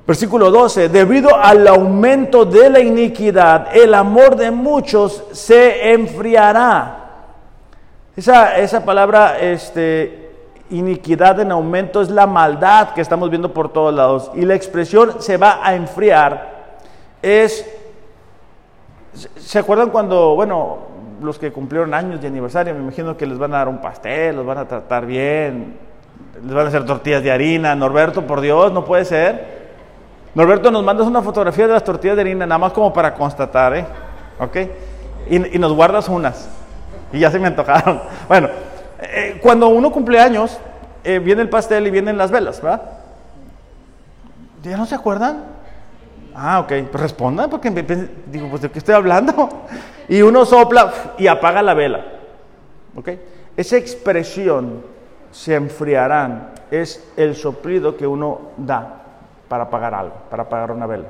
Versículo 0.08 0.50
12, 0.50 0.88
debido 0.88 1.36
al 1.36 1.68
aumento 1.68 2.46
de 2.46 2.70
la 2.70 2.80
iniquidad, 2.80 3.76
el 3.76 3.92
amor 3.92 4.36
de 4.36 4.50
muchos 4.50 5.22
se 5.32 5.92
enfriará. 5.92 7.10
Esa, 8.16 8.56
esa 8.56 8.86
palabra, 8.86 9.38
este, 9.38 10.30
iniquidad 10.70 11.38
en 11.40 11.52
aumento, 11.52 12.00
es 12.00 12.08
la 12.08 12.26
maldad 12.26 12.94
que 12.94 13.02
estamos 13.02 13.28
viendo 13.28 13.52
por 13.52 13.70
todos 13.70 13.94
lados. 13.94 14.30
Y 14.34 14.46
la 14.46 14.54
expresión 14.54 15.20
se 15.20 15.36
va 15.36 15.60
a 15.62 15.74
enfriar 15.74 16.56
es, 17.20 17.70
¿se 19.12 19.58
acuerdan 19.58 19.90
cuando, 19.90 20.34
bueno, 20.34 20.78
los 21.20 21.38
que 21.38 21.52
cumplieron 21.52 21.92
años 21.92 22.18
de 22.22 22.28
aniversario, 22.28 22.72
me 22.72 22.80
imagino 22.80 23.14
que 23.14 23.26
les 23.26 23.36
van 23.36 23.52
a 23.52 23.58
dar 23.58 23.68
un 23.68 23.82
pastel, 23.82 24.36
los 24.36 24.46
van 24.46 24.56
a 24.56 24.66
tratar 24.66 25.04
bien, 25.04 25.76
les 26.42 26.54
van 26.54 26.64
a 26.64 26.68
hacer 26.70 26.86
tortillas 26.86 27.22
de 27.22 27.30
harina. 27.30 27.74
Norberto, 27.74 28.26
por 28.26 28.40
Dios, 28.40 28.72
no 28.72 28.86
puede 28.86 29.04
ser. 29.04 29.57
Norberto, 30.38 30.70
nos 30.70 30.84
mandas 30.84 31.04
una 31.04 31.20
fotografía 31.20 31.66
de 31.66 31.72
las 31.72 31.82
tortillas 31.82 32.14
de 32.14 32.22
harina, 32.22 32.46
nada 32.46 32.60
más 32.60 32.72
como 32.72 32.92
para 32.92 33.12
constatar, 33.12 33.76
¿eh? 33.76 33.84
¿Ok? 34.38 34.56
Y, 35.28 35.58
nos 35.58 35.72
guardas 35.72 36.08
unas. 36.08 36.48
Y 37.12 37.18
ya 37.18 37.28
se 37.28 37.40
me 37.40 37.48
antojaron. 37.48 38.00
Bueno, 38.28 38.48
eh, 39.00 39.40
cuando 39.42 39.66
uno 39.66 39.90
cumple 39.90 40.20
años, 40.20 40.56
eh, 41.02 41.18
viene 41.18 41.42
el 41.42 41.48
pastel 41.48 41.88
y 41.88 41.90
vienen 41.90 42.16
las 42.16 42.30
velas, 42.30 42.62
¿verdad? 42.62 42.82
¿Ya 44.62 44.76
no 44.76 44.86
se 44.86 44.94
acuerdan? 44.94 45.42
Ah, 46.36 46.60
ok, 46.60 46.72
pues 46.88 47.02
responda, 47.02 47.48
porque 47.48 47.72
digo, 48.26 48.48
pues 48.48 48.62
de 48.62 48.70
qué 48.70 48.78
estoy 48.78 48.94
hablando. 48.94 49.48
Y 50.08 50.22
uno 50.22 50.44
sopla 50.46 50.94
y 51.18 51.26
apaga 51.26 51.62
la 51.62 51.74
vela. 51.74 52.04
¿Ok? 52.94 53.08
Esa 53.56 53.76
expresión, 53.76 54.84
se 55.32 55.56
enfriarán, 55.56 56.50
es 56.70 57.04
el 57.16 57.34
soplido 57.34 57.96
que 57.96 58.06
uno 58.06 58.52
da 58.56 58.98
para 59.48 59.64
apagar 59.64 59.94
algo, 59.94 60.14
para 60.30 60.44
apagar 60.44 60.70
una 60.70 60.86
vela. 60.86 61.06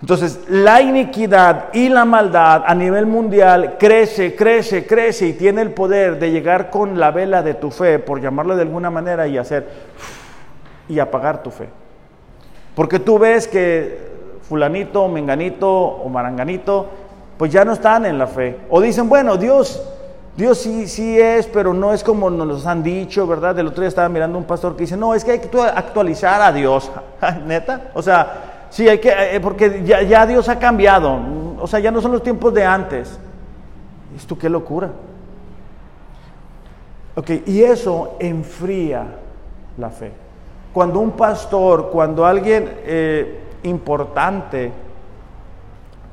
Entonces, 0.00 0.44
la 0.48 0.80
iniquidad 0.80 1.72
y 1.72 1.88
la 1.88 2.04
maldad 2.04 2.62
a 2.66 2.74
nivel 2.74 3.06
mundial 3.06 3.76
crece, 3.78 4.36
crece, 4.36 4.86
crece 4.86 5.26
y 5.26 5.32
tiene 5.32 5.60
el 5.60 5.72
poder 5.72 6.20
de 6.20 6.30
llegar 6.30 6.70
con 6.70 7.00
la 7.00 7.10
vela 7.10 7.42
de 7.42 7.54
tu 7.54 7.70
fe, 7.70 7.98
por 7.98 8.20
llamarlo 8.20 8.54
de 8.54 8.62
alguna 8.62 8.90
manera, 8.90 9.26
y 9.26 9.36
hacer 9.38 9.68
y 10.88 11.00
apagar 11.00 11.42
tu 11.42 11.50
fe. 11.50 11.68
Porque 12.76 13.00
tú 13.00 13.18
ves 13.18 13.48
que 13.48 13.98
fulanito, 14.42 15.08
menganito 15.08 15.68
o 15.68 16.08
maranganito, 16.08 16.88
pues 17.36 17.52
ya 17.52 17.64
no 17.64 17.72
están 17.72 18.06
en 18.06 18.18
la 18.18 18.28
fe. 18.28 18.56
O 18.70 18.80
dicen, 18.80 19.08
bueno, 19.08 19.36
Dios, 19.36 19.82
Dios 20.38 20.58
sí, 20.58 20.86
sí 20.86 21.20
es, 21.20 21.48
pero 21.48 21.74
no 21.74 21.92
es 21.92 22.04
como 22.04 22.30
nos 22.30 22.64
han 22.64 22.80
dicho, 22.80 23.26
¿verdad? 23.26 23.58
El 23.58 23.66
otro 23.66 23.80
día 23.80 23.88
estaba 23.88 24.08
mirando 24.08 24.38
un 24.38 24.44
pastor 24.44 24.76
que 24.76 24.84
dice, 24.84 24.96
no, 24.96 25.12
es 25.12 25.24
que 25.24 25.32
hay 25.32 25.40
que 25.40 25.60
actualizar 25.60 26.40
a 26.40 26.52
Dios. 26.52 26.92
¿Neta? 27.44 27.90
O 27.92 28.00
sea, 28.00 28.66
sí, 28.70 28.88
hay 28.88 29.00
que, 29.00 29.10
eh, 29.10 29.40
porque 29.40 29.82
ya, 29.84 30.00
ya 30.02 30.24
Dios 30.26 30.48
ha 30.48 30.56
cambiado. 30.60 31.18
O 31.58 31.66
sea, 31.66 31.80
ya 31.80 31.90
no 31.90 32.00
son 32.00 32.12
los 32.12 32.22
tiempos 32.22 32.54
de 32.54 32.64
antes. 32.64 33.18
Esto 34.16 34.38
qué 34.38 34.48
locura. 34.48 34.92
Ok, 37.16 37.30
y 37.44 37.64
eso 37.64 38.14
enfría 38.20 39.06
la 39.76 39.90
fe. 39.90 40.12
Cuando 40.72 41.00
un 41.00 41.10
pastor, 41.10 41.90
cuando 41.90 42.24
alguien 42.24 42.78
eh, 42.84 43.40
importante 43.64 44.70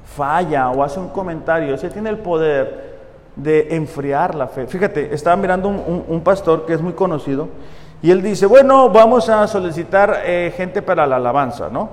falla 0.04 0.72
o 0.72 0.82
hace 0.82 1.00
un 1.00 1.10
comentario, 1.10 1.76
ese 1.76 1.92
tiene 1.92 2.10
el 2.10 2.18
poder 2.18 2.85
de 3.36 3.76
enfriar 3.76 4.36
la 4.36 4.48
fe. 4.48 4.68
Fíjate, 4.68 5.14
estaba 5.14 5.36
mirando 5.36 5.68
un, 5.70 6.22
pastor 6.22 6.66
que 6.66 6.74
es 6.74 6.82
muy 6.82 6.94
conocido 6.94 7.50
y 8.02 8.12
él 8.12 8.22
dice, 8.22 8.46
bueno, 8.46 8.90
vamos 8.90 9.30
a 9.30 9.48
solicitar 9.48 10.22
eh, 10.26 10.54
gente 10.56 10.82
para 10.82 11.06
la 11.06 11.18
alabanza, 11.18 11.70
¿no? 11.70 11.90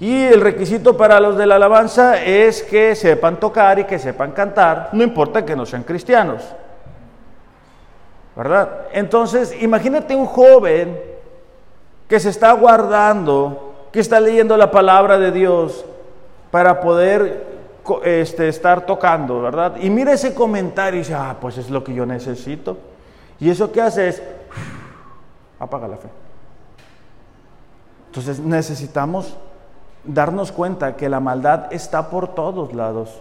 Y 0.00 0.24
el 0.24 0.40
requisito 0.40 0.96
para 0.96 1.20
los 1.20 1.36
de 1.36 1.46
la 1.46 1.56
alabanza 1.56 2.22
es 2.24 2.62
que 2.62 2.94
sepan 2.96 3.38
tocar 3.38 3.78
y 3.78 3.84
que 3.84 3.98
sepan 3.98 4.32
cantar, 4.32 4.88
no 4.92 5.02
importa 5.02 5.44
que 5.44 5.54
no 5.54 5.64
sean 5.64 5.84
cristianos. 5.84 6.42
¿verdad? 8.34 8.86
Entonces, 8.92 9.54
imagínate 9.60 10.16
un 10.16 10.26
joven 10.26 10.98
que 12.08 12.18
se 12.18 12.30
está 12.30 12.52
guardando, 12.52 13.88
que 13.92 14.00
está 14.00 14.20
leyendo 14.20 14.56
la 14.56 14.70
palabra 14.70 15.18
de 15.18 15.32
Dios 15.32 15.84
para 16.50 16.80
poder 16.80 17.51
este, 18.04 18.48
estar 18.48 18.86
tocando, 18.86 19.40
¿verdad? 19.40 19.76
Y 19.80 19.90
mira 19.90 20.12
ese 20.12 20.34
comentario 20.34 21.00
y 21.00 21.02
dice, 21.02 21.14
ah, 21.14 21.36
pues 21.40 21.58
es 21.58 21.70
lo 21.70 21.82
que 21.82 21.94
yo 21.94 22.06
necesito. 22.06 22.78
Y 23.40 23.50
eso 23.50 23.72
que 23.72 23.80
hace 23.80 24.08
es, 24.08 24.22
apaga 25.58 25.88
la 25.88 25.96
fe. 25.96 26.08
Entonces 28.06 28.40
necesitamos 28.40 29.36
darnos 30.04 30.52
cuenta 30.52 30.96
que 30.96 31.08
la 31.08 31.20
maldad 31.20 31.72
está 31.72 32.10
por 32.10 32.34
todos 32.34 32.72
lados 32.74 33.20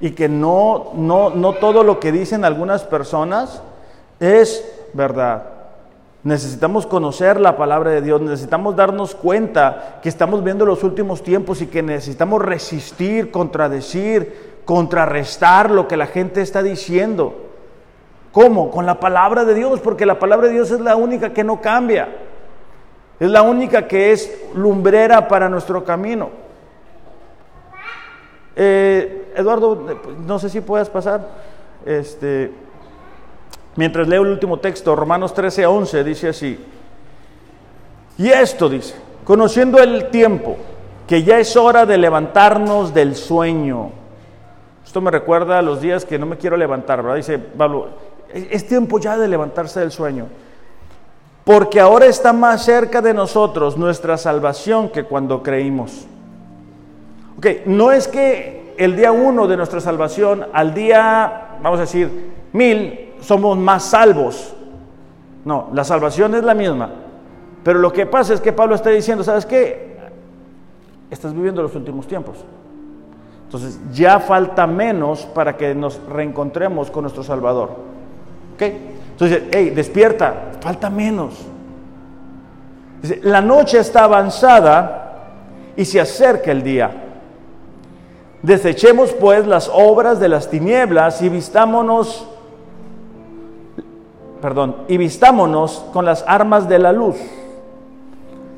y 0.00 0.12
que 0.12 0.28
no, 0.28 0.92
no, 0.94 1.30
no 1.30 1.54
todo 1.54 1.82
lo 1.82 2.00
que 2.00 2.12
dicen 2.12 2.44
algunas 2.44 2.84
personas 2.84 3.62
es 4.20 4.64
verdad. 4.94 5.57
Necesitamos 6.24 6.86
conocer 6.86 7.40
la 7.40 7.56
palabra 7.56 7.92
de 7.92 8.02
Dios, 8.02 8.20
necesitamos 8.20 8.74
darnos 8.74 9.14
cuenta 9.14 10.00
que 10.02 10.08
estamos 10.08 10.42
viendo 10.42 10.66
los 10.66 10.82
últimos 10.82 11.22
tiempos 11.22 11.62
y 11.62 11.68
que 11.68 11.82
necesitamos 11.82 12.42
resistir, 12.42 13.30
contradecir, 13.30 14.60
contrarrestar 14.64 15.70
lo 15.70 15.86
que 15.86 15.96
la 15.96 16.06
gente 16.06 16.42
está 16.42 16.62
diciendo. 16.62 17.34
¿Cómo? 18.32 18.70
Con 18.70 18.84
la 18.84 18.98
palabra 18.98 19.44
de 19.44 19.54
Dios, 19.54 19.80
porque 19.80 20.06
la 20.06 20.18
palabra 20.18 20.48
de 20.48 20.54
Dios 20.54 20.70
es 20.70 20.80
la 20.80 20.96
única 20.96 21.32
que 21.32 21.44
no 21.44 21.60
cambia. 21.60 22.08
Es 23.20 23.30
la 23.30 23.42
única 23.42 23.86
que 23.86 24.12
es 24.12 24.30
lumbrera 24.54 25.28
para 25.28 25.48
nuestro 25.48 25.84
camino. 25.84 26.30
Eh, 28.54 29.32
Eduardo, 29.36 29.86
no 30.26 30.38
sé 30.38 30.48
si 30.48 30.60
puedas 30.60 30.90
pasar. 30.90 31.26
Este, 31.86 32.52
Mientras 33.78 34.08
leo 34.08 34.22
el 34.22 34.30
último 34.30 34.58
texto, 34.58 34.96
Romanos 34.96 35.32
13, 35.34 35.64
11, 35.64 36.02
dice 36.02 36.28
así. 36.30 36.58
Y 38.18 38.28
esto 38.28 38.68
dice, 38.68 38.96
conociendo 39.22 39.78
el 39.78 40.10
tiempo, 40.10 40.56
que 41.06 41.22
ya 41.22 41.38
es 41.38 41.56
hora 41.56 41.86
de 41.86 41.96
levantarnos 41.96 42.92
del 42.92 43.14
sueño. 43.14 43.92
Esto 44.84 45.00
me 45.00 45.12
recuerda 45.12 45.60
a 45.60 45.62
los 45.62 45.80
días 45.80 46.04
que 46.04 46.18
no 46.18 46.26
me 46.26 46.36
quiero 46.38 46.56
levantar, 46.56 47.04
¿verdad? 47.04 47.18
Dice 47.18 47.38
Pablo, 47.38 47.90
es 48.34 48.66
tiempo 48.66 48.98
ya 48.98 49.16
de 49.16 49.28
levantarse 49.28 49.78
del 49.78 49.92
sueño. 49.92 50.26
Porque 51.44 51.78
ahora 51.78 52.06
está 52.06 52.32
más 52.32 52.64
cerca 52.64 53.00
de 53.00 53.14
nosotros 53.14 53.76
nuestra 53.76 54.18
salvación 54.18 54.88
que 54.88 55.04
cuando 55.04 55.40
creímos. 55.44 56.04
Ok, 57.38 57.46
no 57.66 57.92
es 57.92 58.08
que 58.08 58.74
el 58.76 58.96
día 58.96 59.12
uno 59.12 59.46
de 59.46 59.56
nuestra 59.56 59.80
salvación 59.80 60.46
al 60.52 60.74
día, 60.74 61.58
vamos 61.62 61.78
a 61.78 61.82
decir, 61.82 62.10
mil, 62.52 63.07
somos 63.20 63.56
más 63.58 63.84
salvos. 63.84 64.54
No, 65.44 65.68
la 65.72 65.84
salvación 65.84 66.34
es 66.34 66.44
la 66.44 66.54
misma. 66.54 66.90
Pero 67.64 67.78
lo 67.78 67.92
que 67.92 68.06
pasa 68.06 68.34
es 68.34 68.40
que 68.40 68.52
Pablo 68.52 68.74
está 68.74 68.90
diciendo, 68.90 69.24
¿sabes 69.24 69.46
qué? 69.46 69.96
Estás 71.10 71.32
viviendo 71.34 71.62
los 71.62 71.74
últimos 71.74 72.06
tiempos. 72.06 72.36
Entonces 73.44 73.80
ya 73.92 74.20
falta 74.20 74.66
menos 74.66 75.22
para 75.24 75.56
que 75.56 75.74
nos 75.74 76.00
reencontremos 76.08 76.90
con 76.90 77.02
nuestro 77.02 77.22
Salvador. 77.22 77.70
¿Ok? 78.54 78.62
Entonces, 79.12 79.44
hey, 79.50 79.70
despierta, 79.74 80.52
falta 80.60 80.90
menos. 80.90 81.34
La 83.22 83.40
noche 83.40 83.78
está 83.78 84.04
avanzada 84.04 85.08
y 85.76 85.84
se 85.84 86.00
acerca 86.00 86.50
el 86.50 86.62
día. 86.62 86.90
Desechemos 88.42 89.12
pues 89.12 89.46
las 89.46 89.70
obras 89.72 90.20
de 90.20 90.28
las 90.28 90.50
tinieblas 90.50 91.22
y 91.22 91.28
vistámonos 91.28 92.28
perdón, 94.40 94.76
y 94.88 94.96
vistámonos 94.96 95.84
con 95.92 96.04
las 96.04 96.24
armas 96.26 96.68
de 96.68 96.78
la 96.78 96.92
luz. 96.92 97.16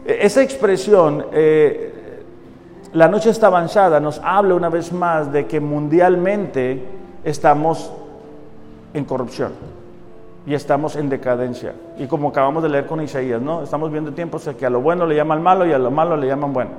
E-, 0.07 0.19
esa 0.21 0.43
expresión, 0.43 1.27
eh, 1.33 2.23
la 2.93 3.09
noche 3.09 3.31
está 3.31 3.49
avanzada, 3.49 4.01
nos 4.01 4.21
habla 4.25 4.55
una 4.55 4.69
vez 4.69 4.93
más 4.93 5.33
de 5.33 5.47
que 5.47 5.61
mundialmente 5.61 6.83
estamos 7.25 7.93
en 8.95 9.05
corrupción 9.05 9.53
y 10.47 10.55
estamos 10.55 10.97
en 10.97 11.09
decadencia. 11.09 11.75
Y 11.99 12.07
como 12.07 12.29
acabamos 12.29 12.63
de 12.63 12.69
leer 12.69 12.87
con 12.87 13.01
Isaías, 13.01 13.41
¿no? 13.41 13.63
Estamos 13.63 13.93
viendo 13.93 14.13
tiempos 14.13 14.47
en 14.47 14.55
que 14.55 14.67
a 14.67 14.71
lo 14.71 14.81
bueno 14.81 15.07
le 15.07 15.15
llaman 15.15 15.43
malo 15.43 15.67
y 15.67 15.73
a 15.73 15.79
lo 15.79 15.91
malo 15.91 16.17
le 16.17 16.27
llaman 16.27 16.53
bueno. 16.53 16.71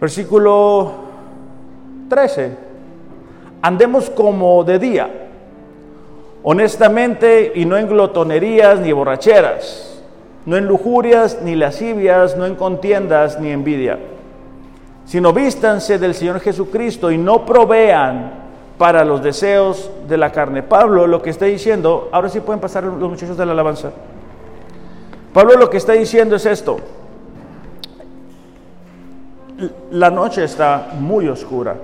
Versículo 0.00 0.92
13. 2.08 2.70
Andemos 3.62 4.08
como 4.08 4.64
de 4.64 4.78
día 4.78 5.29
honestamente 6.42 7.52
y 7.54 7.64
no 7.64 7.76
en 7.76 7.88
glotonerías 7.88 8.80
ni 8.80 8.92
borracheras, 8.92 10.02
no 10.46 10.56
en 10.56 10.66
lujurias 10.66 11.38
ni 11.42 11.54
lascivias, 11.54 12.36
no 12.36 12.46
en 12.46 12.54
contiendas 12.54 13.38
ni 13.40 13.50
envidia, 13.50 13.98
sino 15.04 15.32
vístanse 15.32 15.98
del 15.98 16.14
Señor 16.14 16.40
Jesucristo 16.40 17.10
y 17.10 17.18
no 17.18 17.44
provean 17.44 18.40
para 18.78 19.04
los 19.04 19.22
deseos 19.22 19.90
de 20.08 20.16
la 20.16 20.32
carne. 20.32 20.62
Pablo 20.62 21.06
lo 21.06 21.20
que 21.20 21.30
está 21.30 21.44
diciendo, 21.44 22.08
ahora 22.12 22.30
sí 22.30 22.40
pueden 22.40 22.60
pasar 22.60 22.84
los 22.84 23.10
muchachos 23.10 23.36
de 23.36 23.44
la 23.44 23.52
alabanza. 23.52 23.90
Pablo 25.34 25.56
lo 25.56 25.68
que 25.68 25.76
está 25.76 25.92
diciendo 25.92 26.36
es 26.36 26.46
esto. 26.46 26.78
La 29.90 30.10
noche 30.10 30.44
está 30.44 30.92
muy 30.98 31.28
oscura. 31.28 31.76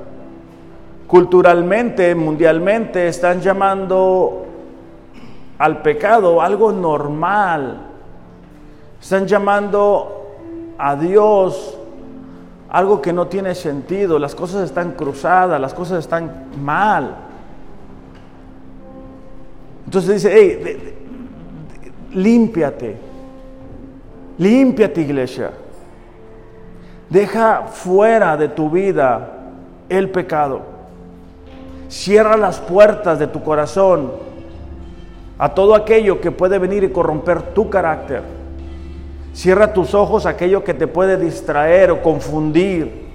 Culturalmente, 1.07 2.14
mundialmente, 2.14 3.07
están 3.07 3.42
llamando 3.42 4.45
al 5.59 5.82
pecado 5.82 6.40
algo 6.40 6.72
normal. 6.72 7.78
Están 9.00 9.26
llamando 9.26 10.26
a 10.78 10.96
Dios 10.96 11.78
algo 12.68 13.00
que 13.00 13.12
no 13.12 13.26
tiene 13.26 13.54
sentido. 13.54 14.18
Las 14.18 14.34
cosas 14.34 14.64
están 14.64 14.92
cruzadas, 14.92 15.61
las 15.61 15.74
cosas 15.74 16.00
están 16.00 16.46
mal. 16.62 17.16
Entonces 19.84 20.22
dice, 20.22 20.32
hey, 20.34 20.94
límpiate, 22.12 22.96
límpiate 24.38 25.00
iglesia. 25.00 25.52
Deja 27.09 27.62
fuera 27.68 28.36
de 28.36 28.48
tu 28.48 28.68
vida 28.68 29.30
el 29.88 30.11
pecado. 30.11 30.62
Cierra 31.88 32.36
las 32.36 32.59
puertas 32.59 33.20
de 33.20 33.28
tu 33.28 33.44
corazón 33.44 34.26
a 35.39 35.55
todo 35.55 35.74
aquello 35.74 36.20
que 36.20 36.30
puede 36.30 36.59
venir 36.59 36.84
y 36.84 36.91
corromper 36.91 37.43
tu 37.55 37.68
carácter. 37.68 38.22
Cierra 39.34 39.72
tus 39.72 39.95
ojos 39.95 40.24
a 40.24 40.30
aquello 40.30 40.64
que 40.64 40.72
te 40.72 40.87
puede 40.87 41.18
distraer 41.18 41.91
o 41.91 42.03
confundir. 42.03 43.07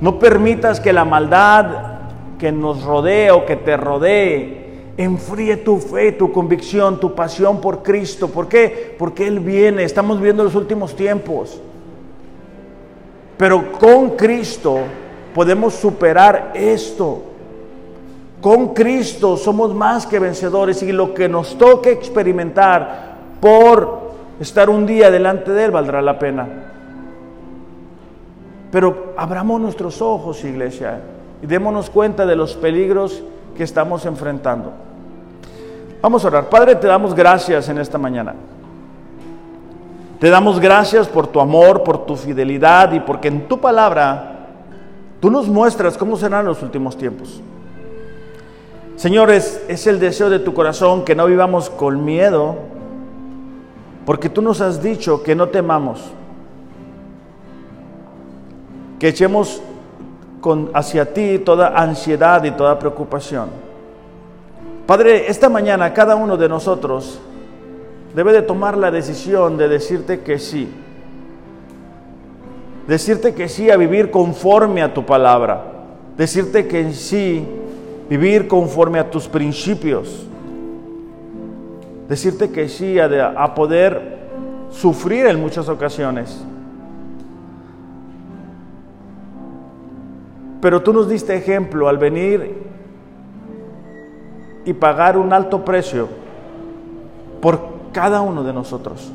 No 0.00 0.18
permitas 0.18 0.78
que 0.78 0.92
la 0.92 1.04
maldad 1.04 1.98
que 2.38 2.52
nos 2.52 2.84
rodee 2.84 3.30
o 3.32 3.44
que 3.44 3.56
te 3.56 3.76
rodee 3.76 4.60
enfríe 4.96 5.56
tu 5.56 5.78
fe, 5.78 6.12
tu 6.12 6.30
convicción, 6.30 7.00
tu 7.00 7.14
pasión 7.14 7.60
por 7.60 7.82
Cristo. 7.82 8.28
¿Por 8.28 8.48
qué? 8.48 8.94
Porque 8.98 9.26
Él 9.26 9.40
viene, 9.40 9.82
estamos 9.82 10.20
viendo 10.20 10.44
los 10.44 10.54
últimos 10.54 10.94
tiempos. 10.94 11.60
Pero 13.36 13.72
con 13.72 14.10
Cristo 14.10 14.78
podemos 15.34 15.74
superar 15.74 16.52
esto. 16.54 17.22
Con 18.40 18.68
Cristo 18.68 19.36
somos 19.36 19.74
más 19.74 20.06
que 20.06 20.18
vencedores 20.18 20.82
y 20.82 20.92
lo 20.92 21.12
que 21.12 21.28
nos 21.28 21.58
toque 21.58 21.92
experimentar 21.92 23.16
por 23.40 24.10
estar 24.40 24.70
un 24.70 24.86
día 24.86 25.10
delante 25.10 25.52
de 25.52 25.64
Él 25.64 25.70
valdrá 25.70 26.00
la 26.00 26.18
pena. 26.18 26.48
Pero 28.70 29.12
abramos 29.16 29.60
nuestros 29.60 30.00
ojos, 30.00 30.42
iglesia, 30.44 31.00
y 31.42 31.46
démonos 31.46 31.90
cuenta 31.90 32.24
de 32.24 32.36
los 32.36 32.54
peligros 32.54 33.22
que 33.56 33.64
estamos 33.64 34.06
enfrentando. 34.06 34.72
Vamos 36.00 36.24
a 36.24 36.28
orar. 36.28 36.48
Padre, 36.48 36.76
te 36.76 36.86
damos 36.86 37.14
gracias 37.14 37.68
en 37.68 37.78
esta 37.78 37.98
mañana. 37.98 38.34
Te 40.18 40.30
damos 40.30 40.60
gracias 40.60 41.08
por 41.08 41.26
tu 41.26 41.40
amor, 41.40 41.82
por 41.82 42.06
tu 42.06 42.16
fidelidad 42.16 42.92
y 42.92 43.00
porque 43.00 43.28
en 43.28 43.48
tu 43.48 43.58
palabra 43.58 44.46
tú 45.20 45.30
nos 45.30 45.48
muestras 45.48 45.98
cómo 45.98 46.16
serán 46.16 46.46
los 46.46 46.62
últimos 46.62 46.96
tiempos. 46.96 47.42
Señores, 49.00 49.62
es 49.66 49.86
el 49.86 49.98
deseo 49.98 50.28
de 50.28 50.40
tu 50.40 50.52
corazón 50.52 51.06
que 51.06 51.14
no 51.14 51.24
vivamos 51.24 51.70
con 51.70 52.04
miedo, 52.04 52.56
porque 54.04 54.28
tú 54.28 54.42
nos 54.42 54.60
has 54.60 54.82
dicho 54.82 55.22
que 55.22 55.34
no 55.34 55.48
temamos, 55.48 56.02
que 58.98 59.08
echemos 59.08 59.62
hacia 60.74 61.14
ti 61.14 61.38
toda 61.38 61.80
ansiedad 61.80 62.44
y 62.44 62.50
toda 62.50 62.78
preocupación. 62.78 63.48
Padre, 64.86 65.30
esta 65.30 65.48
mañana 65.48 65.94
cada 65.94 66.14
uno 66.14 66.36
de 66.36 66.50
nosotros 66.50 67.18
debe 68.14 68.34
de 68.34 68.42
tomar 68.42 68.76
la 68.76 68.90
decisión 68.90 69.56
de 69.56 69.68
decirte 69.68 70.20
que 70.20 70.38
sí. 70.38 70.70
Decirte 72.86 73.34
que 73.34 73.48
sí 73.48 73.70
a 73.70 73.78
vivir 73.78 74.10
conforme 74.10 74.82
a 74.82 74.92
tu 74.92 75.06
palabra. 75.06 75.64
Decirte 76.18 76.68
que 76.68 76.92
sí 76.92 77.59
vivir 78.10 78.48
conforme 78.48 78.98
a 78.98 79.08
tus 79.08 79.28
principios. 79.28 80.26
decirte 82.08 82.50
que 82.50 82.68
sí, 82.68 82.98
a, 82.98 83.54
poder 83.54 84.18
sufrir 84.70 85.26
en 85.26 85.40
muchas 85.40 85.68
ocasiones. 85.68 86.44
Pero 90.60 90.82
tú 90.82 90.92
nos 90.92 91.08
diste 91.08 91.36
ejemplo 91.36 91.88
al 91.88 91.98
venir 91.98 92.64
y 94.64 94.72
pagar 94.72 95.16
un 95.16 95.32
alto 95.32 95.64
precio 95.64 96.08
por 97.40 97.60
cada 97.92 98.22
uno 98.22 98.42
de 98.42 98.52
nosotros. 98.52 99.12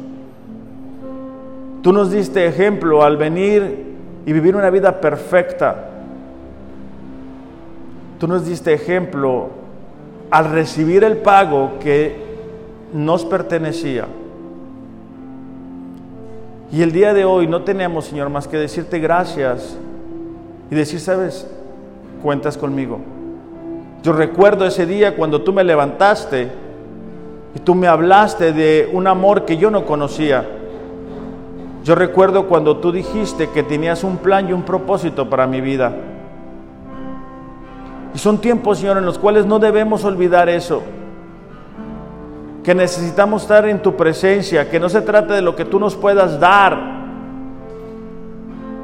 Tú 1.82 1.92
nos 1.92 2.12
diste 2.12 2.48
ejemplo 2.48 3.04
al 3.04 3.18
venir 3.18 3.94
y 4.26 4.32
vivir 4.32 4.56
una 4.56 4.70
vida 4.70 5.02
perfecta. 5.02 5.95
Tú 8.20 8.28
nos 8.28 8.46
diste 8.46 8.74
ejemplo 8.74 9.50
al 10.32 10.52
recibir 10.52 11.04
el 11.04 11.18
pago 11.18 11.74
que 11.80 12.16
nos 12.94 13.26
pertenecía. 13.26 14.06
Y 16.72 16.82
el 16.82 16.92
día 16.92 17.14
de 17.14 17.26
hoy 17.26 17.48
no 17.48 17.64
tenemos, 17.64 18.06
Señor, 18.06 18.30
más 18.30 18.48
que 18.48 18.58
decirte 18.58 19.00
gracias 19.00 19.78
y 20.72 20.76
decir, 20.76 21.00
sabes, 21.00 21.48
cuentas 22.24 22.58
conmigo. 22.58 23.00
Yo 24.02 24.14
recuerdo 24.14 24.66
ese 24.66 24.86
día 24.86 25.16
cuando 25.16 25.42
tú 25.42 25.54
me 25.54 25.64
levantaste 25.64 26.50
y 27.56 27.60
tú 27.60 27.76
me 27.76 27.88
hablaste 27.88 28.54
de 28.54 28.90
un 28.92 29.08
amor 29.08 29.46
que 29.46 29.58
yo 29.58 29.70
no 29.72 29.86
conocía. 29.86 30.46
Yo 31.84 31.96
recuerdo 31.96 32.48
cuando 32.48 32.78
tú 32.78 32.92
dijiste 32.92 33.50
que 33.50 33.64
tenías 33.64 34.04
un 34.04 34.18
plan 34.18 34.50
y 34.50 34.54
un 34.54 34.64
propósito 34.64 35.30
para 35.30 35.48
mi 35.48 35.62
vida. 35.62 35.94
Y 38.16 38.18
son 38.18 38.38
tiempos, 38.38 38.80
Señor, 38.80 38.98
en 38.98 39.06
los 39.06 39.20
cuales 39.20 39.46
no 39.46 39.60
debemos 39.60 40.06
olvidar 40.06 40.48
eso. 40.48 40.82
Que 42.64 42.74
necesitamos 42.74 43.42
estar 43.42 43.68
en 43.68 43.82
tu 43.82 43.98
presencia, 43.98 44.70
que 44.70 44.80
no 44.80 44.88
se 44.88 45.02
trata 45.02 45.34
de 45.34 45.42
lo 45.42 45.54
que 45.58 45.66
tú 45.66 45.82
nos 45.82 45.98
puedas 45.98 46.40
dar, 46.40 46.78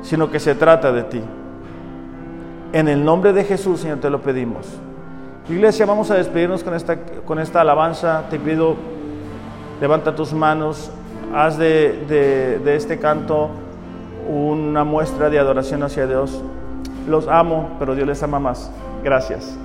sino 0.01 0.29
que 0.29 0.37
se 0.37 0.53
trata 0.53 0.91
de 0.91 1.03
ti. 1.03 1.21
En 2.73 2.89
el 2.89 3.05
nombre 3.05 3.31
de 3.31 3.45
Jesús, 3.45 3.79
Señor, 3.79 3.99
te 3.99 4.09
lo 4.09 4.21
pedimos. 4.21 4.67
Iglesia, 5.47 5.85
vamos 5.85 6.11
a 6.11 6.15
despedirnos 6.15 6.61
con 6.61 6.73
esta, 6.73 6.97
con 7.25 7.39
esta 7.39 7.61
alabanza. 7.61 8.25
Te 8.29 8.37
pido, 8.37 8.75
levanta 9.79 10.13
tus 10.13 10.33
manos, 10.33 10.91
haz 11.33 11.57
de, 11.57 12.59
de 12.61 12.75
este 12.75 12.99
canto 12.99 13.49
una 14.29 14.83
muestra 14.83 15.29
de 15.29 15.39
adoración 15.39 15.83
hacia 15.83 16.05
Dios. 16.05 16.43
Los 17.07 17.29
amo, 17.29 17.77
pero 17.79 17.95
Dios 17.95 18.05
les 18.05 18.21
ama 18.23 18.37
más. 18.37 18.69
Gracias. 19.03 19.57